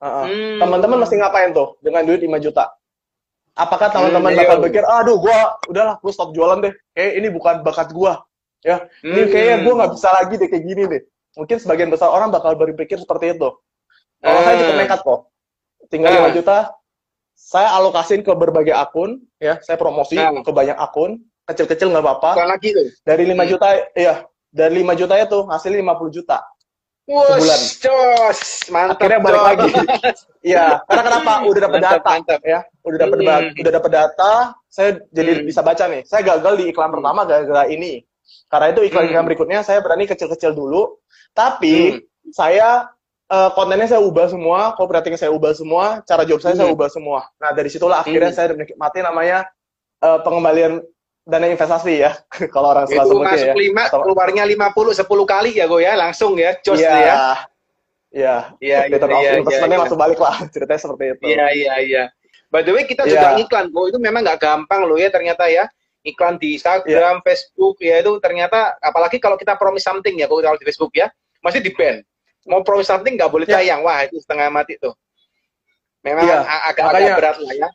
Heeh. 0.00 0.24
Hmm. 0.26 0.58
Teman-teman 0.64 0.98
mesti 1.04 1.14
ngapain 1.20 1.50
tuh 1.52 1.76
dengan 1.84 2.02
duit 2.08 2.20
5 2.24 2.40
juta? 2.40 2.72
Apakah 3.54 3.92
teman-teman 3.92 4.34
Hmm, 4.34 4.40
bakal 4.40 4.56
iya. 4.58 4.64
pikir, 4.66 4.82
aduh 4.82 5.16
gua 5.20 5.38
udahlah, 5.68 5.94
gua 6.00 6.10
stop 6.12 6.32
jualan 6.34 6.58
deh. 6.58 6.72
Kayak 6.90 7.12
ini 7.20 7.28
bukan 7.30 7.54
bakat 7.62 7.92
gua. 7.92 8.24
Ya, 8.64 8.88
ini 9.04 9.28
Hmm. 9.28 9.30
kayaknya 9.30 9.56
gue 9.60 9.72
nggak 9.76 9.92
bisa 9.92 10.08
lagi 10.08 10.34
deh 10.40 10.48
kayak 10.48 10.64
gini 10.64 10.82
deh. 10.88 11.02
Mungkin 11.36 11.56
sebagian 11.60 11.92
besar 11.92 12.08
orang 12.08 12.32
bakal 12.32 12.56
berpikir 12.56 12.96
seperti 12.96 13.36
itu. 13.36 13.48
Kalau 14.24 14.40
saya 14.40 14.56
cukup 14.56 14.72
Ah. 14.72 14.80
nekat 14.80 15.00
kok. 15.04 15.20
Tinggal. 15.92 16.10
5 16.16 16.32
juta, 16.32 16.72
saya 17.34 17.74
alokasin 17.74 18.22
ke 18.22 18.32
berbagai 18.32 18.72
akun, 18.72 19.20
ya, 19.36 19.58
saya 19.60 19.76
promosi 19.76 20.16
Ah. 20.16 20.30
ke 20.30 20.50
banyak 20.50 20.74
akun, 20.74 21.18
kecil-kecil 21.44 21.90
nggak 21.90 22.02
apa-apa. 22.02 22.30
Bukan 22.40 22.50
lagi 22.50 22.68
tuh. 22.72 22.86
Dari 23.02 23.22
5 23.26 23.44
Hmm. 23.44 23.50
juta, 23.52 23.66
iya, 23.92 24.14
dari 24.48 24.74
5 24.80 24.94
juta 24.94 25.14
itu 25.18 25.38
hasilnya 25.46 25.78
50 25.82 26.10
juta. 26.10 26.38
Wush, 27.04 27.36
Sebulan. 27.36 27.60
Jos, 27.84 28.40
mantap. 28.72 28.96
Akhirnya 28.96 29.20
balik 29.20 29.36
Jos. 29.36 29.44
lagi. 29.44 29.68
Iya, 30.44 30.76
karena 30.84 31.02
kenapa? 31.08 31.32
Udah 31.48 31.60
dapat 31.64 31.80
data, 31.80 32.10
mantap. 32.16 32.40
ya, 32.44 32.60
udah 32.84 32.98
dapat 33.00 33.16
Hmm. 33.16 33.60
udah 33.64 33.72
dapat 33.72 33.90
data, 33.92 34.32
saya 34.68 34.90
jadi 35.08 35.32
Hmm. 35.40 35.44
bisa 35.48 35.60
baca 35.64 35.84
nih. 35.88 36.02
Saya 36.04 36.20
gagal 36.24 36.54
di 36.60 36.64
iklan 36.68 36.88
Hmm. 36.88 36.96
pertama 37.00 37.20
gara-gara 37.24 37.64
ini. 37.68 38.04
Karena 38.48 38.66
itu 38.68 38.80
iklan 38.84 39.04
iklan 39.08 39.20
Hmm. 39.20 39.28
berikutnya 39.28 39.60
saya 39.60 39.80
berani 39.80 40.04
kecil-kecil 40.04 40.52
dulu, 40.52 41.00
tapi 41.32 41.96
Hmm. 41.96 42.00
saya 42.28 42.88
eh, 43.26 43.50
kontennya 43.52 43.86
saya 43.86 44.00
ubah 44.00 44.26
semua, 44.28 44.72
copywriting 44.74 45.16
saya 45.16 45.32
ubah 45.32 45.52
semua, 45.52 46.04
cara 46.04 46.22
job 46.22 46.38
saya 46.38 46.54
saya 46.54 46.68
Hmm. 46.68 46.76
ubah 46.76 46.88
semua. 46.88 47.24
Nah 47.36 47.50
dari 47.50 47.68
situlah 47.68 48.00
akhirnya 48.00 48.30
Hmm. 48.30 48.36
saya 48.36 48.52
menikmati 48.52 49.00
namanya 49.00 49.48
eh, 50.00 50.18
pengembalian 50.20 50.84
dana 51.24 51.48
investasi 51.48 52.04
ya, 52.04 52.12
kalau 52.52 52.76
orang 52.76 52.84
Itu 52.84 52.92
suka 52.92 53.04
sebutnya 53.08 53.32
masuk 53.32 53.48
ya. 53.48 53.54
lima, 53.56 53.82
Atau- 53.88 54.02
keluarnya 54.04 54.44
50, 54.44 54.92
10 54.92 55.24
kali 55.24 55.56
ya, 55.56 55.64
Go 55.64 55.80
ya. 55.80 55.96
Langsung 55.96 56.36
ya, 56.36 56.52
Jos 56.60 56.76
Iya, 56.76 56.84
tuh 56.86 57.00
ya. 57.00 57.06
iya. 57.08 57.16
Iya, 58.14 58.34
iya, 58.60 58.78
iya, 58.86 59.30
investment-nya 59.40 59.74
iya. 59.74 59.82
langsung 59.82 59.98
balik 59.98 60.20
lah, 60.20 60.36
ceritanya 60.52 60.78
seperti 60.78 61.04
itu. 61.16 61.22
Iya, 61.26 61.46
iya, 61.50 61.74
iya. 61.80 62.04
By 62.46 62.62
the 62.62 62.70
way, 62.70 62.84
kita 62.84 63.02
Iya. 63.02 63.10
juga 63.10 63.28
ngiklan, 63.34 63.66
Go. 63.72 63.88
Itu 63.88 63.98
memang 63.98 64.22
nggak 64.22 64.38
gampang 64.38 64.84
loh 64.86 64.94
ya 64.94 65.08
ternyata 65.10 65.48
ya. 65.48 65.66
Iklan 66.04 66.36
di 66.36 66.54
Instagram, 66.54 67.18
Iya. 67.18 67.24
Facebook, 67.24 67.80
ya 67.80 67.96
itu 67.98 68.12
ternyata, 68.20 68.76
apalagi 68.78 69.16
kalau 69.16 69.34
kita 69.34 69.56
promise 69.56 69.82
something 69.82 70.14
ya, 70.14 70.28
kalau 70.28 70.54
di 70.54 70.62
Facebook 70.62 70.92
ya, 70.92 71.08
masih 71.40 71.64
di 71.64 71.72
ban. 71.72 72.04
Mau 72.44 72.60
promise 72.60 72.88
something 72.88 73.16
nggak 73.16 73.30
boleh 73.30 73.46
Iya. 73.46 73.56
tayang. 73.58 73.80
Wah, 73.82 74.04
itu 74.04 74.20
setengah 74.20 74.48
mati 74.48 74.76
tuh. 74.76 74.92
Memang 76.04 76.24
Iya, 76.24 76.38
a- 76.40 76.64
agak-agak 76.68 77.16
berat 77.16 77.36
lah 77.40 77.54
ya. 77.56 77.68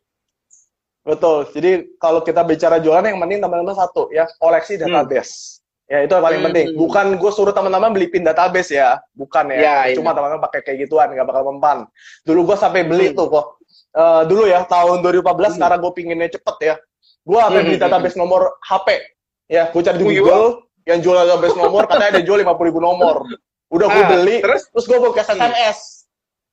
Betul. 1.02 1.38
Jadi 1.50 1.72
kalau 1.98 2.22
kita 2.22 2.42
bicara 2.44 2.78
jualan 2.78 3.02
yang 3.02 3.18
penting 3.18 3.40
teman-teman 3.40 3.74
satu 3.74 4.12
ya 4.12 4.30
koleksi 4.38 4.78
database. 4.78 5.58
Ya 5.90 6.06
itu 6.06 6.14
yang 6.14 6.22
paling 6.22 6.38
Hmm. 6.38 6.48
penting. 6.54 6.66
Bukan 6.78 7.06
gue 7.18 7.32
suruh 7.34 7.50
teman-teman 7.50 7.90
beli 7.90 8.14
pin 8.14 8.22
database 8.22 8.70
ya, 8.70 9.02
bukan 9.18 9.50
ya. 9.50 9.58
Iya, 9.58 9.76
iya. 9.90 9.96
Cuma 9.98 10.14
teman-teman 10.14 10.38
pakai 10.40 10.62
kayak 10.62 10.86
gituan, 10.86 11.10
nggak 11.10 11.26
bakal 11.26 11.50
mempan. 11.50 11.90
Dulu 12.22 12.54
gue 12.54 12.58
sampai 12.62 12.86
beli 12.86 13.10
Hmm. 13.10 13.18
tuh 13.18 13.28
kok. 13.28 13.46
Eh, 13.90 14.22
dulu 14.30 14.46
ya 14.46 14.70
tahun 14.70 15.02
2014 15.02 15.58
Hmm. 15.58 15.66
karena 15.66 15.78
gue 15.82 15.92
pinginnya 15.98 16.30
cepet 16.30 16.56
ya. 16.62 16.76
Gue 17.26 17.40
sampai 17.42 17.58
Hmm, 17.58 17.68
beli 17.74 17.78
hmm, 17.82 17.86
database 17.90 18.18
nomor 18.22 18.42
HP. 18.62 18.88
Ya, 19.50 19.74
gue 19.74 19.82
cari 19.82 19.98
di 19.98 20.06
iya. 20.06 20.14
Google 20.22 20.46
yang 20.86 21.00
jual 21.02 21.16
database 21.18 21.58
nomor 21.58 21.90
katanya 21.90 22.10
ada 22.14 22.22
jual 22.22 22.38
50 22.38 22.70
ribu 22.70 22.78
nomor. 22.78 23.26
Udah 23.70 23.88
gue 23.88 24.02
Ah, 24.02 24.10
beli, 24.10 24.36
terus? 24.42 24.66
terus 24.68 24.86
gue 24.86 24.98
buka 24.98 25.22
SMS. 25.22 25.80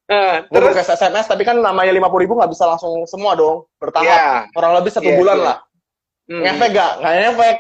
Nah, 0.07 0.46
Gue 0.46 0.55
terus, 0.55 0.70
buka 0.70 0.85
SMS, 0.87 1.26
tapi 1.26 1.42
kan 1.42 1.57
namanya 1.57 1.90
50 1.90 2.22
ribu 2.22 2.37
nggak 2.37 2.52
bisa 2.52 2.64
langsung 2.64 2.92
semua 3.05 3.35
dong, 3.35 3.64
bertahap. 3.76 4.07
ya. 4.07 4.29
Kurang 4.52 4.72
lebih 4.76 4.92
satu 4.92 5.09
Iya, 5.09 5.16
bulan 5.16 5.37
iya. 5.37 5.44
lah. 5.44 5.57
Hmm. 6.26 6.42
Ngefek 6.42 6.70
gak? 6.70 6.92
Nggak 6.98 7.12
ngefek. 7.16 7.57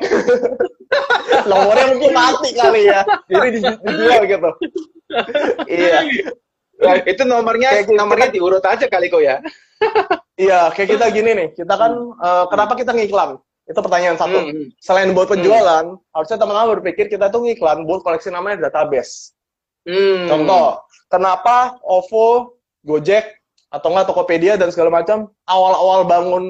Nomornya 1.50 1.86
mungkin 1.88 2.10
mati 2.12 2.50
kali 2.52 2.80
ya. 2.84 3.00
Jadi 3.26 3.48
di- 3.54 3.80
dijual 3.82 4.22
gitu. 4.24 4.50
iya. 5.66 5.98
Nah, 6.76 6.94
itu 7.02 7.22
nomornya 7.24 7.68
Kayak 7.72 7.84
gitu 7.88 7.96
nomornya 7.96 8.28
kan. 8.28 8.34
diurut 8.36 8.60
aja 8.60 8.86
kali 8.86 9.06
kok 9.08 9.22
ya. 9.22 9.40
Iya, 10.36 10.68
kayak 10.70 10.88
kita 10.92 11.06
gini 11.08 11.30
nih. 11.32 11.48
Kita 11.56 11.72
kan, 11.72 11.92
eh, 11.96 12.44
kenapa 12.46 12.76
kita 12.76 12.92
ngiklan? 12.92 13.40
Itu 13.64 13.80
pertanyaan 13.80 14.14
satu. 14.14 14.38
Hmm. 14.44 14.68
Selain 14.78 15.10
buat 15.10 15.26
penjualan, 15.26 15.84
harusnya 16.12 16.36
teman-teman 16.36 16.78
berpikir 16.78 17.08
kita 17.08 17.32
tuh 17.32 17.42
ngiklan 17.42 17.82
buat 17.82 18.04
koleksi 18.04 18.28
namanya 18.28 18.68
database. 18.68 19.32
Hmm. 19.86 20.26
Contoh, 20.26 20.82
kenapa 21.06 21.78
OVO, 21.80 22.58
Gojek, 22.82 23.38
atau 23.70 23.88
enggak 23.94 24.10
Tokopedia 24.10 24.58
dan 24.58 24.74
segala 24.74 24.90
macam 24.90 25.30
awal-awal 25.46 26.02
bangun 26.02 26.44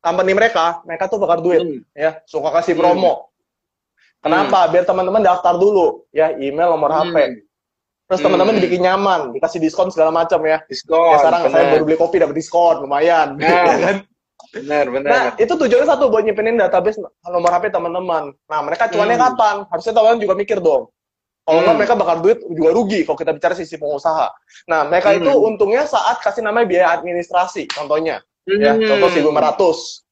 company 0.00 0.32
mereka, 0.36 0.84
mereka 0.84 1.08
tuh 1.08 1.16
bakar 1.16 1.40
duit, 1.40 1.64
Hmm. 1.64 1.80
ya, 1.96 2.20
suka 2.28 2.52
kasih 2.52 2.76
Hmm. 2.76 2.82
promo. 2.84 3.12
Kenapa? 4.20 4.66
Biar 4.68 4.84
teman-teman 4.84 5.22
daftar 5.22 5.54
dulu, 5.56 6.04
ya, 6.10 6.36
email, 6.36 6.74
nomor 6.76 6.92
Hmm. 6.92 7.12
HP. 7.12 7.16
Terus 8.06 8.20
Hmm. 8.22 8.26
teman-teman 8.30 8.54
dibikin 8.60 8.82
nyaman, 8.86 9.20
dikasih 9.34 9.58
diskon 9.58 9.90
segala 9.90 10.14
macam 10.14 10.38
ya. 10.46 10.62
Diskon. 10.68 10.94
ya 10.94 11.18
sekarang 11.18 11.40
saya 11.50 11.64
baru 11.74 11.82
beli 11.88 11.98
kopi 11.98 12.22
dapat 12.22 12.36
diskon, 12.36 12.86
lumayan. 12.86 13.34
Nah, 13.34 13.40
ya 13.72 13.76
kan? 13.82 13.96
Benar, 14.54 14.84
benar. 14.88 15.10
Nah, 15.10 15.24
itu 15.42 15.52
tujuannya 15.52 15.88
satu 15.90 16.06
buat 16.06 16.22
nyimpenin 16.22 16.56
database 16.56 17.02
nomor 17.26 17.50
HP 17.50 17.68
teman-teman. 17.74 18.30
Nah, 18.46 18.60
mereka 18.62 18.86
cuannya 18.88 19.18
Hmm. 19.18 19.26
kapan? 19.32 19.56
Harusnya 19.68 19.92
teman-teman 19.92 20.22
juga 20.22 20.34
mikir 20.38 20.58
dong. 20.62 20.86
Kalau 21.46 21.62
Hmm. 21.62 21.78
mereka 21.78 21.94
bakar 21.94 22.18
duit 22.18 22.42
juga 22.42 22.70
rugi 22.74 23.06
kalau 23.06 23.14
kita 23.14 23.30
bicara 23.30 23.54
sisi 23.54 23.78
pengusaha. 23.78 24.34
Nah, 24.66 24.82
mereka 24.90 25.14
Hmm. 25.14 25.22
itu 25.22 25.30
untungnya 25.30 25.86
saat 25.86 26.18
kasih 26.18 26.42
namanya 26.42 26.66
biaya 26.66 26.86
administrasi, 26.98 27.70
contohnya. 27.70 28.18
Ya, 28.50 28.74
Hmm. 28.74 28.82
contoh 28.82 29.08
1.500. 29.14 30.02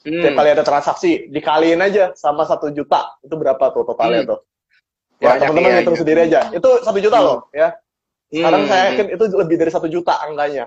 Hmm. 0.00 0.24
Setiap 0.24 0.32
kali 0.40 0.48
ada 0.56 0.64
transaksi, 0.64 1.28
dikaliin 1.28 1.84
aja 1.84 2.16
sama 2.16 2.48
satu 2.48 2.72
juta. 2.72 3.12
Itu 3.20 3.36
berapa 3.36 3.60
tuh 3.76 3.84
totalnya 3.84 4.24
Hmm. 4.24 4.30
tuh? 4.32 4.40
Ya, 5.20 5.36
teman-teman 5.36 5.68
iya, 5.68 5.78
hitung 5.84 5.96
iya. 5.96 6.00
sendiri 6.00 6.20
aja. 6.32 6.40
Itu 6.48 6.70
satu 6.80 6.96
juta 6.96 7.18
Hmm. 7.20 7.26
loh, 7.28 7.38
ya. 7.52 7.76
Sekarang 8.32 8.62
Hmm. 8.64 8.70
saya 8.72 8.82
yakin 8.88 9.06
itu 9.12 9.24
lebih 9.36 9.56
dari 9.60 9.70
satu 9.70 9.84
juta 9.92 10.16
angkanya. 10.24 10.64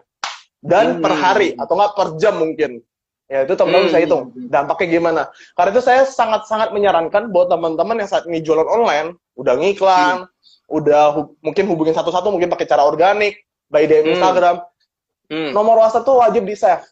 Dan 0.62 0.86
Hmm. 0.98 1.02
per 1.02 1.14
hari 1.18 1.58
atau 1.58 1.74
nggak 1.74 1.92
per 1.98 2.08
jam 2.22 2.38
mungkin. 2.38 2.78
Ya 3.26 3.50
itu 3.50 3.58
teman-teman 3.58 3.90
Hmm. 3.90 3.90
bisa 3.90 4.00
hitung 4.04 4.24
dampaknya 4.46 4.88
gimana. 4.94 5.22
Karena 5.58 5.70
itu 5.74 5.82
saya 5.82 6.06
sangat-sangat 6.06 6.70
menyarankan 6.70 7.34
buat 7.34 7.50
teman-teman 7.50 7.98
yang 7.98 8.06
saat 8.06 8.30
ini 8.30 8.46
jualan 8.46 8.70
online, 8.70 9.18
udah 9.34 9.54
ngiklan, 9.58 10.30
udah 10.68 11.04
hu- 11.14 11.34
mungkin 11.40 11.66
hubungin 11.68 11.94
satu-satu, 11.94 12.30
mungkin 12.30 12.50
pakai 12.50 12.66
cara 12.66 12.84
organik, 12.84 13.42
by 13.68 13.86
DM 13.86 14.06
Hmm. 14.06 14.14
Instagram. 14.16 14.56
Hmm. 15.28 15.50
Nomor 15.52 15.82
WhatsApp 15.82 16.06
tuh 16.06 16.20
wajib 16.20 16.44
di 16.44 16.54
save. 16.54 16.86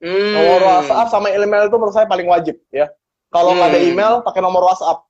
Hmm. 0.00 0.32
Nomor 0.32 0.60
WhatsApp 0.64 1.08
sama 1.12 1.28
email 1.28 1.68
itu 1.68 1.76
menurut 1.76 1.92
saya 1.92 2.08
paling 2.08 2.24
wajib 2.24 2.56
ya. 2.72 2.88
Kalau 3.28 3.52
nggak 3.52 3.68
ada 3.70 3.80
Hmm. 3.80 3.90
email, 3.92 4.12
pakai 4.24 4.40
nomor 4.40 4.64
WhatsApp. 4.64 5.04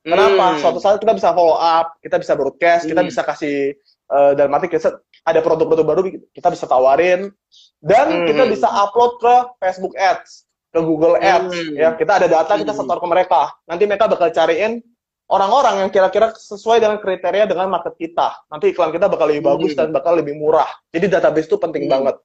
Kenapa? 0.00 0.54
Hmm. 0.54 0.60
Suatu 0.60 0.78
saat 0.78 0.96
kita 0.96 1.12
bisa 1.12 1.32
follow 1.32 1.56
up, 1.56 1.98
kita 1.98 2.16
bisa 2.16 2.32
broadcast, 2.34 2.86
kita 2.86 3.02
Hmm. 3.02 3.10
bisa 3.10 3.20
kasih 3.22 3.74
eh, 4.04 4.32
dalam 4.36 4.52
arti 4.52 4.68
kita 4.68 5.00
ada 5.24 5.40
produk-produk 5.40 5.80
baru 5.82 6.00
kita 6.30 6.52
bisa 6.52 6.68
tawarin 6.68 7.32
dan 7.80 8.06
Hmm. 8.12 8.26
kita 8.28 8.44
bisa 8.46 8.68
upload 8.68 9.16
ke 9.16 9.34
Facebook 9.58 9.96
Ads, 9.96 10.44
ke 10.68 10.78
Google 10.78 11.16
Ads 11.16 11.48
Hmm. 11.50 11.72
ya. 11.72 11.96
Kita 11.96 12.20
ada 12.20 12.28
data 12.28 12.52
kita 12.52 12.76
Hmm. 12.76 12.84
setor 12.84 13.00
ke 13.00 13.06
mereka. 13.08 13.48
Nanti 13.64 13.88
mereka 13.88 14.04
bakal 14.04 14.28
cariin 14.28 14.84
orang-orang 15.24 15.86
yang 15.86 15.90
kira-kira 15.90 16.32
sesuai 16.32 16.84
dengan 16.84 17.00
kriteria 17.00 17.48
dengan 17.48 17.72
market 17.72 17.96
kita. 17.96 18.44
Nanti 18.48 18.70
iklan 18.70 18.92
kita 18.92 19.08
bakal 19.08 19.32
lebih 19.32 19.44
bagus 19.44 19.72
Hmm. 19.72 19.78
dan 19.80 19.88
bakal 19.90 20.12
lebih 20.16 20.36
murah. 20.36 20.68
Jadi 20.92 21.06
database 21.08 21.48
itu 21.48 21.56
penting 21.56 21.88
Hmm. 21.88 21.92
banget 21.92 22.16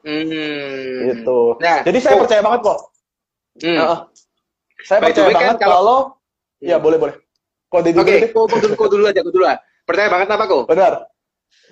Hmm. 0.00 1.12
gitu. 1.12 1.60
Nah, 1.60 1.84
Jadi 1.84 1.98
saya 2.00 2.16
kok- 2.16 2.22
percaya 2.26 2.40
banget 2.40 2.60
kok. 2.64 2.78
Hmm. 3.60 3.76
Heeh. 3.78 3.98
Saya 4.80 4.98
By 4.98 5.12
the 5.12 5.12
percaya 5.12 5.26
way, 5.28 5.34
kan 5.34 5.40
banget 5.44 5.58
kalau- 5.60 5.76
kalau, 5.76 5.98
Hmm. 6.56 6.68
ya 6.72 6.76
boleh 6.80 6.98
boleh. 6.98 7.14
Kok 7.70 7.80
Deddy 7.84 7.98
Oke, 8.00 8.08
dulu 8.08 8.18
deh. 8.18 8.30
kok 8.32 8.46
dulu, 8.50 8.88
dulu 8.90 9.04
aja, 9.06 9.20
kok 9.22 9.32
dulu 9.32 9.44
aja. 9.46 9.58
Percaya 9.86 10.08
banget 10.08 10.28
apa 10.32 10.44
kok? 10.48 10.62
Benar. 10.66 10.92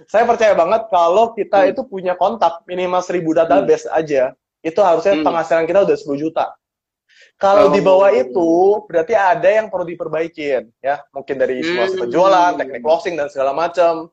Saya 0.06 0.24
percaya 0.26 0.52
banget 0.54 0.82
kalau 0.90 1.34
kita 1.34 1.58
Hmm. 1.64 1.70
itu 1.74 1.80
punya 1.82 2.14
kontak 2.14 2.62
minimal 2.70 3.02
1000 3.02 3.34
database 3.34 3.88
aja, 3.90 4.30
itu 4.60 4.78
harusnya 4.78 5.18
Hmm. 5.18 5.24
penghasilan 5.26 5.64
kita 5.66 5.82
udah 5.82 5.96
10 5.98 6.18
juta. 6.20 6.54
Kalau 7.38 7.70
Oh. 7.70 7.72
di 7.74 7.78
bawah 7.78 8.10
itu 8.10 8.48
berarti 8.90 9.14
ada 9.14 9.46
yang 9.46 9.70
perlu 9.70 9.86
diperbaikin 9.86 10.68
ya, 10.82 10.98
mungkin 11.14 11.38
dari 11.38 11.62
simulasi 11.62 11.94
Hmm. 11.94 12.02
penjualan, 12.06 12.50
teknik 12.58 12.82
closing 12.82 13.14
dan 13.14 13.30
segala 13.30 13.54
macam. 13.54 14.10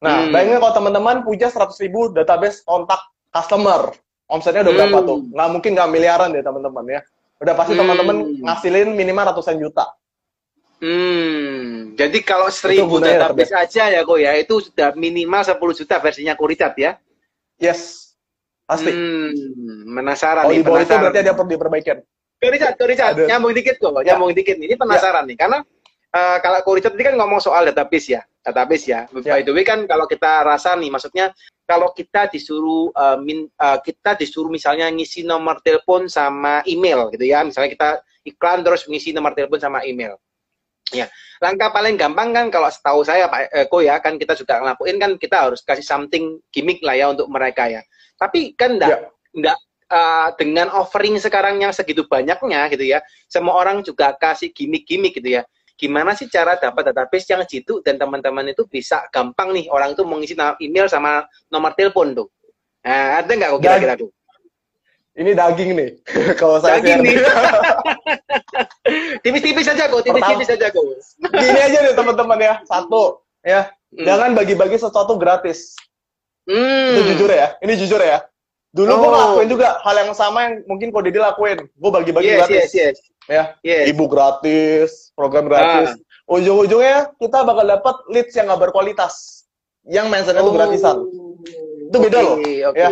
Nah, 0.00 0.24
Hmm. 0.24 0.32
bayangin 0.32 0.62
kalau 0.62 0.74
teman-teman 0.78 1.16
punya 1.20 1.50
100 1.50 1.76
ribu 1.82 2.14
database 2.14 2.62
kontak 2.62 3.02
customer, 3.28 3.90
omsetnya 4.30 4.62
udah 4.64 4.74
berapa 4.74 4.98
Hmm. 5.02 5.08
tuh? 5.08 5.18
Nggak 5.34 5.48
mungkin 5.50 5.70
nggak 5.74 5.90
miliaran 5.90 6.28
deh 6.30 6.40
teman-teman 6.40 6.84
ya. 6.88 7.00
Udah 7.42 7.54
pasti 7.58 7.72
Hmm. 7.74 7.80
teman-teman 7.82 8.16
ngasilin 8.46 8.88
minimal 8.94 9.24
ratusan 9.34 9.58
juta. 9.58 9.86
Hmm, 10.80 11.92
jadi 11.92 12.18
kalau 12.24 12.48
seribu 12.48 13.04
database 13.04 13.52
aja 13.52 13.92
ya 13.92 14.00
kok 14.00 14.16
ya, 14.16 14.32
itu 14.32 14.64
sudah 14.64 14.96
minimal 14.96 15.44
10 15.44 15.76
juta 15.76 16.00
versinya 16.00 16.32
Kuricat 16.32 16.72
ya. 16.80 16.96
Yes, 17.60 18.16
pasti. 18.64 18.88
Hmm, 18.88 19.84
penasaran 19.84 20.48
Kalau 20.48 20.56
nih, 20.56 20.64
bawah 20.64 20.80
itu 20.80 20.88
penasaran. 20.88 21.02
berarti 21.04 21.18
ada 21.20 21.28
yang 21.28 21.36
perlu 21.36 21.52
diperbaikin. 21.52 21.98
Kuricat, 22.40 22.74
Kuricat, 22.80 23.12
nyambung 23.28 23.52
dikit 23.52 23.76
kok, 23.76 23.92
Ya. 24.00 24.16
nyambung 24.16 24.32
dikit 24.32 24.56
nih. 24.56 24.72
Ini 24.72 24.76
penasaran 24.80 25.28
nih, 25.28 25.36
karena 25.36 25.60
eh, 26.10 26.38
kalau 26.40 26.58
Kuricat 26.64 26.96
tadi 26.96 27.04
kan 27.04 27.14
ngomong 27.20 27.38
soal 27.38 27.68
database 27.68 28.16
ya, 28.16 28.24
database 28.40 28.88
ya. 28.88 29.04
Ya. 29.20 29.36
By 29.36 29.44
the 29.44 29.52
way 29.52 29.62
kan 29.62 29.84
kalau 29.84 30.08
kita 30.08 30.42
rasa 30.42 30.72
nih, 30.74 30.88
maksudnya 30.88 31.36
kalau 31.68 31.92
kita 31.92 32.32
disuruh 32.32 32.88
eh, 32.96 33.16
min- 33.20 33.52
eh, 33.52 33.78
kita 33.84 34.16
disuruh 34.16 34.48
misalnya 34.48 34.88
ngisi 34.88 35.22
nomor 35.22 35.60
telepon 35.60 36.08
sama 36.08 36.64
email 36.64 37.12
gitu 37.12 37.28
ya, 37.28 37.44
misalnya 37.44 37.70
kita 37.76 37.88
iklan 38.24 38.64
terus 38.64 38.88
ngisi 38.88 39.12
nomor 39.12 39.36
telepon 39.36 39.60
sama 39.60 39.84
email. 39.84 40.16
Ya, 40.90 41.06
langkah 41.38 41.70
paling 41.70 41.94
gampang 41.94 42.34
kan 42.34 42.50
kalau 42.50 42.66
setahu 42.66 43.06
saya 43.06 43.30
Pak 43.30 43.52
Eko 43.54 43.78
ya 43.78 44.02
kan 44.02 44.18
kita 44.18 44.34
juga 44.34 44.58
ngelakuin 44.58 44.98
kan 44.98 45.10
kita 45.22 45.46
harus 45.46 45.62
kasih 45.62 45.86
something 45.86 46.42
gimmick 46.50 46.82
lah 46.82 46.98
ya 46.98 47.06
untuk 47.14 47.30
mereka 47.30 47.70
ya. 47.70 47.78
Tapi 48.18 48.58
kan 48.58 48.74
enggak 48.74 48.90
Ya. 48.90 48.98
enggak 49.38 49.56
uh, 49.90 50.28
dengan 50.38 50.70
offering 50.72 51.18
sekarang 51.18 51.60
yang 51.60 51.74
segitu 51.74 52.06
banyaknya 52.06 52.70
gitu 52.70 52.86
ya, 52.86 53.02
semua 53.26 53.58
orang 53.58 53.82
juga 53.82 54.14
kasih 54.16 54.54
gimmick-gimmick 54.54 55.18
gitu 55.18 55.36
ya. 55.36 55.42
Gimana 55.76 56.12
sih 56.12 56.28
cara 56.28 56.60
dapat 56.60 56.92
database 56.92 57.32
yang 57.32 57.40
jitu 57.44 57.80
dan 57.80 57.96
teman-teman 57.96 58.52
itu 58.52 58.68
bisa 58.68 59.08
gampang 59.08 59.56
nih 59.56 59.72
orang 59.72 59.96
itu 59.96 60.04
mengisi 60.04 60.36
email 60.60 60.92
sama 60.92 61.24
nomor 61.48 61.72
telepon 61.72 62.12
tuh. 62.12 62.28
Nah, 62.84 63.20
ada 63.20 63.32
nggak 63.32 63.50
kok 63.56 63.60
kira-kira 63.60 63.94
tuh? 63.96 64.12
Ini 65.16 65.34
daging 65.34 65.70
nih. 65.74 65.90
Kalau 66.40 66.62
saya 66.62 66.78
Daging 66.78 67.02
nih. 67.02 67.16
Tipis-tipis 69.22 69.66
saja 69.66 69.90
kok, 69.90 70.02
tipis-tipis 70.06 70.48
saja 70.48 70.70
kok. 70.70 70.84
Gini 71.18 71.60
aja 71.60 71.78
nih 71.82 71.94
teman-teman 71.98 72.38
ya. 72.40 72.54
Satu, 72.64 73.20
ya. 73.42 73.74
Hmm. 73.90 74.06
Jangan 74.06 74.30
bagi-bagi 74.38 74.78
sesuatu 74.78 75.18
gratis. 75.18 75.74
Hmm. 76.46 76.94
Itu 76.94 77.02
jujur 77.14 77.30
ya. 77.30 77.58
Ini 77.58 77.72
jujur 77.74 78.00
ya. 78.00 78.22
Dulu 78.70 78.86
gue 78.86 79.02
Oh. 79.02 79.10
ngelakuin 79.10 79.48
juga 79.50 79.68
hal 79.82 79.96
yang 79.98 80.10
sama 80.14 80.38
yang 80.46 80.54
mungkin 80.64 80.94
kok 80.94 81.02
Didi 81.02 81.18
lakuin. 81.18 81.58
Gue 81.74 81.90
bagi-bagi 81.90 82.26
Yes, 82.30 82.38
gratis. 82.46 82.54
yes, 82.54 82.70
yes. 82.72 82.96
Ya. 83.26 83.42
Yes. 83.62 83.84
Ibu 83.90 84.04
gratis, 84.06 85.10
program 85.14 85.50
gratis. 85.50 85.94
Ah. 85.94 86.30
Ujung-ujungnya 86.30 87.10
kita 87.18 87.42
bakal 87.42 87.66
dapat 87.66 87.96
leads 88.06 88.34
yang 88.34 88.46
gak 88.46 88.62
berkualitas. 88.62 89.42
Yang 89.82 90.06
mindsetnya 90.06 90.42
itu 90.42 90.50
Oh. 90.50 90.56
gratisan. 90.56 90.96
Itu 91.90 91.96
beda 91.98 92.18
loh, 92.22 92.36
Oke. 92.38 92.62
ya. 92.62 92.70
Ya, 92.70 92.88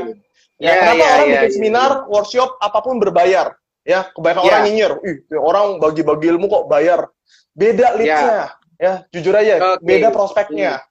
Ya, 0.58 0.72
kenapa 0.82 0.98
ya, 0.98 1.06
orang 1.06 1.28
ya, 1.30 1.38
bikin 1.38 1.46
ya. 1.46 1.54
seminar, 1.54 1.90
workshop, 2.10 2.58
apa 2.58 2.78
pun 2.82 2.98
berbayar? 2.98 3.54
Ya, 3.86 4.10
kebanyakan 4.10 4.42
Ya. 4.42 4.50
orang 4.50 4.64
nyinyir. 4.66 4.92
Ih, 5.06 5.16
ya 5.30 5.38
orang 5.38 5.66
bagi-bagi 5.78 6.26
ilmu 6.34 6.46
kok 6.50 6.64
bayar. 6.66 7.06
Beda 7.54 7.94
leads-nya. 7.94 8.50
Ya, 8.74 8.92
jujur 9.14 9.34
aja, 9.34 9.78
Oke. 9.78 9.86
beda 9.86 10.10
prospeknya. 10.10 10.82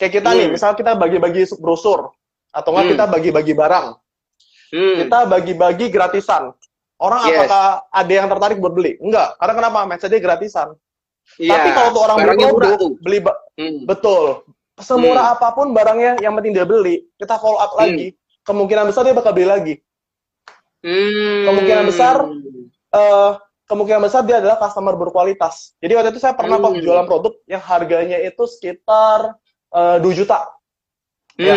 Kayak 0.00 0.12
kita 0.16 0.28
nih, 0.32 0.46
Hmm. 0.48 0.52
misalnya 0.56 0.76
kita 0.80 0.92
bagi-bagi 0.96 1.42
brosur. 1.60 2.16
Atau 2.48 2.72
nggak 2.72 2.84
Hmm. 2.88 2.92
kita 2.96 3.04
bagi-bagi 3.06 3.52
barang. 3.52 3.86
Hmm. 4.70 4.96
Kita 5.02 5.18
bagi-bagi 5.26 5.86
gratisan. 5.90 6.54
Orang 6.96 7.20
Yes. 7.24 7.48
apakah 7.48 7.64
ada 7.88 8.12
yang 8.12 8.28
tertarik 8.28 8.58
buat 8.58 8.70
beli? 8.70 9.00
Enggak. 9.00 9.34
Karena 9.36 9.54
kenapa? 9.56 9.78
Mindsetnya 9.84 10.20
gratisan. 10.20 10.68
Iya. 11.36 11.52
Tapi 11.52 11.68
kalau 11.72 11.88
tuh 11.90 12.02
orang 12.02 12.16
beli 12.16 12.26
Barangnya 12.26 12.48
murah 12.50 12.70
beli 13.00 13.18
ba- 13.18 13.40
Hmm. 13.54 13.80
betul. 13.84 14.24
Semurah 14.76 15.36
apa 15.36 15.52
pun 15.52 15.70
barangnya, 15.70 16.16
yang 16.18 16.32
penting 16.32 16.52
dia 16.52 16.64
beli, 16.64 17.04
kita 17.14 17.36
follow 17.36 17.56
up 17.56 17.72
Hmm. 17.72 17.80
lagi. 17.84 18.16
Kemungkinan 18.42 18.88
besar 18.88 19.04
dia 19.04 19.12
bakal 19.12 19.32
beli 19.32 19.44
lagi. 19.44 19.74
Hmm. 20.80 21.44
Kemungkinan 21.46 21.84
besar, 21.84 22.16
eh 22.90 23.30
kemungkinan 23.64 24.02
besar 24.02 24.24
dia 24.24 24.40
adalah 24.40 24.56
customer 24.56 24.96
berkualitas. 24.96 25.76
Jadi 25.78 25.92
waktu 25.94 26.10
itu 26.10 26.20
saya 26.20 26.32
pernah 26.32 26.56
kok 26.56 26.72
Hmm. 26.72 26.82
jualan 26.82 27.06
produk 27.06 27.32
yang 27.46 27.60
harganya 27.60 28.18
itu 28.18 28.42
sekitar 28.44 29.36
eh, 29.70 29.96
2 30.02 30.10
juta. 30.12 30.50
Hmm, 31.38 31.46
Ya. 31.46 31.54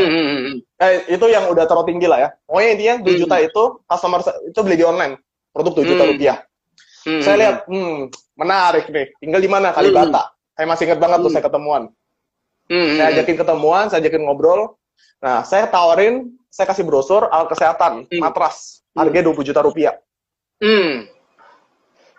Hmm, 0.84 0.92
hmm, 0.92 1.00
hmm. 1.00 1.08
Eh, 1.08 1.16
itu 1.16 1.26
yang 1.32 1.46
udah 1.48 1.64
terlalu 1.64 1.88
tinggi 1.96 2.08
lah 2.12 2.20
ya. 2.20 2.30
Pokoknya 2.44 2.70
intinya 2.76 2.96
2 3.00 3.14
Hmm. 3.16 3.22
juta 3.24 3.36
itu 3.40 3.64
customer 3.88 4.20
itu 4.44 4.60
beli 4.60 4.76
di 4.76 4.86
online. 4.86 5.14
Produk 5.56 5.74
2 5.80 5.86
juta 5.88 6.04
Hmm. 6.04 6.12
rupiah. 6.12 6.38
Hmm, 7.04 7.20
Saya 7.20 7.36
hmm, 7.36 7.42
lihat, 7.44 7.56
hmm, 7.68 7.98
menarik 8.40 8.86
nih. 8.88 9.06
Tinggal 9.20 9.42
di 9.44 9.50
mana? 9.52 9.68
Kalibata. 9.76 10.32
Saya 10.54 10.66
masih 10.68 10.84
ingat 10.88 11.00
banget 11.00 11.18
tuh 11.20 11.30
Hmm. 11.32 11.36
saya 11.36 11.44
ketemuan. 11.48 11.84
hmm, 12.72 12.90
Saya 12.96 13.08
hmm. 13.08 13.14
ajakin 13.20 13.36
ketemuan, 13.40 13.86
saya 13.92 14.00
ajakin 14.00 14.22
ngobrol. 14.24 14.62
Nah, 15.20 15.44
saya 15.44 15.68
tawarin, 15.68 16.32
saya 16.48 16.68
kasih 16.68 16.88
brosur 16.88 17.28
alat 17.28 17.52
kesehatan, 17.52 18.08
Hmm. 18.08 18.22
matras. 18.24 18.84
Hmm. 18.96 19.04
Harganya 19.04 19.28
20 19.32 19.44
juta 19.44 19.60
rupiah. 19.60 19.96
Hmm. 20.64 21.08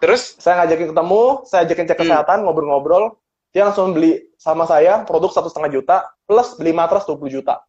Terus? 0.05 0.37
saya 0.37 0.61
ngajakin 0.61 0.93
ketemu, 0.93 1.23
saya 1.49 1.61
ajakin 1.65 1.85
cek 1.89 1.97
Hmm. 1.97 2.03
kesehatan, 2.05 2.39
ngobrol-ngobrol, 2.45 3.17
dia 3.57 3.65
langsung 3.65 3.97
beli 3.97 4.21
sama 4.37 4.69
saya 4.69 5.01
produk 5.09 5.33
satu 5.33 5.49
setengah 5.49 5.71
juta 5.73 5.97
plus 6.29 6.59
beli 6.61 6.77
matras 6.77 7.09
20 7.09 7.31
juta. 7.33 7.65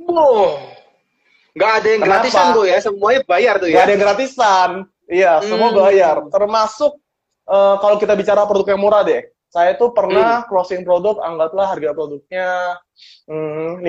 Wow. 0.00 0.58
Nggak 1.50 1.70
ada 1.76 1.88
yang 1.90 2.02
Kenapa? 2.02 2.14
gratisan 2.22 2.46
tuh 2.54 2.64
ya, 2.64 2.76
semuanya 2.78 3.20
bayar 3.26 3.54
tuh 3.58 3.66
Gak 3.68 3.74
ya. 3.74 3.82
ada 3.82 3.92
yang 3.92 4.02
gratisan, 4.02 4.70
iya 5.10 5.32
semua 5.42 5.68
Hmm. 5.74 5.78
bayar. 5.82 6.16
Termasuk 6.30 6.92
eh, 7.50 7.76
kalau 7.82 7.98
kita 7.98 8.14
bicara 8.14 8.46
produk 8.46 8.70
yang 8.70 8.78
murah 8.78 9.02
deh, 9.02 9.26
saya 9.50 9.74
tuh 9.74 9.90
Hmm. 9.90 9.96
pernah 9.98 10.46
closing 10.46 10.86
produk, 10.86 11.18
anggaplah 11.18 11.66
harga 11.66 11.90
produknya 11.90 12.78
hmm, 13.26 13.82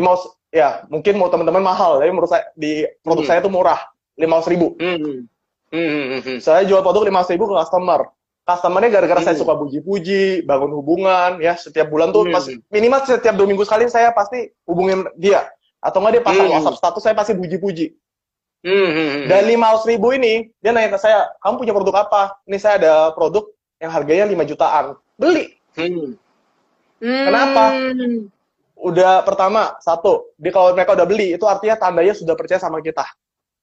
ya 0.49 0.81
mungkin 0.89 1.13
mau 1.21 1.29
teman-teman 1.29 1.61
mahal, 1.61 2.01
tapi 2.01 2.09
menurut 2.09 2.25
saya 2.25 2.49
di 2.57 2.81
produk 3.05 3.21
Hmm. 3.21 3.29
saya 3.29 3.39
tuh 3.45 3.53
murah, 3.53 3.77
lima 4.17 4.41
ribu. 4.41 4.73
Hmm. 4.81 5.29
Hmm, 5.71 5.77
hmm, 5.87 6.05
hmm, 6.09 6.21
hmm. 6.25 6.37
Saya 6.41 6.65
jual 6.65 6.81
produk 6.81 7.05
lima 7.05 7.21
ribu 7.23 7.45
ke 7.47 7.55
customer. 7.55 8.09
Customernya 8.41 8.89
gara-gara 8.89 9.21
saya 9.21 9.37
Hmm. 9.37 9.43
suka 9.45 9.53
puji-puji, 9.53 10.41
bangun 10.43 10.73
hubungan, 10.73 11.37
ya 11.37 11.53
setiap 11.53 11.87
bulan 11.87 12.09
tuh 12.09 12.25
Hmm. 12.25 12.33
pas- 12.33 12.49
minimal 12.73 12.99
setiap 13.05 13.37
dua 13.37 13.45
minggu 13.45 13.61
sekali 13.63 13.85
saya 13.87 14.09
pasti 14.11 14.49
hubungin 14.65 15.05
dia. 15.15 15.45
Atau 15.81 15.99
nggak 15.99 16.13
dia 16.13 16.23
pasang 16.23 16.45
Hmm. 16.47 16.53
WhatsApp 16.61 16.77
status 16.77 17.01
saya 17.01 17.15
pasti 17.17 17.33
puji-puji. 17.33 17.97
Hmm, 18.61 18.89
hmm, 18.93 19.09
hmm. 19.09 19.25
Dan 19.25 19.41
lima 19.49 19.73
ribu 19.81 20.13
ini 20.13 20.53
dia 20.61 20.69
nanya 20.69 20.93
ke 20.93 20.99
saya, 21.01 21.33
kamu 21.41 21.65
punya 21.65 21.73
produk 21.73 22.05
apa? 22.05 22.37
Ini 22.45 22.57
saya 22.61 22.77
ada 22.77 22.93
produk 23.17 23.49
yang 23.81 23.89
harganya 23.89 24.29
5 24.29 24.45
jutaan. 24.45 24.85
Beli. 25.17 25.57
Hmm. 25.73 26.13
Kenapa? 27.01 27.73
Hmm. 27.73 28.29
Udah 28.77 29.25
pertama 29.25 29.77
satu, 29.81 30.33
dia 30.37 30.53
kalau 30.53 30.73
mereka 30.77 30.93
udah 30.93 31.05
beli 31.05 31.33
itu 31.33 31.45
artinya 31.49 31.77
tandanya 31.77 32.13
sudah 32.13 32.33
percaya 32.37 32.61
sama 32.61 32.81
kita. 32.81 33.05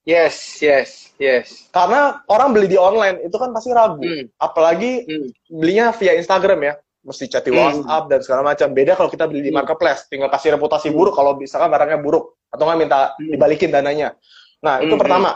Yes, 0.07 0.59
yes, 0.63 1.13
yes. 1.21 1.69
Karena 1.71 2.23
orang 2.31 2.55
beli 2.55 2.71
di 2.71 2.79
online 2.81 3.27
itu 3.27 3.35
kan 3.39 3.55
pasti 3.55 3.71
ragu. 3.71 4.03
Hmm. 4.03 4.27
Apalagi 4.39 5.07
Hmm. 5.07 5.29
belinya 5.47 5.95
via 5.95 6.19
Instagram 6.19 6.59
ya, 6.67 6.75
mesti 7.09 7.25
chat 7.33 7.43
di 7.43 7.51
Hmm. 7.51 7.59
WhatsApp 7.59 8.05
dan 8.13 8.21
segala 8.21 8.43
macam. 8.45 8.69
Beda 8.77 8.93
kalau 8.93 9.09
kita 9.09 9.25
beli 9.25 9.41
di 9.41 9.51
Hmm. 9.51 9.65
marketplace, 9.65 10.05
tinggal 10.13 10.29
kasih 10.29 10.55
reputasi 10.61 10.93
Hmm. 10.93 10.97
buruk 11.01 11.15
kalau 11.17 11.33
misalkan 11.41 11.73
barangnya 11.73 11.99
buruk 12.05 12.37
atau 12.53 12.63
nggak 12.69 12.79
minta 12.79 13.01
Hmm. 13.17 13.33
dibalikin 13.33 13.73
dananya. 13.73 14.13
Nah 14.61 14.85
itu 14.85 14.93
Hmm. 14.93 15.01
pertama. 15.01 15.31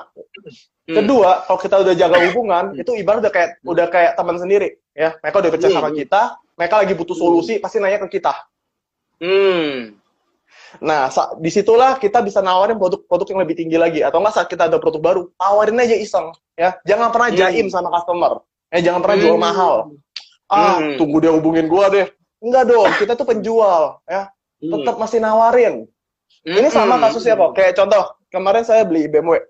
Hmm. 0.82 0.96
Kedua, 0.98 1.46
kalau 1.48 1.58
kita 1.62 1.76
udah 1.80 1.94
jaga 1.94 2.18
hubungan, 2.28 2.64
itu 2.76 2.90
ibarat 2.98 3.22
udah 3.22 3.32
kayak 3.32 3.50
udah 3.62 3.86
kayak 3.88 4.12
teman 4.18 4.36
sendiri, 4.36 4.68
ya. 4.92 5.14
Mereka 5.22 5.36
udah 5.40 5.50
percaya 5.54 5.72
sama 5.72 5.90
kita, 5.94 6.22
mereka 6.58 6.74
lagi 6.82 6.92
butuh 6.98 7.16
solusi, 7.16 7.56
pasti 7.62 7.78
nanya 7.78 8.02
ke 8.02 8.18
kita. 8.18 8.34
Hmm. 9.22 9.96
Nah, 10.82 11.06
di 11.38 11.50
situlah 11.52 12.00
kita 12.00 12.24
bisa 12.24 12.40
nawarin 12.40 12.80
produk-produk 12.80 13.28
yang 13.30 13.40
lebih 13.44 13.56
tinggi 13.60 13.76
lagi. 13.76 14.00
Atau 14.00 14.18
nggak 14.24 14.34
saat 14.34 14.48
kita 14.48 14.66
ada 14.72 14.80
produk 14.80 15.00
baru, 15.04 15.20
tawarin 15.36 15.78
aja 15.78 15.94
iseng, 15.94 16.32
ya. 16.56 16.74
Jangan 16.82 17.12
pernah 17.12 17.28
Hmm. 17.30 17.38
jaim 17.38 17.66
sama 17.68 17.88
customer. 17.92 18.40
Eh, 18.72 18.80
jangan 18.80 19.04
pernah 19.04 19.16
jual 19.20 19.36
mahal. 19.36 19.74
Ah, 20.52 20.76
Hmm. 20.76 21.00
tunggu 21.00 21.16
dia 21.16 21.32
hubungin 21.32 21.64
gua 21.64 21.88
deh. 21.88 22.12
Enggak 22.44 22.68
dong, 22.68 22.90
kita 23.00 23.16
tuh 23.16 23.24
penjual, 23.24 24.04
ya. 24.04 24.28
Tetap 24.60 25.00
masih 25.00 25.18
nawarin. 25.18 25.88
Ini 26.44 26.68
sama 26.68 27.00
Hmm. 27.00 27.08
kasusnya 27.08 27.34
kok. 27.34 27.56
Kayak 27.56 27.72
contoh, 27.80 28.04
kemarin 28.28 28.60
saya 28.62 28.84
beli 28.84 29.08
BMW. 29.08 29.40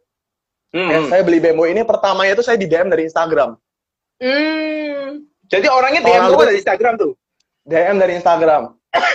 Hmm. 0.70 0.88
Ya, 0.88 0.98
saya 1.11 1.22
beli 1.26 1.42
BMW 1.42 1.74
ini 1.74 1.82
pertamanya 1.82 2.32
itu 2.32 2.44
saya 2.46 2.55
di 2.55 2.70
DM 2.70 2.86
dari 2.86 3.05
Instagram. 3.05 3.59
Hmm. 4.22 5.26
Jadi 5.50 5.66
orangnya 5.68 6.00
DM 6.00 6.22
Orang 6.22 6.30
tuh 6.32 6.46
dari 6.46 6.57
Instagram 6.57 6.94
tuh. 6.96 7.12
DM 7.66 7.96
dari 7.98 8.12
Instagram. 8.16 8.62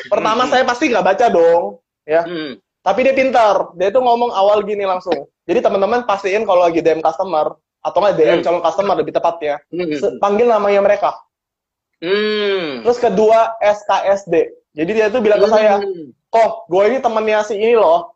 Pertama 0.09 0.43
Hmm. 0.45 0.51
saya 0.51 0.63
pasti 0.65 0.91
nggak 0.91 1.05
baca 1.05 1.25
dong, 1.31 1.63
ya. 2.03 2.27
Hmm. 2.27 2.59
Tapi 2.83 2.99
dia 3.03 3.13
pintar. 3.13 3.71
Dia 3.75 3.89
tuh 3.89 4.01
ngomong 4.01 4.31
awal 4.31 4.61
gini 4.63 4.83
langsung. 4.83 5.27
Jadi 5.47 5.59
teman-teman 5.63 6.03
pastiin 6.03 6.43
kalau 6.43 6.61
lagi 6.61 6.83
DM 6.83 6.99
customer 6.99 7.55
atau 7.79 7.97
nggak 7.97 8.15
DM 8.15 8.37
Hmm. 8.37 8.43
calon 8.43 8.61
customer 8.61 8.95
lebih 8.99 9.13
tepatnya, 9.15 9.55
Hmm. 9.71 10.19
panggil 10.19 10.45
namanya 10.45 10.81
mereka. 10.83 11.15
Hmm. 11.97 12.85
Terus 12.85 12.97
kedua 13.01 13.57
SKSD. 13.57 14.53
Jadi 14.77 14.91
dia 14.93 15.09
tuh 15.09 15.25
bilang 15.25 15.41
ke 15.41 15.49
saya, 15.49 15.81
Hmm. 15.81 16.13
kok 16.29 16.69
gue 16.69 16.83
ini 16.93 16.97
temennya 17.01 17.41
si 17.41 17.57
ini 17.57 17.73
loh. 17.73 18.13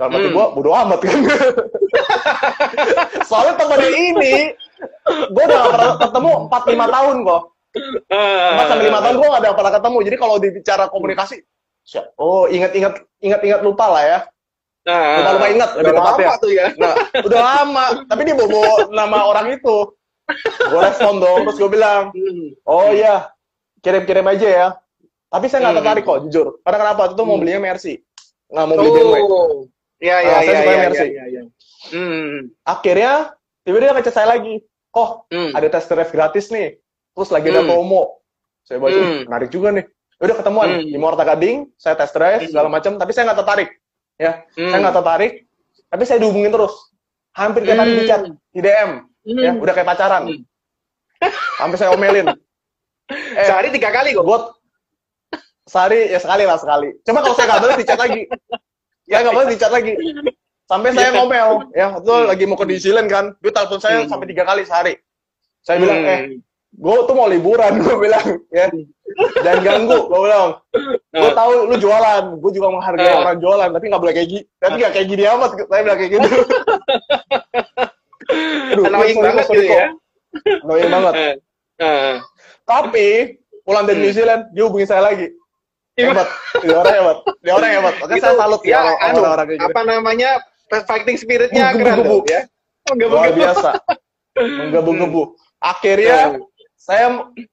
Dalam 0.00 0.16
hati 0.16 0.32
Hmm. 0.32 0.36
gue, 0.40 0.44
bodo 0.56 0.70
amat 0.72 1.00
kan. 1.04 1.20
Soalnya 3.28 3.54
temennya 3.60 3.90
ini 3.92 4.34
gue 5.28 5.42
udah 5.44 5.58
gak 5.60 5.72
pernah 5.76 5.92
ketemu 6.00 6.30
4-5 6.48 6.86
tahun 6.88 7.16
kok. 7.28 7.42
4 8.08 8.68
sampai 8.68 8.84
5 8.88 9.04
tahun 9.04 9.16
gue 9.20 9.28
gak 9.28 9.42
ada 9.44 9.50
pernah 9.52 9.72
ketemu. 9.76 9.98
Jadi 10.08 10.16
kalau 10.16 10.34
dibicara 10.40 10.84
komunikasi, 10.88 11.36
oh 12.16 12.48
ingat-ingat 12.48 13.04
ingat-ingat 13.20 13.60
lupa 13.60 13.92
lah 13.92 14.04
ya. 14.04 14.20
Nah, 14.82 15.22
Lupa 15.22 15.30
lupa 15.38 15.46
ingat 15.46 15.70
lebih 15.78 15.94
udah 15.94 16.02
lama 16.02 16.32
tuh 16.42 16.50
ya. 16.50 16.66
Nah, 16.74 16.94
udah 17.22 17.40
lama. 17.40 17.84
Tapi 18.10 18.20
dia 18.26 18.34
bawa 18.34 18.90
nama 18.90 19.18
orang 19.30 19.46
itu. 19.54 19.76
Gue 20.70 20.80
respon 20.80 21.14
dong, 21.18 21.38
terus 21.46 21.58
gue 21.58 21.70
bilang, 21.70 22.10
oh 22.64 22.88
iya, 22.90 23.30
kirim-kirim 23.80 24.26
aja 24.26 24.48
ya. 24.48 24.68
Tapi 25.26 25.48
saya 25.48 25.64
nggak 25.64 25.72
Hmm. 25.72 25.80
tertarik 25.80 26.04
kok, 26.04 26.18
jujur. 26.28 26.46
Karena 26.60 26.78
kenapa? 26.84 27.00
Itu 27.08 27.14
tuh 27.16 27.24
mau 27.24 27.36
Hmm. 27.36 27.42
belinya 27.44 27.60
Mercy. 27.62 27.94
Nggak 28.52 28.64
mau 28.68 28.74
beli 28.76 28.90
BMW. 28.92 29.16
Oh, 29.24 29.50
ya 29.96 30.16
ya 30.20 30.32
Ah, 30.36 30.40
saya 30.40 30.52
ya 30.52 30.60
suka 30.60 30.72
ya 30.72 30.80
Mercy. 30.84 31.08
ya 31.08 31.24
ya. 31.26 31.42
Hmm. 31.88 32.36
Akhirnya, 32.62 33.12
tiba-tiba 33.64 33.86
dia 33.88 33.94
ngechat 33.96 34.14
saya 34.14 34.28
lagi. 34.28 34.54
Kok, 34.92 35.10
Hmm. 35.32 35.50
ada 35.56 35.66
test 35.72 35.88
drive 35.88 36.12
gratis 36.12 36.46
nih. 36.52 36.76
Terus 37.16 37.28
lagi 37.32 37.48
ada 37.48 37.64
promo. 37.64 38.20
Saya 38.62 38.76
baca, 38.78 38.92
Hmm. 38.92 39.02
"Ih, 39.02 39.20
menarik 39.24 39.50
juga 39.50 39.68
nih. 39.72 39.84
Udah 40.20 40.36
ketemuan 40.38 40.68
Hmm. 40.78 40.86
di 40.86 40.98
Morta 41.00 41.24
Gading, 41.24 41.72
saya 41.74 41.96
test 41.96 42.14
drive 42.14 42.46
segala 42.46 42.68
macam, 42.68 42.94
tapi 42.94 43.10
saya 43.10 43.32
nggak 43.32 43.40
tertarik. 43.42 43.70
Ya, 44.20 44.44
Hmm. 44.54 44.68
saya 44.70 44.78
nggak 44.84 44.96
tertarik. 45.00 45.32
Tapi 45.88 46.02
saya 46.04 46.18
dihubungin 46.20 46.52
terus. 46.52 46.76
Hampir 47.32 47.64
tiap 47.64 47.80
hari 47.80 47.90
Hmm. 47.90 47.98
di 47.98 48.04
chat, 48.04 48.20
di 48.52 48.60
DM. 48.60 48.90
Hmm. 49.22 49.38
Ya, 49.38 49.50
udah 49.54 49.72
kayak 49.72 49.88
pacaran. 49.88 50.22
Hmm. 50.26 50.42
Sampai 51.58 51.76
saya 51.78 51.90
omelin. 51.94 52.26
Eh, 53.12 53.44
Sehari 53.44 53.68
tiga 53.68 53.92
kali 53.92 54.16
kok. 54.16 54.24
buat 54.24 54.56
sehari 55.68 56.08
ya 56.08 56.16
sekali 56.16 56.48
lah 56.48 56.56
sekali. 56.56 56.96
Cuma 57.04 57.20
kalau 57.20 57.36
saya 57.36 57.60
nggak 57.60 57.76
dicat 57.76 57.98
lagi. 58.00 58.24
Ya 59.04 59.20
nggak 59.20 59.34
boleh 59.36 59.48
dicat 59.52 59.68
lagi. 59.68 59.92
Sampai 60.64 60.96
saya 60.96 61.12
Iya. 61.12 61.16
ngomel, 61.20 61.48
ya 61.76 61.86
itu 62.00 62.08
Hmm. 62.08 62.28
lagi 62.32 62.44
mau 62.48 62.56
ke 62.56 62.64
New 62.64 62.80
Zealand 62.80 63.12
kan, 63.12 63.36
dia 63.44 63.52
telepon 63.52 63.80
saya 63.84 64.00
Hmm. 64.00 64.08
sampai 64.08 64.32
tiga 64.32 64.48
kali 64.48 64.64
sehari. 64.64 64.94
Saya 65.60 65.76
bilang, 65.84 66.00
Hmm. 66.00 66.08
eh, 66.08 66.20
gue 66.72 66.96
tuh 67.04 67.12
mau 67.12 67.28
liburan, 67.28 67.72
gue 67.84 67.96
bilang, 68.00 68.26
ya, 68.48 68.66
dan 69.44 69.56
ganggu, 69.60 69.98
gue 70.08 70.20
bilang, 70.24 70.56
gue 71.12 71.28
Hmm. 71.28 71.36
tahu 71.36 71.52
lu 71.68 71.76
jualan, 71.76 72.24
gue 72.40 72.50
juga 72.54 72.68
menghargai 72.72 73.12
Hmm. 73.12 73.20
orang 73.20 73.36
jualan, 73.36 73.68
tapi 73.76 73.84
nggak 73.92 74.00
boleh 74.00 74.14
kayak 74.16 74.28
gini, 74.30 74.42
tapi 74.56 74.74
nggak 74.80 74.92
kayak 74.96 75.08
gini 75.10 75.22
amat, 75.28 75.50
saya 75.60 75.82
bilang 75.84 75.98
kayak 76.00 76.12
gitu. 76.16 76.28
Aduh, 78.72 78.84
Annoying 78.88 79.16
sorry, 79.16 79.26
banget 79.28 79.44
sorry, 79.46 79.58
gitu 79.60 79.74
ya. 79.74 79.86
Annoying 80.64 80.90
banget. 80.90 81.12
Eh, 81.14 81.34
eh. 81.80 82.16
Tapi 82.64 83.08
pulang 83.62 83.84
dari 83.84 83.98
Hmm. 84.00 84.04
New 84.06 84.14
Zealand, 84.14 84.42
dia 84.50 84.62
hubungi 84.66 84.86
saya 84.86 85.02
lagi. 85.02 85.28
Iya. 85.92 86.08
Hebat, 86.08 86.28
dia 86.64 86.72
orang 86.72 86.94
hebat, 86.96 87.18
dia 87.44 87.52
orang 87.52 87.70
hebat. 87.70 87.94
Oke, 88.00 88.16
saya 88.16 88.34
salut 88.34 88.62
ya 88.64 88.80
ya, 88.80 88.92
anu, 89.04 89.20
orang-orang 89.20 89.44
kayak 89.44 89.60
gitu. 89.60 89.68
apa 89.76 89.80
namanya 89.84 90.30
fighting 90.88 91.16
spiritnya 91.20 91.64
keren 91.76 92.00
gebu. 92.00 92.18
ya. 92.24 92.40
Oh, 92.88 92.94
gebu, 92.96 93.12
Luar 93.12 93.30
biasa, 93.36 93.70
menggebu-gebu. 94.36 95.22
Akhirnya 95.60 96.16
Hmm. 96.32 96.40
saya 96.74 97.06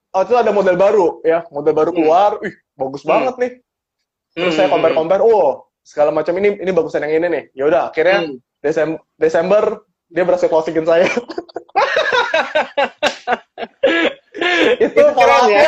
waktu 0.09 0.30
itu 0.32 0.39
ada 0.39 0.51
model 0.55 0.75
baru 0.80 1.19
ya, 1.21 1.43
model 1.51 1.73
baru 1.75 1.91
Hmm. 1.91 1.97
keluar, 1.99 2.32
ih 2.41 2.55
bagus 2.73 3.03
Hmm. 3.03 3.11
banget 3.11 3.36
nih. 3.38 3.51
Terus 4.34 4.53
Hmm. 4.55 4.57
saya 4.57 4.67
compare-compare, 4.71 5.21
oh 5.21 5.67
segala 5.84 6.09
macam 6.09 6.34
ini 6.39 6.55
ini 6.57 6.71
bagusan 6.71 7.03
yang 7.05 7.19
ini 7.19 7.27
nih. 7.27 7.43
Ya 7.53 7.63
udah, 7.67 7.82
akhirnya 7.91 8.17
Hmm. 8.23 8.36
Desember, 8.59 8.99
Desember 9.15 9.63
dia 10.10 10.24
berhasil 10.26 10.49
closingin 10.49 10.86
saya. 10.86 11.05
itu 14.84 14.89
Itu 14.89 15.03
keren 15.14 15.45
ya. 15.49 15.64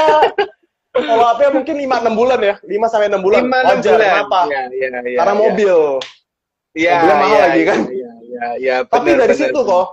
follow 0.92 1.26
up-nya 1.26 1.50
mungkin 1.56 1.76
5 1.78 1.88
6 1.88 2.20
bulan 2.20 2.40
ya. 2.42 2.56
5 2.62 2.92
sampai 2.92 3.08
6 3.10 3.22
bulan. 3.24 3.42
Lima 3.48 3.58
enam 3.64 3.78
Wajar, 3.80 3.94
bulan. 3.96 4.10
kenapa? 4.10 4.40
Ya, 4.50 4.62
ya, 4.70 4.88
ya, 5.02 5.18
Karena 5.22 5.34
ya. 5.34 5.40
mobil. 5.40 5.78
Iya, 6.72 6.92
mobilnya 6.96 7.16
mahal 7.16 7.32
iya, 7.32 7.42
lagi 7.48 7.62
kan. 7.64 7.80
Iya, 7.88 8.12
iya, 8.24 8.48
iya. 8.60 8.76
Tapi 8.88 9.10
dari 9.16 9.36
benar. 9.36 9.40
situ 9.40 9.60
kok, 9.64 9.88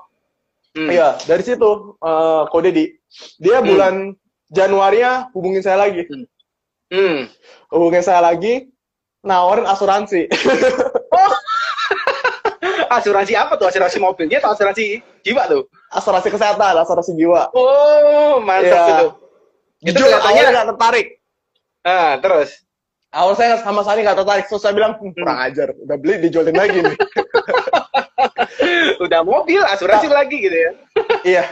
Hmm. 0.77 0.89
Iya, 0.95 1.17
dari 1.25 1.43
situ 1.43 1.71
eh 1.99 2.43
Kode 2.53 2.71
di 2.71 2.85
dia 3.41 3.59
bulan 3.65 4.13
Januari 4.53 5.01
hubungin 5.35 5.65
saya 5.65 5.89
lagi. 5.89 6.05
Hmm. 6.93 7.27
Hubungin 7.73 8.05
saya 8.05 8.23
lagi 8.23 8.69
nawarin 9.27 9.67
asuransi. 9.67 10.29
Asuransi 12.89 13.37
apa 13.37 13.55
tuh? 13.55 13.69
Asuransi 13.69 13.99
mobilnya 13.99 14.39
atau 14.41 14.53
asuransi 14.53 15.01
jiwa 15.23 15.47
tuh? 15.47 15.63
asuransi 15.89 16.29
kesehatan, 16.29 16.75
asuransi 16.77 17.13
jiwa. 17.15 17.49
Oh, 17.53 18.41
mantap 18.41 18.65
Iya. 18.65 18.93
itu. 18.93 19.09
Itu 19.79 19.95
Jujur 19.95 20.11
kelihatannya- 20.11 20.53
nggak 20.53 20.69
tertarik. 20.75 21.07
Ah, 21.81 22.19
terus. 22.19 22.51
Awal 23.09 23.33
saya 23.35 23.57
sama 23.63 23.81
sekali 23.81 24.05
nggak 24.05 24.19
tertarik. 24.21 24.45
Terus 24.47 24.61
saya 24.61 24.75
bilang, 24.77 24.93
"Hmm, 25.01 25.15
kurang 25.17 25.39
ajar. 25.41 25.73
Udah 25.73 25.97
beli, 25.97 26.21
dijualin 26.21 26.53
lagi 26.53 26.77
nih. 26.83 26.93
Udah 29.05 29.21
mobil, 29.23 29.61
asuransi 29.65 30.07
Nah. 30.09 30.15
lagi 30.21 30.37
gitu 30.39 30.57
ya. 30.57 30.71
iya. 31.25 31.45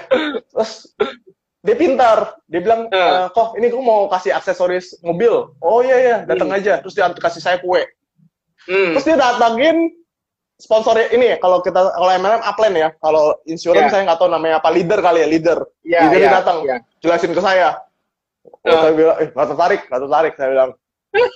Terus 0.53 0.93
dia 1.63 1.75
pintar. 1.75 2.37
Dia 2.45 2.61
bilang, 2.61 2.81
Ah. 2.91 2.93
"Eh, 2.93 3.25
kok 3.33 3.57
ini 3.57 3.67
gue 3.71 3.81
mau 3.81 4.05
kasih 4.09 4.35
aksesoris 4.35 4.99
mobil. 5.01 5.33
Oh 5.59 5.81
iya 5.81 5.97
iya, 5.97 6.17
datang 6.25 6.51
Hmm. 6.51 6.59
aja. 6.59 6.83
Terus 6.83 6.93
dia 6.93 7.09
kasih 7.09 7.41
saya 7.41 7.57
kue. 7.57 7.81
Hmm. 8.67 8.93
Terus 8.93 9.05
dia 9.07 9.17
datangin 9.17 9.95
sponsornya 10.57 11.13
ini 11.13 11.37
kalau 11.37 11.61
kita 11.61 11.93
kalau 11.93 12.11
MLM 12.11 12.41
upline 12.41 12.77
ya 12.77 12.89
kalau 12.99 13.37
insurance 13.45 13.89
Ya. 13.89 13.93
saya 13.93 14.03
nggak 14.09 14.19
tahu 14.19 14.31
namanya 14.33 14.57
apa 14.59 14.73
leader 14.73 14.99
kali 14.99 15.21
ya 15.21 15.29
leader 15.29 15.59
Ya, 15.85 16.01
leader 16.09 16.21
ya, 16.23 16.31
datang 16.41 16.57
ya. 16.65 16.77
jelasin 16.99 17.37
ke 17.37 17.43
saya 17.45 17.77
oh, 18.45 18.67
Ah. 18.67 18.81
saya 18.83 18.93
bilang 18.97 19.17
eh 19.21 19.29
nggak 19.29 19.49
tertarik 19.53 19.81
nggak 19.87 20.01
tertarik 20.03 20.33
saya 20.35 20.49
bilang 20.51 20.71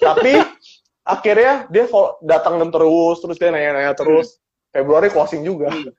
tapi 0.00 0.32
akhirnya 1.14 1.52
dia 1.68 1.84
datang 2.22 2.54
dan 2.58 2.68
terus 2.72 3.16
terus 3.20 3.36
dia 3.36 3.52
nanya-nanya 3.52 3.92
terus 3.92 4.40
Februari 4.70 5.10
closing 5.10 5.42
juga 5.42 5.68
Hmm. 5.68 5.92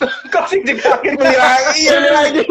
Closing 0.32 0.62
juga 0.64 0.96
beli 1.02 1.36
lagi 1.36 1.80
iya 1.80 1.92
beli 1.98 2.12
lagi 2.12 2.42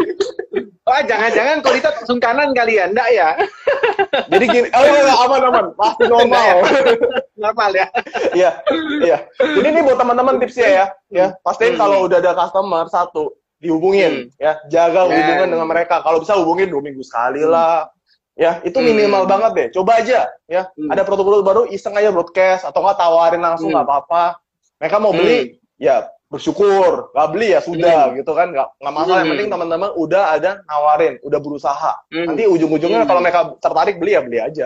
Wah, 0.90 1.06
jangan-jangan 1.06 1.62
kalau 1.62 1.76
kita 1.78 1.92
sungkanan 2.10 2.50
kalian, 2.58 2.98
enggak 2.98 3.10
ya? 3.14 3.30
jadi 4.34 4.46
gini 4.50 4.68
oh 4.74 4.82
iya 4.82 5.00
iya, 5.06 5.16
aman 5.22 5.42
aman 5.54 5.66
pasti 5.78 6.04
normal 6.10 6.66
Normal 7.46 7.72
ya. 7.78 7.88
Iya, 8.34 8.52
iya. 9.00 9.18
Jadi 9.38 9.68
ini 9.70 9.80
buat 9.86 9.96
teman-teman 9.96 10.42
tipsnya 10.42 10.68
ya, 10.68 10.86
ya. 11.08 11.28
Pastiin 11.40 11.78
Hmm. 11.78 11.82
kalau 11.86 12.10
udah 12.10 12.18
ada 12.20 12.34
customer 12.36 12.84
satu 12.90 13.38
dihubungin, 13.62 14.34
ya. 14.42 14.58
Jaga 14.68 15.08
Ya. 15.08 15.14
hubungan 15.14 15.48
dengan 15.54 15.68
mereka. 15.70 16.02
Kalau 16.04 16.20
bisa 16.20 16.36
hubungin 16.36 16.68
dua 16.68 16.82
minggu 16.84 17.00
sekali 17.00 17.46
lah. 17.48 17.88
Ya, 18.34 18.58
itu 18.66 18.76
Hmm. 18.82 18.90
minimal 18.92 19.24
banget 19.24 19.52
deh. 19.56 19.68
Coba 19.78 20.04
aja, 20.04 20.26
ya. 20.52 20.68
Hmm. 20.74 20.90
Ada 20.92 21.06
produk-produk 21.06 21.44
baru, 21.46 21.62
iseng 21.72 21.96
aja 21.96 22.10
broadcast 22.12 22.66
atau 22.66 22.82
nggak 22.82 22.98
tawarin 22.98 23.40
langsung 23.40 23.70
Hmm. 23.72 23.78
nggak 23.80 23.88
apa-apa. 23.88 24.42
Mereka 24.82 24.98
mau 25.00 25.14
beli, 25.16 25.62
ya 25.78 26.10
bersyukur. 26.30 27.10
Nggak 27.12 27.30
beli 27.34 27.48
ya 27.58 27.62
sudah, 27.66 28.14
gitu 28.14 28.32
kan. 28.38 28.54
Nggak 28.54 28.68
nggak 28.78 28.94
masalah. 28.94 29.18
Yang 29.18 29.26
Hmm. 29.26 29.34
penting 29.36 29.50
teman-teman 29.50 29.90
udah 29.98 30.24
ada 30.38 30.52
nawarin, 30.70 31.16
udah 31.26 31.40
berusaha. 31.42 31.94
Hmm. 32.14 32.26
Nanti 32.32 32.46
ujung-ujungnya 32.46 33.04
Hmm. 33.04 33.10
kalau 33.10 33.22
mereka 33.26 33.42
tertarik 33.58 33.98
beli 33.98 34.14
ya 34.14 34.22
beli 34.22 34.38
aja. 34.40 34.66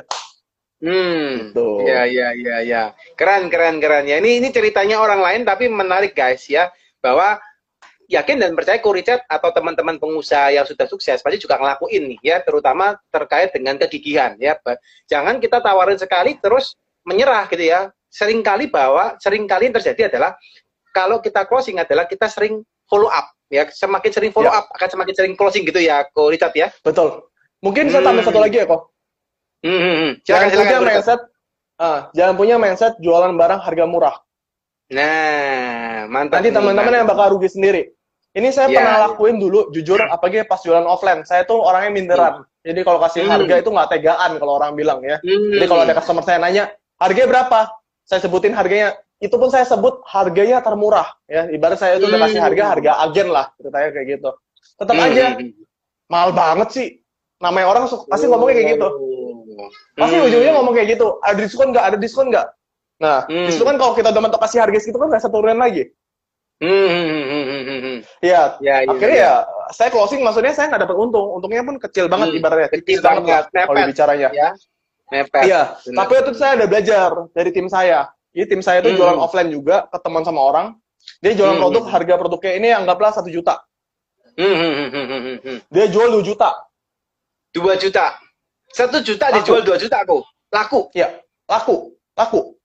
Hmm. 0.84 1.56
Gitu. 1.56 1.68
Iya, 1.88 2.02
iya, 2.12 2.28
iya, 2.36 2.56
iya. 2.60 2.84
Keren, 3.16 3.48
keren, 3.48 3.80
keren 3.80 4.04
ya. 4.04 4.20
Ini 4.20 4.44
ini 4.44 4.52
ceritanya 4.52 5.00
orang 5.00 5.24
lain 5.24 5.42
tapi 5.48 5.72
menarik 5.72 6.12
guys 6.12 6.44
ya. 6.52 6.68
Bahwa 7.00 7.40
yakin 8.12 8.36
dan 8.44 8.52
percaya 8.52 8.84
Richard 8.84 9.24
atau 9.32 9.50
teman-teman 9.56 9.96
pengusaha 9.96 10.52
yang 10.52 10.68
sudah 10.68 10.84
sukses 10.92 11.24
pasti 11.24 11.40
juga 11.40 11.56
ngelakuin 11.56 12.04
nih 12.14 12.20
ya, 12.20 12.38
terutama 12.44 13.00
terkait 13.08 13.56
dengan 13.56 13.80
kegigihan 13.80 14.36
ya. 14.36 14.60
Jangan 15.08 15.40
kita 15.40 15.64
tawarin 15.64 15.96
sekali 15.96 16.36
terus 16.44 16.76
menyerah 17.08 17.48
gitu 17.48 17.64
ya. 17.64 17.88
Seringkali 18.12 18.70
bahwa 18.70 19.16
sering 19.24 19.48
kali 19.50 19.72
yang 19.72 19.76
terjadi 19.80 20.12
adalah 20.12 20.38
kalau 20.94 21.18
kita 21.20 21.44
closing 21.44 21.82
adalah 21.82 22.06
kita 22.06 22.30
sering 22.30 22.62
follow 22.86 23.10
up 23.10 23.28
ya. 23.50 23.66
Semakin 23.68 24.12
sering 24.14 24.32
follow 24.32 24.48
Ya. 24.48 24.62
up 24.62 24.70
akan 24.72 24.90
semakin 24.94 25.14
sering 25.18 25.34
closing 25.34 25.66
gitu 25.66 25.82
ya, 25.82 26.06
Ko 26.14 26.30
Richard 26.30 26.54
ya. 26.54 26.70
Betul. 26.80 27.26
Mungkin 27.60 27.90
saya 27.90 28.06
tambah 28.06 28.22
Hmm. 28.22 28.30
satu 28.30 28.40
lagi 28.40 28.62
ya 28.62 28.66
kok. 28.66 28.82
Hmm, 29.64 29.72
hmm, 29.74 29.82
hmm. 29.82 30.12
Silakan, 30.22 30.24
jangan 30.24 30.48
silakan. 30.48 30.64
punya 30.64 30.78
Richard. 30.78 30.88
mindset 30.94 31.22
ah, 31.76 32.00
jangan 32.14 32.34
punya 32.38 32.56
mindset 32.56 32.94
jualan 33.00 33.34
barang 33.34 33.60
harga 33.60 33.86
murah. 33.86 34.16
Nah, 34.94 36.06
mantap. 36.08 36.40
Nanti 36.40 36.50
teman-teman 36.52 36.94
yang 36.94 37.08
bakal 37.08 37.34
rugi 37.34 37.50
sendiri. 37.50 37.82
Ini 38.34 38.50
saya 38.50 38.66
Iya, 38.66 38.78
pernah 38.82 38.96
iya. 38.98 39.04
lakuin 39.10 39.38
dulu, 39.38 39.60
jujur, 39.70 40.00
apalagi 40.02 40.42
pas 40.46 40.58
jualan 40.60 40.86
offline. 40.86 41.22
Saya 41.22 41.46
tuh 41.46 41.62
orangnya 41.62 41.92
minderan. 41.94 42.34
Jadi 42.66 42.80
kalau 42.82 42.98
kasih 42.98 43.26
Hmm. 43.26 43.34
harga 43.38 43.56
itu 43.62 43.70
nggak 43.70 43.90
tegaan 43.90 44.32
kalau 44.38 44.54
orang 44.58 44.74
bilang 44.74 45.00
ya. 45.02 45.22
Hmm. 45.22 45.54
Jadi 45.54 45.66
kalau 45.68 45.82
ada 45.86 45.94
customer 45.94 46.24
saya 46.24 46.38
nanya, 46.42 46.64
harganya 46.98 47.30
berapa? 47.30 47.60
Saya 48.04 48.20
sebutin 48.20 48.54
harganya. 48.54 48.98
Itu 49.24 49.40
pun 49.40 49.48
saya 49.48 49.64
sebut 49.64 50.04
harganya 50.04 50.60
termurah. 50.60 51.08
Ya, 51.32 51.48
ibarat 51.48 51.80
saya 51.80 51.96
itu 51.96 52.12
udah 52.12 52.28
kasih 52.28 52.44
Hmm. 52.44 52.48
harga, 52.52 52.64
harga 52.76 52.92
agen 53.08 53.28
lah. 53.32 53.46
Ceritanya 53.56 53.90
kayak 53.96 54.08
gitu. 54.20 54.30
Tetap 54.76 54.96
Hmm. 55.00 55.06
aja, 55.08 55.24
mahal 56.12 56.32
banget 56.36 56.70
sih. 56.76 56.88
Namanya 57.40 57.68
orang 57.72 57.84
su- 57.88 58.04
pasti 58.04 58.28
ngomongnya 58.28 58.56
kayak 58.60 58.70
gitu. 58.76 58.88
Oh. 58.92 59.70
Pasti 59.96 60.16
Hmm. 60.20 60.28
ujungnya 60.28 60.52
ngomong 60.60 60.74
kayak 60.76 60.90
gitu. 60.92 61.08
Ada 61.24 61.40
diskon 61.40 61.68
nggak? 61.72 61.86
Ada 61.88 61.98
diskon 61.98 62.28
nggak? 62.28 62.48
Nah, 63.00 63.18
Hmm. 63.24 63.48
diskon 63.48 63.68
kan 63.72 63.78
kalau 63.80 63.94
kita 63.96 64.12
udah 64.12 64.22
mentok 64.22 64.42
kasih 64.44 64.60
harga 64.60 64.78
segitu 64.80 65.00
kan 65.00 65.08
nggak 65.08 65.24
satu 65.24 65.40
turunan 65.40 65.60
lagi. 65.60 65.88
Hmm, 66.60 66.72
hmm, 66.88 67.06
hmm, 67.10 67.24
hmm, 67.28 67.44
hmm, 67.64 67.80
hmm. 67.80 67.98
Iya. 68.20 68.42
Ya, 68.60 68.76
ya, 68.84 68.88
Akhirnya 68.88 69.18
ya. 69.18 69.28
ya, 69.28 69.34
saya 69.72 69.90
closing 69.90 70.20
maksudnya 70.20 70.52
saya 70.52 70.68
nggak 70.68 70.84
dapat 70.84 70.96
untung. 70.96 71.28
Untungnya 71.32 71.64
pun 71.64 71.76
kecil 71.76 72.08
banget 72.08 72.28
Hmm, 72.32 72.40
ibaratnya. 72.40 72.70
kecil 72.72 73.00
banget 73.00 73.44
kalau 73.52 73.84
bicaranya. 73.84 74.30
ya. 74.32 74.50
Mepet. 75.12 75.44
Iya. 75.44 75.62
Tapi 75.80 76.12
itu 76.18 76.32
saya 76.34 76.52
ada 76.56 76.66
belajar 76.66 77.10
dari 77.32 77.50
tim 77.52 77.68
saya. 77.68 78.08
Jadi 78.34 78.46
tim 78.50 78.62
saya 78.62 78.82
itu 78.82 78.90
Hmm. 78.92 78.98
jualan 78.98 79.20
offline 79.22 79.50
juga, 79.50 79.86
ketemuan 79.88 80.26
sama 80.26 80.42
orang. 80.42 80.68
Dia 81.22 81.38
jualan 81.38 81.56
Hmm. 81.56 81.64
produk, 81.64 81.84
harga 81.88 82.14
produknya 82.18 82.52
ini 82.58 82.68
anggaplah 82.74 83.14
satu 83.14 83.30
juta. 83.30 83.62
Hmm, 84.34 84.50
hmm, 84.50 84.74
hmm, 84.90 85.38
hmm. 85.46 85.58
Dia 85.70 85.86
jual 85.88 86.10
2 86.10 86.26
juta. 86.26 86.50
2 87.54 87.78
juta. 87.78 88.18
Satu 88.74 88.98
juta 89.06 89.30
Laku. 89.30 89.38
dijual 89.38 89.62
2 89.62 89.78
juta 89.78 90.02
aku. 90.02 90.26
Laku. 90.50 90.90
Ya, 90.98 91.22
laku, 91.46 91.94
laku. 92.18 92.58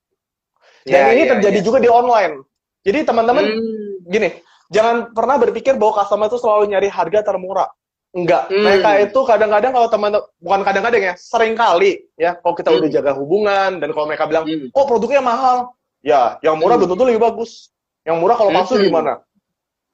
Ya, 0.88 1.12
Dan 1.12 1.20
ini 1.20 1.24
ya, 1.28 1.36
terjadi 1.36 1.58
ya. 1.60 1.64
juga 1.64 1.78
di 1.78 1.90
online. 1.92 2.40
Jadi 2.80 3.04
teman-teman 3.04 3.44
Hmm. 3.44 4.08
gini, 4.08 4.32
jangan 4.72 5.12
pernah 5.12 5.36
berpikir 5.36 5.76
bahwa 5.76 6.00
customer 6.00 6.32
itu 6.32 6.40
selalu 6.40 6.72
nyari 6.72 6.88
harga 6.88 7.20
termurah. 7.20 7.68
Enggak. 8.08 8.48
Hmm. 8.48 8.64
Mereka 8.64 8.90
itu 9.04 9.20
kadang-kadang 9.20 9.72
kalau 9.76 9.88
teman 9.92 10.10
bukan 10.40 10.60
kadang-kadang 10.64 11.02
ya, 11.12 11.14
sering 11.20 11.52
kali 11.52 12.08
ya 12.16 12.40
kalau 12.40 12.54
kita 12.56 12.72
Hmm. 12.72 12.80
udah 12.80 12.88
jaga 12.88 13.12
hubungan 13.12 13.70
dan 13.84 13.88
kalau 13.92 14.06
mereka 14.08 14.24
bilang, 14.24 14.44
Hmm. 14.48 14.72
"Oh, 14.72 14.84
produknya 14.88 15.20
mahal." 15.20 15.76
Ya, 16.00 16.38
yang 16.40 16.56
murah 16.56 16.78
Hmm. 16.78 16.88
betul-betul 16.88 17.10
lebih 17.12 17.22
bagus. 17.26 17.68
Yang 18.06 18.16
murah 18.22 18.36
kalau 18.38 18.50
palsu 18.54 18.78
Hmm. 18.80 18.86
gimana? 18.88 19.12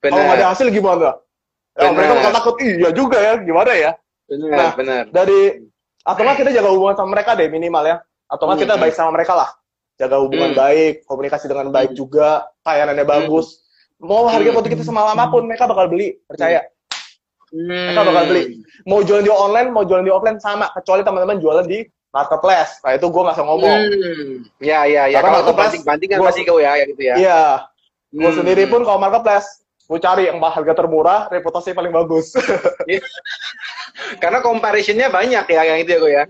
Kalau 0.04 0.20
nggak 0.20 0.36
ada 0.38 0.48
hasil 0.52 0.68
gimana? 0.70 1.16
Ya, 1.74 1.90
mereka 1.90 2.12
bakal 2.14 2.32
takut, 2.38 2.54
iya 2.62 2.90
juga 2.94 3.18
ya, 3.18 3.32
gimana 3.40 3.72
ya? 3.74 3.90
Benar, 4.30 4.48
Nah, 4.52 4.70
benar. 4.78 5.02
Dari 5.10 5.40
atau 6.04 6.20
nggak 6.22 6.38
kita 6.38 6.50
jaga 6.54 6.68
hubungan 6.70 6.94
sama 6.94 7.18
mereka 7.18 7.34
deh 7.34 7.48
minimal 7.50 7.82
ya. 7.82 7.96
Atau 8.30 8.46
nggak 8.46 8.60
kita 8.62 8.74
Hmm. 8.78 8.82
baik 8.86 8.94
sama 8.94 9.10
mereka 9.10 9.32
lah. 9.34 9.50
Jaga 9.98 10.16
hubungan 10.22 10.54
Hmm. 10.54 10.60
baik, 10.60 10.94
komunikasi 11.08 11.46
dengan 11.50 11.72
baik 11.74 11.90
Hmm. 11.92 11.98
juga, 11.98 12.46
layanannya 12.62 13.06
bagus. 13.08 13.64
Mau 13.98 14.28
harga 14.28 14.44
Hmm. 14.44 14.56
produk 14.60 14.70
kita 14.76 14.84
semalam 14.84 15.16
apa 15.16 15.32
pun 15.32 15.42
mereka 15.48 15.64
bakal 15.66 15.88
beli, 15.90 16.14
percaya. 16.28 16.62
Hmm. 16.62 16.73
Mereka 17.54 18.00
bakal 18.02 18.24
beli. 18.26 18.42
Mau 18.82 19.00
jualan 19.00 19.22
di 19.22 19.30
online, 19.30 19.68
mau 19.70 19.86
jualan 19.86 20.02
di 20.02 20.10
offline 20.10 20.42
sama, 20.42 20.74
kecuali 20.74 21.06
teman-teman 21.06 21.38
jualan 21.38 21.62
di 21.62 21.86
marketplace. 22.10 22.82
Nah, 22.82 22.92
itu 22.94 23.06
gue 23.06 23.22
nggak 23.22 23.36
usah 23.38 23.46
ngomong. 23.46 23.80
Hmm. 23.86 24.32
Ya, 24.58 24.82
ya, 24.84 25.06
ya. 25.06 25.22
Karena 25.22 25.30
Kalau 25.30 25.38
marketplace, 25.38 25.62
banting-bantingan 25.78 26.18
gua- 26.18 26.28
pasti 26.30 26.42
kau 26.42 26.58
ya, 26.58 26.72
ya 26.74 26.84
gitu 26.90 27.02
ya. 27.02 27.14
Iya, 27.14 27.42
gue 28.10 28.26
Hmm. 28.26 28.38
sendiri 28.42 28.66
pun 28.66 28.82
kalau 28.82 28.98
marketplace, 28.98 29.62
gue 29.86 29.98
cari 29.98 30.22
yang 30.26 30.42
harga 30.42 30.74
termurah, 30.74 31.30
reputasi 31.30 31.70
paling 31.70 31.94
bagus. 31.94 32.34
Karena 34.22 34.42
comparisonnya 34.42 35.06
banyak 35.08 35.44
ya, 35.46 35.62
yang 35.64 35.78
itu 35.78 35.90
ya, 35.94 35.98
kau 35.98 36.10
ya. 36.10 36.24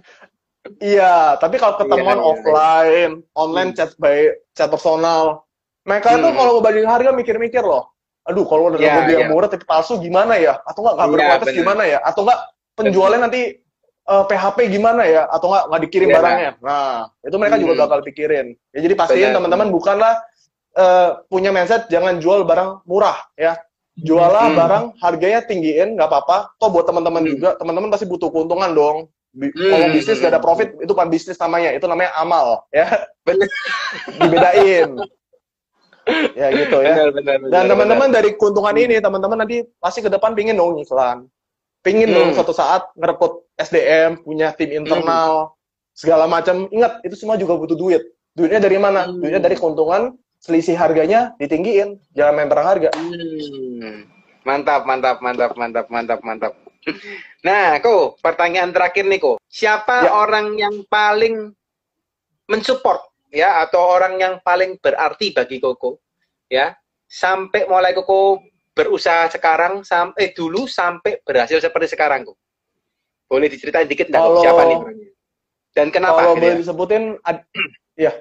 Iya, 0.80 1.14
tapi 1.36 1.56
kalau 1.56 1.76
ketemuan 1.76 2.16
Iya, 2.16 2.20
iya, 2.20 2.28
offline, 2.28 3.12
online 3.32 3.70
Hmm. 3.72 3.76
chat 3.76 3.90
by 3.96 4.16
chat 4.52 4.68
personal, 4.68 5.44
mereka 5.84 6.16
Hmm. 6.16 6.32
kalau 6.32 6.60
banding 6.60 6.88
harga 6.88 7.12
mikir-mikir 7.12 7.60
loh. 7.60 7.92
Aduh, 8.24 8.44
kalau 8.48 8.72
udah 8.72 8.80
Iya, 8.80 9.04
yeah, 9.04 9.20
iya. 9.24 9.28
murah 9.28 9.52
tapi 9.52 9.68
palsu 9.68 10.00
gimana 10.00 10.40
ya? 10.40 10.56
Atau 10.64 10.80
nggak 10.80 10.94
nggak 10.96 11.08
Iya, 11.08 11.14
berkualitas 11.14 11.48
gimana 11.52 11.82
ya? 11.84 11.98
Atau 12.00 12.20
nggak 12.24 12.38
penjualnya 12.72 13.20
nanti 13.28 13.42
eh, 14.04 14.24
PHP 14.28 14.58
gimana 14.68 15.02
ya? 15.08 15.24
Atau 15.28 15.48
nggak 15.48 15.64
nggak 15.68 15.82
dikirim 15.88 16.08
Iya. 16.08 16.16
barangnya? 16.16 16.50
Nah, 16.60 17.08
itu 17.24 17.36
mereka 17.36 17.56
juga 17.60 17.72
Hmm. 17.76 17.82
bakal 17.84 17.98
pikirin. 18.04 18.46
Ya 18.72 18.78
jadi 18.84 18.94
pastiin 18.96 19.32
teman-teman 19.32 19.68
bukanlah 19.68 20.20
eh, 20.74 21.10
punya 21.30 21.54
mindset 21.54 21.86
jangan 21.86 22.18
jual 22.18 22.42
barang 22.42 22.82
murah 22.84 23.14
ya. 23.38 23.54
Jualah 23.94 24.50
Hmm. 24.50 24.58
barang 24.58 24.84
harganya 24.98 25.40
tinggiin 25.46 25.94
nggak 25.94 26.10
apa-apa. 26.10 26.50
Toh 26.58 26.66
buat 26.66 26.82
teman-teman 26.82 27.22
Hmm. 27.22 27.30
juga, 27.30 27.48
teman-teman 27.54 27.88
pasti 27.94 28.10
butuh 28.10 28.26
keuntungan 28.32 28.74
dong. 28.74 28.98
Hmm. 29.34 29.50
Kalau 29.50 29.86
bisnis 29.90 30.22
gak 30.22 30.30
ada 30.30 30.38
profit, 30.38 30.74
itu 30.78 30.90
bukan 30.90 31.10
bisnis 31.10 31.34
namanya. 31.38 31.74
Itu 31.74 31.86
namanya 31.90 32.14
amal, 32.14 32.66
ya. 32.70 32.86
Dibedain. 34.22 34.94
Ya 36.36 36.48
gitu 36.52 36.76
ya. 36.80 36.94
Benar, 36.94 37.08
benar, 37.16 37.36
benar, 37.40 37.50
Dan 37.52 37.62
teman-teman 37.70 38.08
dari 38.12 38.30
keuntungan 38.36 38.76
ini, 38.76 39.00
teman-teman 39.00 39.38
nanti 39.44 39.64
pasti 39.78 40.00
ke 40.00 40.08
depan 40.08 40.36
pingin 40.36 40.56
dong 40.56 40.76
iklan. 40.78 41.28
Pingin 41.84 42.12
dong 42.12 42.32
Hmm. 42.32 42.36
suatu 42.36 42.52
saat 42.52 42.88
ngerekrut 42.96 43.44
SDM, 43.56 44.24
punya 44.24 44.52
tim 44.56 44.72
internal, 44.72 45.52
segala 45.92 46.24
macam. 46.24 46.66
Ingat, 46.72 47.04
itu 47.04 47.14
semua 47.14 47.36
juga 47.36 47.54
butuh 47.54 47.76
duit. 47.76 48.02
Duitnya 48.32 48.58
dari 48.58 48.80
mana? 48.80 49.06
Hmm. 49.06 49.20
Duitnya 49.20 49.40
dari 49.40 49.54
keuntungan, 49.54 50.16
selisih 50.40 50.74
harganya 50.74 51.36
ditinggiin. 51.36 52.00
Jangan 52.12 52.32
main 52.34 52.48
perang 52.48 52.66
harga. 52.66 52.90
Hmm. 52.96 54.08
Mantap, 54.44 54.84
mantap, 54.84 55.20
mantap, 55.20 55.52
mantap, 55.56 55.86
mantap, 55.88 56.20
mantap. 56.20 56.52
Nah, 57.44 57.76
Ko, 57.80 58.16
pertanyaan 58.20 58.72
terakhir 58.72 59.04
nih, 59.04 59.20
Ko. 59.20 59.36
Siapa 59.48 60.04
Ya. 60.04 60.12
orang 60.12 60.56
yang 60.56 60.84
paling 60.88 61.52
mensupport 62.44 63.00
ya 63.34 63.66
atau 63.66 63.82
orang 63.82 64.14
yang 64.16 64.34
paling 64.40 64.78
berarti 64.78 65.34
bagi 65.34 65.58
Koko 65.58 65.98
ya 66.46 66.70
sampai 67.04 67.66
mulai 67.66 67.90
Koko 67.92 68.38
berusaha 68.70 69.26
sekarang 69.28 69.82
sampai 69.82 70.30
dulu 70.30 70.66
sampai 70.66 71.18
berhasil 71.22 71.58
seperti 71.58 71.94
sekarang, 71.94 72.26
Ko? 72.26 72.34
Boleh 73.26 73.46
diceritain 73.46 73.86
dikit 73.86 74.10
nggak? 74.10 74.18
Kalau- 74.18 74.42
Siapa 74.42 74.62
nih? 74.66 74.78
Dan 75.74 75.90
kenapa? 75.90 76.22
Kalau 76.22 76.34
gitu 76.34 76.42
boleh 76.42 76.54
ya? 76.54 76.60
disebutin, 76.62 77.02
ad- 77.22 77.46
ya. 78.06 78.12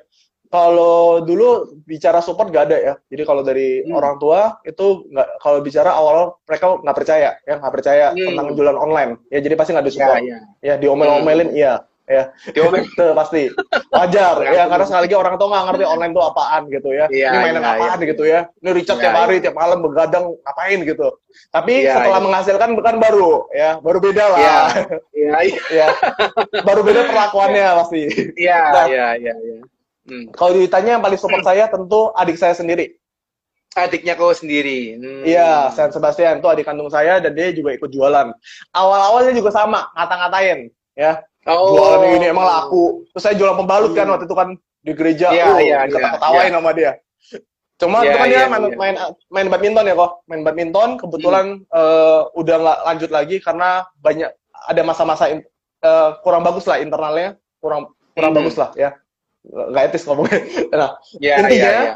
Kalau 0.49 1.25
dulu 1.25 1.81
bicara 1.81 2.21
support 2.21 2.53
gak 2.53 2.69
ada 2.69 2.77
ya. 2.77 2.93
Jadi 3.09 3.25
kalau 3.25 3.41
dari 3.41 3.81
Hmm. 3.81 3.97
orang 3.97 4.21
tua 4.21 4.61
itu 4.61 5.09
nggak. 5.09 5.41
Kalau 5.41 5.65
bicara 5.65 5.89
awal 5.89 6.37
mereka 6.45 6.77
nggak 6.77 6.93
percaya, 6.97 7.29
ya 7.41 7.53
nggak 7.57 7.73
percaya 7.73 8.05
Hmm. 8.13 8.25
tentang 8.29 8.47
jualan 8.53 8.77
online. 8.77 9.11
Ya 9.33 9.41
jadi 9.41 9.57
pasti 9.57 9.73
nggak 9.73 9.81
ada 9.81 9.89
Ya, 9.89 9.97
support. 9.97 10.21
ya. 10.21 10.39
Ya 10.61 10.73
diomel-omelin, 10.77 11.49
iya. 11.57 11.81
Ya, 12.03 12.35
Diomel. 12.51 12.83
itu 12.83 13.05
pasti 13.15 13.47
wajar 13.87 14.35
ya 14.43 14.67
karena 14.67 14.83
sekali 14.83 15.07
lagi 15.07 15.15
orang 15.15 15.39
tua 15.39 15.47
nggak 15.55 15.65
ngerti 15.71 15.83
online 15.87 16.11
itu 16.11 16.21
apaan 16.21 16.61
gitu 16.67 16.89
ya. 16.91 17.05
Iya, 17.07 17.27
ini 17.31 17.37
mainan 17.39 17.63
iya, 17.63 17.71
apaan 17.79 17.99
iya. 18.03 18.09
gitu 18.11 18.23
ya. 18.27 18.39
Ini 18.59 18.69
Richard 18.75 18.99
Iya, 18.99 19.03
tiap 19.07 19.15
hari, 19.23 19.35
tiap 19.39 19.55
malam 19.55 19.79
begadang 19.79 20.25
ngapain 20.43 20.79
gitu. 20.83 21.07
Tapi 21.47 21.87
setelah 21.87 22.19
menghasilkan 22.19 22.75
bukan 22.75 22.95
baru 22.99 23.47
ya, 23.55 23.79
baru 23.79 24.03
beda 24.03 24.25
lah. 24.35 24.39
Iya. 24.39 24.59
Iya, 25.23 25.39
iya. 25.47 25.55
ya. 25.71 25.87
baru 26.67 26.83
beda 26.83 27.07
perlakuannya 27.07 27.63
pasti. 27.79 28.01
Iya, 28.35 28.59
Nah. 28.75 28.85
iya, 28.91 29.07
iya, 29.15 29.33
iya. 29.39 29.57
Hmm. 30.03 30.27
Kalau 30.35 30.59
ditanya 30.59 30.99
yang 30.99 31.03
paling 31.03 31.15
support 31.15 31.47
saya 31.47 31.71
tentu 31.71 32.11
adik 32.19 32.35
saya 32.35 32.51
sendiri. 32.51 32.99
Adiknya 33.79 34.19
kau 34.19 34.35
sendiri. 34.35 34.99
Hmm. 34.99 35.23
Iya, 35.23 35.71
San 35.71 35.89
Sebastian 35.95 36.43
itu 36.43 36.47
adik 36.51 36.67
kandung 36.67 36.91
saya 36.91 37.23
dan 37.23 37.31
dia 37.31 37.55
juga 37.55 37.71
ikut 37.71 37.87
jualan. 37.87 38.35
Awal-awalnya 38.75 39.31
juga 39.33 39.55
sama, 39.55 39.87
ngata-ngatain, 39.95 40.67
ya. 40.99 41.23
Oh. 41.43 41.75
Jualan 41.75 42.07
ini 42.15 42.31
emang 42.31 42.47
laku. 42.47 43.03
Terus 43.11 43.23
saya 43.23 43.35
jualan 43.35 43.57
pembalut 43.59 43.91
kan 43.91 44.07
Hmm. 44.07 44.13
waktu 44.15 44.25
itu 44.27 44.35
kan 44.35 44.49
di 44.83 44.91
gereja, 44.95 45.27
Iya, 45.31 45.45
oh, 45.47 45.59
iya, 45.59 45.77
ketawa-ketawain 45.87 46.51
iya. 46.51 46.55
sama 46.59 46.71
dia. 46.75 46.91
Cuma 47.79 47.97
Iya, 47.99 48.07
itu 48.07 48.17
kan 48.19 48.27
dia 48.27 48.35
iya, 48.35 48.47
main, 48.47 48.63
iya. 48.63 48.77
main 48.79 48.95
main 49.27 49.47
badminton 49.51 49.85
ya 49.87 49.95
kok, 49.95 50.11
main 50.27 50.41
badminton 50.43 50.89
kebetulan 50.99 51.45
eh, 51.67 52.21
udah 52.35 52.55
nggak 52.63 52.79
lanjut 52.87 53.09
lagi 53.11 53.35
karena 53.43 53.69
banyak 53.99 54.29
ada 54.71 54.81
masa-masa 54.87 55.23
eh, 55.27 56.09
kurang 56.23 56.43
bagus 56.47 56.63
lah 56.63 56.79
internalnya, 56.79 57.35
kurang 57.59 57.91
kurang 58.15 58.31
Hmm. 58.31 58.39
bagus 58.43 58.55
lah 58.55 58.69
ya, 58.79 58.95
nggak 59.43 59.83
etis 59.91 60.03
ngomongnya. 60.07 60.39
Nah, 60.79 60.89
Iya, 61.19 61.35
Intinya, 61.43 61.51
iya, 61.51 61.81
iya. 61.83 61.93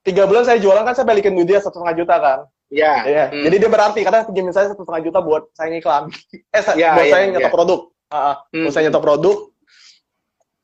tiga 0.00 0.24
bulan 0.24 0.44
saya 0.48 0.56
jualan 0.56 0.84
kan 0.86 0.94
saya 0.96 1.04
balikin 1.04 1.36
duit 1.36 1.48
dia 1.52 1.60
satu 1.60 1.80
setengah 1.82 1.96
juta 2.00 2.16
kan. 2.16 2.38
Iya. 2.72 2.94
Iya. 3.04 3.24
Hmm. 3.28 3.42
Jadi 3.44 3.56
dia 3.60 3.70
berarti 3.70 4.00
karena 4.02 4.24
pinjamin 4.24 4.54
saya 4.56 4.72
satu 4.72 4.82
setengah 4.88 5.02
juta 5.04 5.18
buat 5.20 5.42
saya 5.52 5.68
ngiklan. 5.74 6.04
eh 6.56 6.62
Iya, 6.80 6.90
buat 6.96 7.04
iya, 7.06 7.12
saya 7.12 7.22
nyetok 7.28 7.52
produk. 7.52 7.80
Ah, 8.10 8.16
ah. 8.16 8.34
Hmm. 8.54 8.64
Buat 8.66 8.72
saya 8.72 8.88
nyetok 8.88 9.04
produk. 9.04 9.36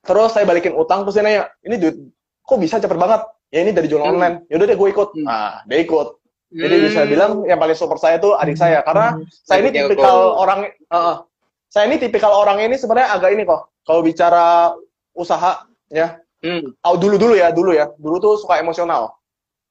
Terus 0.03 0.31
saya 0.35 0.45
balikin 0.45 0.75
utang 0.75 1.07
terus 1.07 1.15
dia 1.15 1.23
nanya, 1.23 1.43
ini 1.63 1.79
duit 1.79 1.97
kok 2.43 2.59
bisa 2.59 2.83
cepet 2.83 2.99
banget? 2.99 3.23
Ya 3.55 3.63
ini 3.63 3.71
dari 3.71 3.87
jualan 3.87 4.03
Hmm. 4.03 4.15
online. 4.19 4.37
Ya 4.51 4.59
udah 4.59 4.67
deh 4.67 4.77
gue 4.77 4.89
ikut. 4.91 5.09
Hmm. 5.15 5.27
Nah, 5.27 5.63
dia 5.67 5.79
ikut. 5.79 6.09
Jadi 6.53 6.75
Hmm. 6.77 6.85
bisa 6.85 7.01
bilang 7.07 7.33
yang 7.47 7.57
paling 7.57 7.79
support 7.79 7.97
saya 7.97 8.21
tuh 8.21 8.37
adik 8.37 8.61
saya 8.61 8.85
karena 8.85 9.17
saya 9.41 9.65
ini 9.65 9.71
tipikal 9.73 10.37
orang 10.37 10.69
ah. 10.93 11.25
saya 11.73 11.89
ini 11.89 11.97
tipikal 11.97 12.29
orang 12.37 12.61
ini 12.61 12.77
sebenarnya 12.77 13.09
agak 13.17 13.33
ini 13.33 13.49
kok. 13.49 13.73
Kalau 13.83 14.05
bicara 14.05 14.77
usaha 15.17 15.65
ya, 15.89 16.21
Hmm. 16.45 16.75
oh, 16.85 16.97
dulu 16.99 17.17
dulu 17.17 17.35
ya, 17.39 17.49
dulu 17.55 17.73
ya. 17.73 17.89
Dulu 17.97 18.17
tuh 18.21 18.35
suka 18.37 18.61
emosional. 18.61 19.17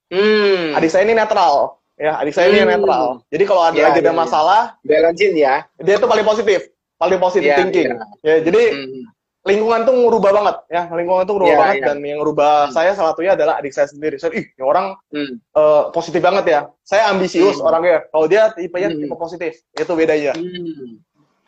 Hmm. 0.10 0.74
Adik 0.74 0.90
saya 0.90 1.04
ini 1.06 1.14
netral. 1.14 1.78
Ya, 2.00 2.18
adik 2.18 2.34
saya 2.34 2.50
ini 2.50 2.66
Hmm. 2.66 2.72
netral. 2.74 3.06
Jadi 3.30 3.44
kalau 3.46 3.62
ada 3.62 3.78
Ya, 3.78 3.86
lagi 3.92 4.00
ada 4.02 4.10
ya, 4.10 4.18
masalah, 4.18 4.62
Balancing 4.82 5.38
ya. 5.38 5.70
dia 5.78 6.02
tuh 6.02 6.10
paling 6.10 6.26
positif, 6.26 6.71
paling 7.02 7.18
positif 7.18 7.50
Iya, 7.50 7.58
thinking. 7.58 7.90
iya. 7.90 8.06
Ya, 8.22 8.36
jadi 8.46 8.62
Hmm. 8.78 9.02
lingkungan 9.42 9.82
tuh 9.84 9.94
ngubah 9.98 10.32
banget, 10.38 10.56
ya 10.70 10.82
lingkungan 10.94 11.24
tuh 11.26 11.34
ngubah 11.34 11.50
Iya, 11.50 11.58
banget 11.58 11.76
iya. 11.82 11.86
dan 11.90 11.98
yang 12.06 12.20
ngubah 12.22 12.70
Hmm. 12.70 12.74
saya 12.78 12.92
salah 12.94 13.18
satunya 13.18 13.34
adalah 13.34 13.58
adik 13.58 13.74
saya 13.74 13.90
sendiri. 13.90 14.22
Saya, 14.22 14.38
ih, 14.38 14.46
ini 14.46 14.62
orang 14.62 14.94
Hmm. 15.10 15.42
eh, 15.42 15.84
positif 15.90 16.22
banget 16.22 16.46
ya. 16.46 16.60
Saya 16.86 17.10
ambisius 17.10 17.58
Hmm. 17.58 17.66
orangnya. 17.66 18.06
Kalau 18.08 18.30
dia 18.30 18.54
tipenya 18.54 18.94
Hmm. 18.94 19.02
tipe 19.02 19.16
positif, 19.18 19.52
itu 19.74 19.94
bedanya. 19.98 20.38
Hmm. 20.38 21.02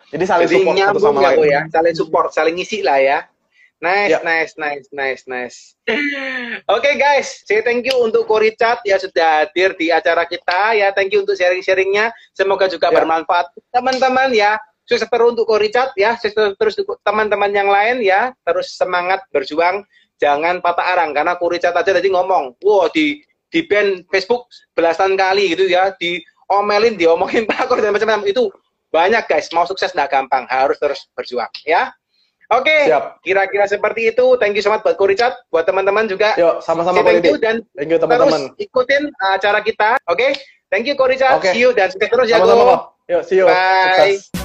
Jadi 0.10 0.26
saling 0.26 0.46
Jadi 0.50 0.58
support 0.62 0.78
satu 0.78 1.00
sama 1.02 1.20
ya, 1.22 1.28
lain. 1.34 1.46
Ya. 1.50 1.62
Saling 1.70 1.96
support, 1.98 2.28
saling 2.34 2.54
ngisi 2.58 2.82
lah 2.82 2.98
ya. 2.98 3.20
Nice, 3.84 4.16
Ya. 4.16 4.20
nice, 4.24 4.54
nice, 4.56 4.88
nice, 4.96 5.24
nice. 5.28 5.58
Oke 6.72 6.96
guys, 6.96 7.44
saya 7.44 7.60
thank 7.60 7.84
you 7.84 7.92
untuk 8.00 8.24
Ko 8.24 8.40
Richard 8.40 8.80
ya 8.88 8.96
sudah 8.96 9.44
hadir 9.44 9.76
di 9.76 9.92
acara 9.92 10.24
kita 10.24 10.72
ya. 10.72 10.96
Thank 10.96 11.12
you 11.12 11.20
untuk 11.20 11.36
sharing-sharingnya. 11.36 12.16
Semoga 12.32 12.72
juga 12.72 12.88
Ya. 12.88 12.96
bermanfaat 12.96 13.52
teman-teman 13.76 14.32
ya. 14.32 14.56
Sukses 14.84 15.08
terus 15.08 15.30
untuk 15.32 15.48
Ko 15.48 15.56
Richard 15.56 15.96
ya. 15.96 16.20
Sukses 16.20 16.56
terus 16.60 16.76
untuk 16.76 17.00
teman-teman 17.04 17.52
yang 17.56 17.72
lain 17.72 18.04
ya. 18.04 18.36
Terus 18.44 18.76
semangat 18.76 19.24
berjuang. 19.32 19.88
Jangan 20.20 20.64
patah 20.64 20.96
arang 20.96 21.12
karena 21.12 21.36
Ko 21.36 21.52
Richard 21.52 21.76
aja 21.76 21.92
tadi 21.92 22.08
ngomong, 22.08 22.56
wow 22.64 22.88
di 22.92 23.20
di 23.54 23.62
band 23.70 24.10
Facebook 24.10 24.50
belasan 24.74 25.14
kali 25.14 25.54
gitu 25.54 25.70
ya, 25.70 25.94
diomelin, 26.02 26.98
diomongin 26.98 27.46
pakor 27.50 27.78
dan 27.78 27.94
macam-macam 27.94 28.26
itu 28.26 28.50
banyak 28.90 29.24
guys. 29.30 29.50
Mau 29.54 29.66
sukses 29.70 29.94
nggak 29.94 30.10
gampang, 30.10 30.50
harus 30.50 30.78
terus 30.82 31.06
berjuang 31.14 31.50
ya. 31.66 31.94
Oke, 32.54 32.86
Siap. 32.86 33.24
kira-kira 33.26 33.66
seperti 33.66 34.14
itu. 34.14 34.26
Thank 34.38 34.60
you 34.60 34.64
so 34.66 34.70
much 34.70 34.86
buat 34.86 35.00
Ko 35.00 35.10
Richard, 35.10 35.34
buat 35.50 35.66
teman-teman 35.66 36.06
juga. 36.06 36.38
Yuk, 36.38 36.62
sama-sama 36.62 37.02
Say 37.02 37.20
thank 37.20 37.26
you 37.26 37.38
dan 37.42 37.66
Thank 37.74 37.90
you 37.90 37.98
terus 37.98 38.06
teman-teman. 38.06 38.42
ikutin 38.62 39.04
acara 39.34 39.60
kita, 39.66 39.98
oke? 40.06 40.28
Thank 40.70 40.86
you 40.86 40.94
Ko 40.94 41.10
Richard. 41.10 41.42
Oke. 41.42 41.54
See 41.54 41.66
you 41.66 41.74
dan 41.74 41.90
sukses 41.90 42.10
terus 42.10 42.28
ya. 42.30 42.38
Ko. 42.38 42.94
Yuk, 43.10 43.22
see 43.26 43.42
you. 43.42 43.50
Bye. 43.50 44.22
Sukses. 44.22 44.43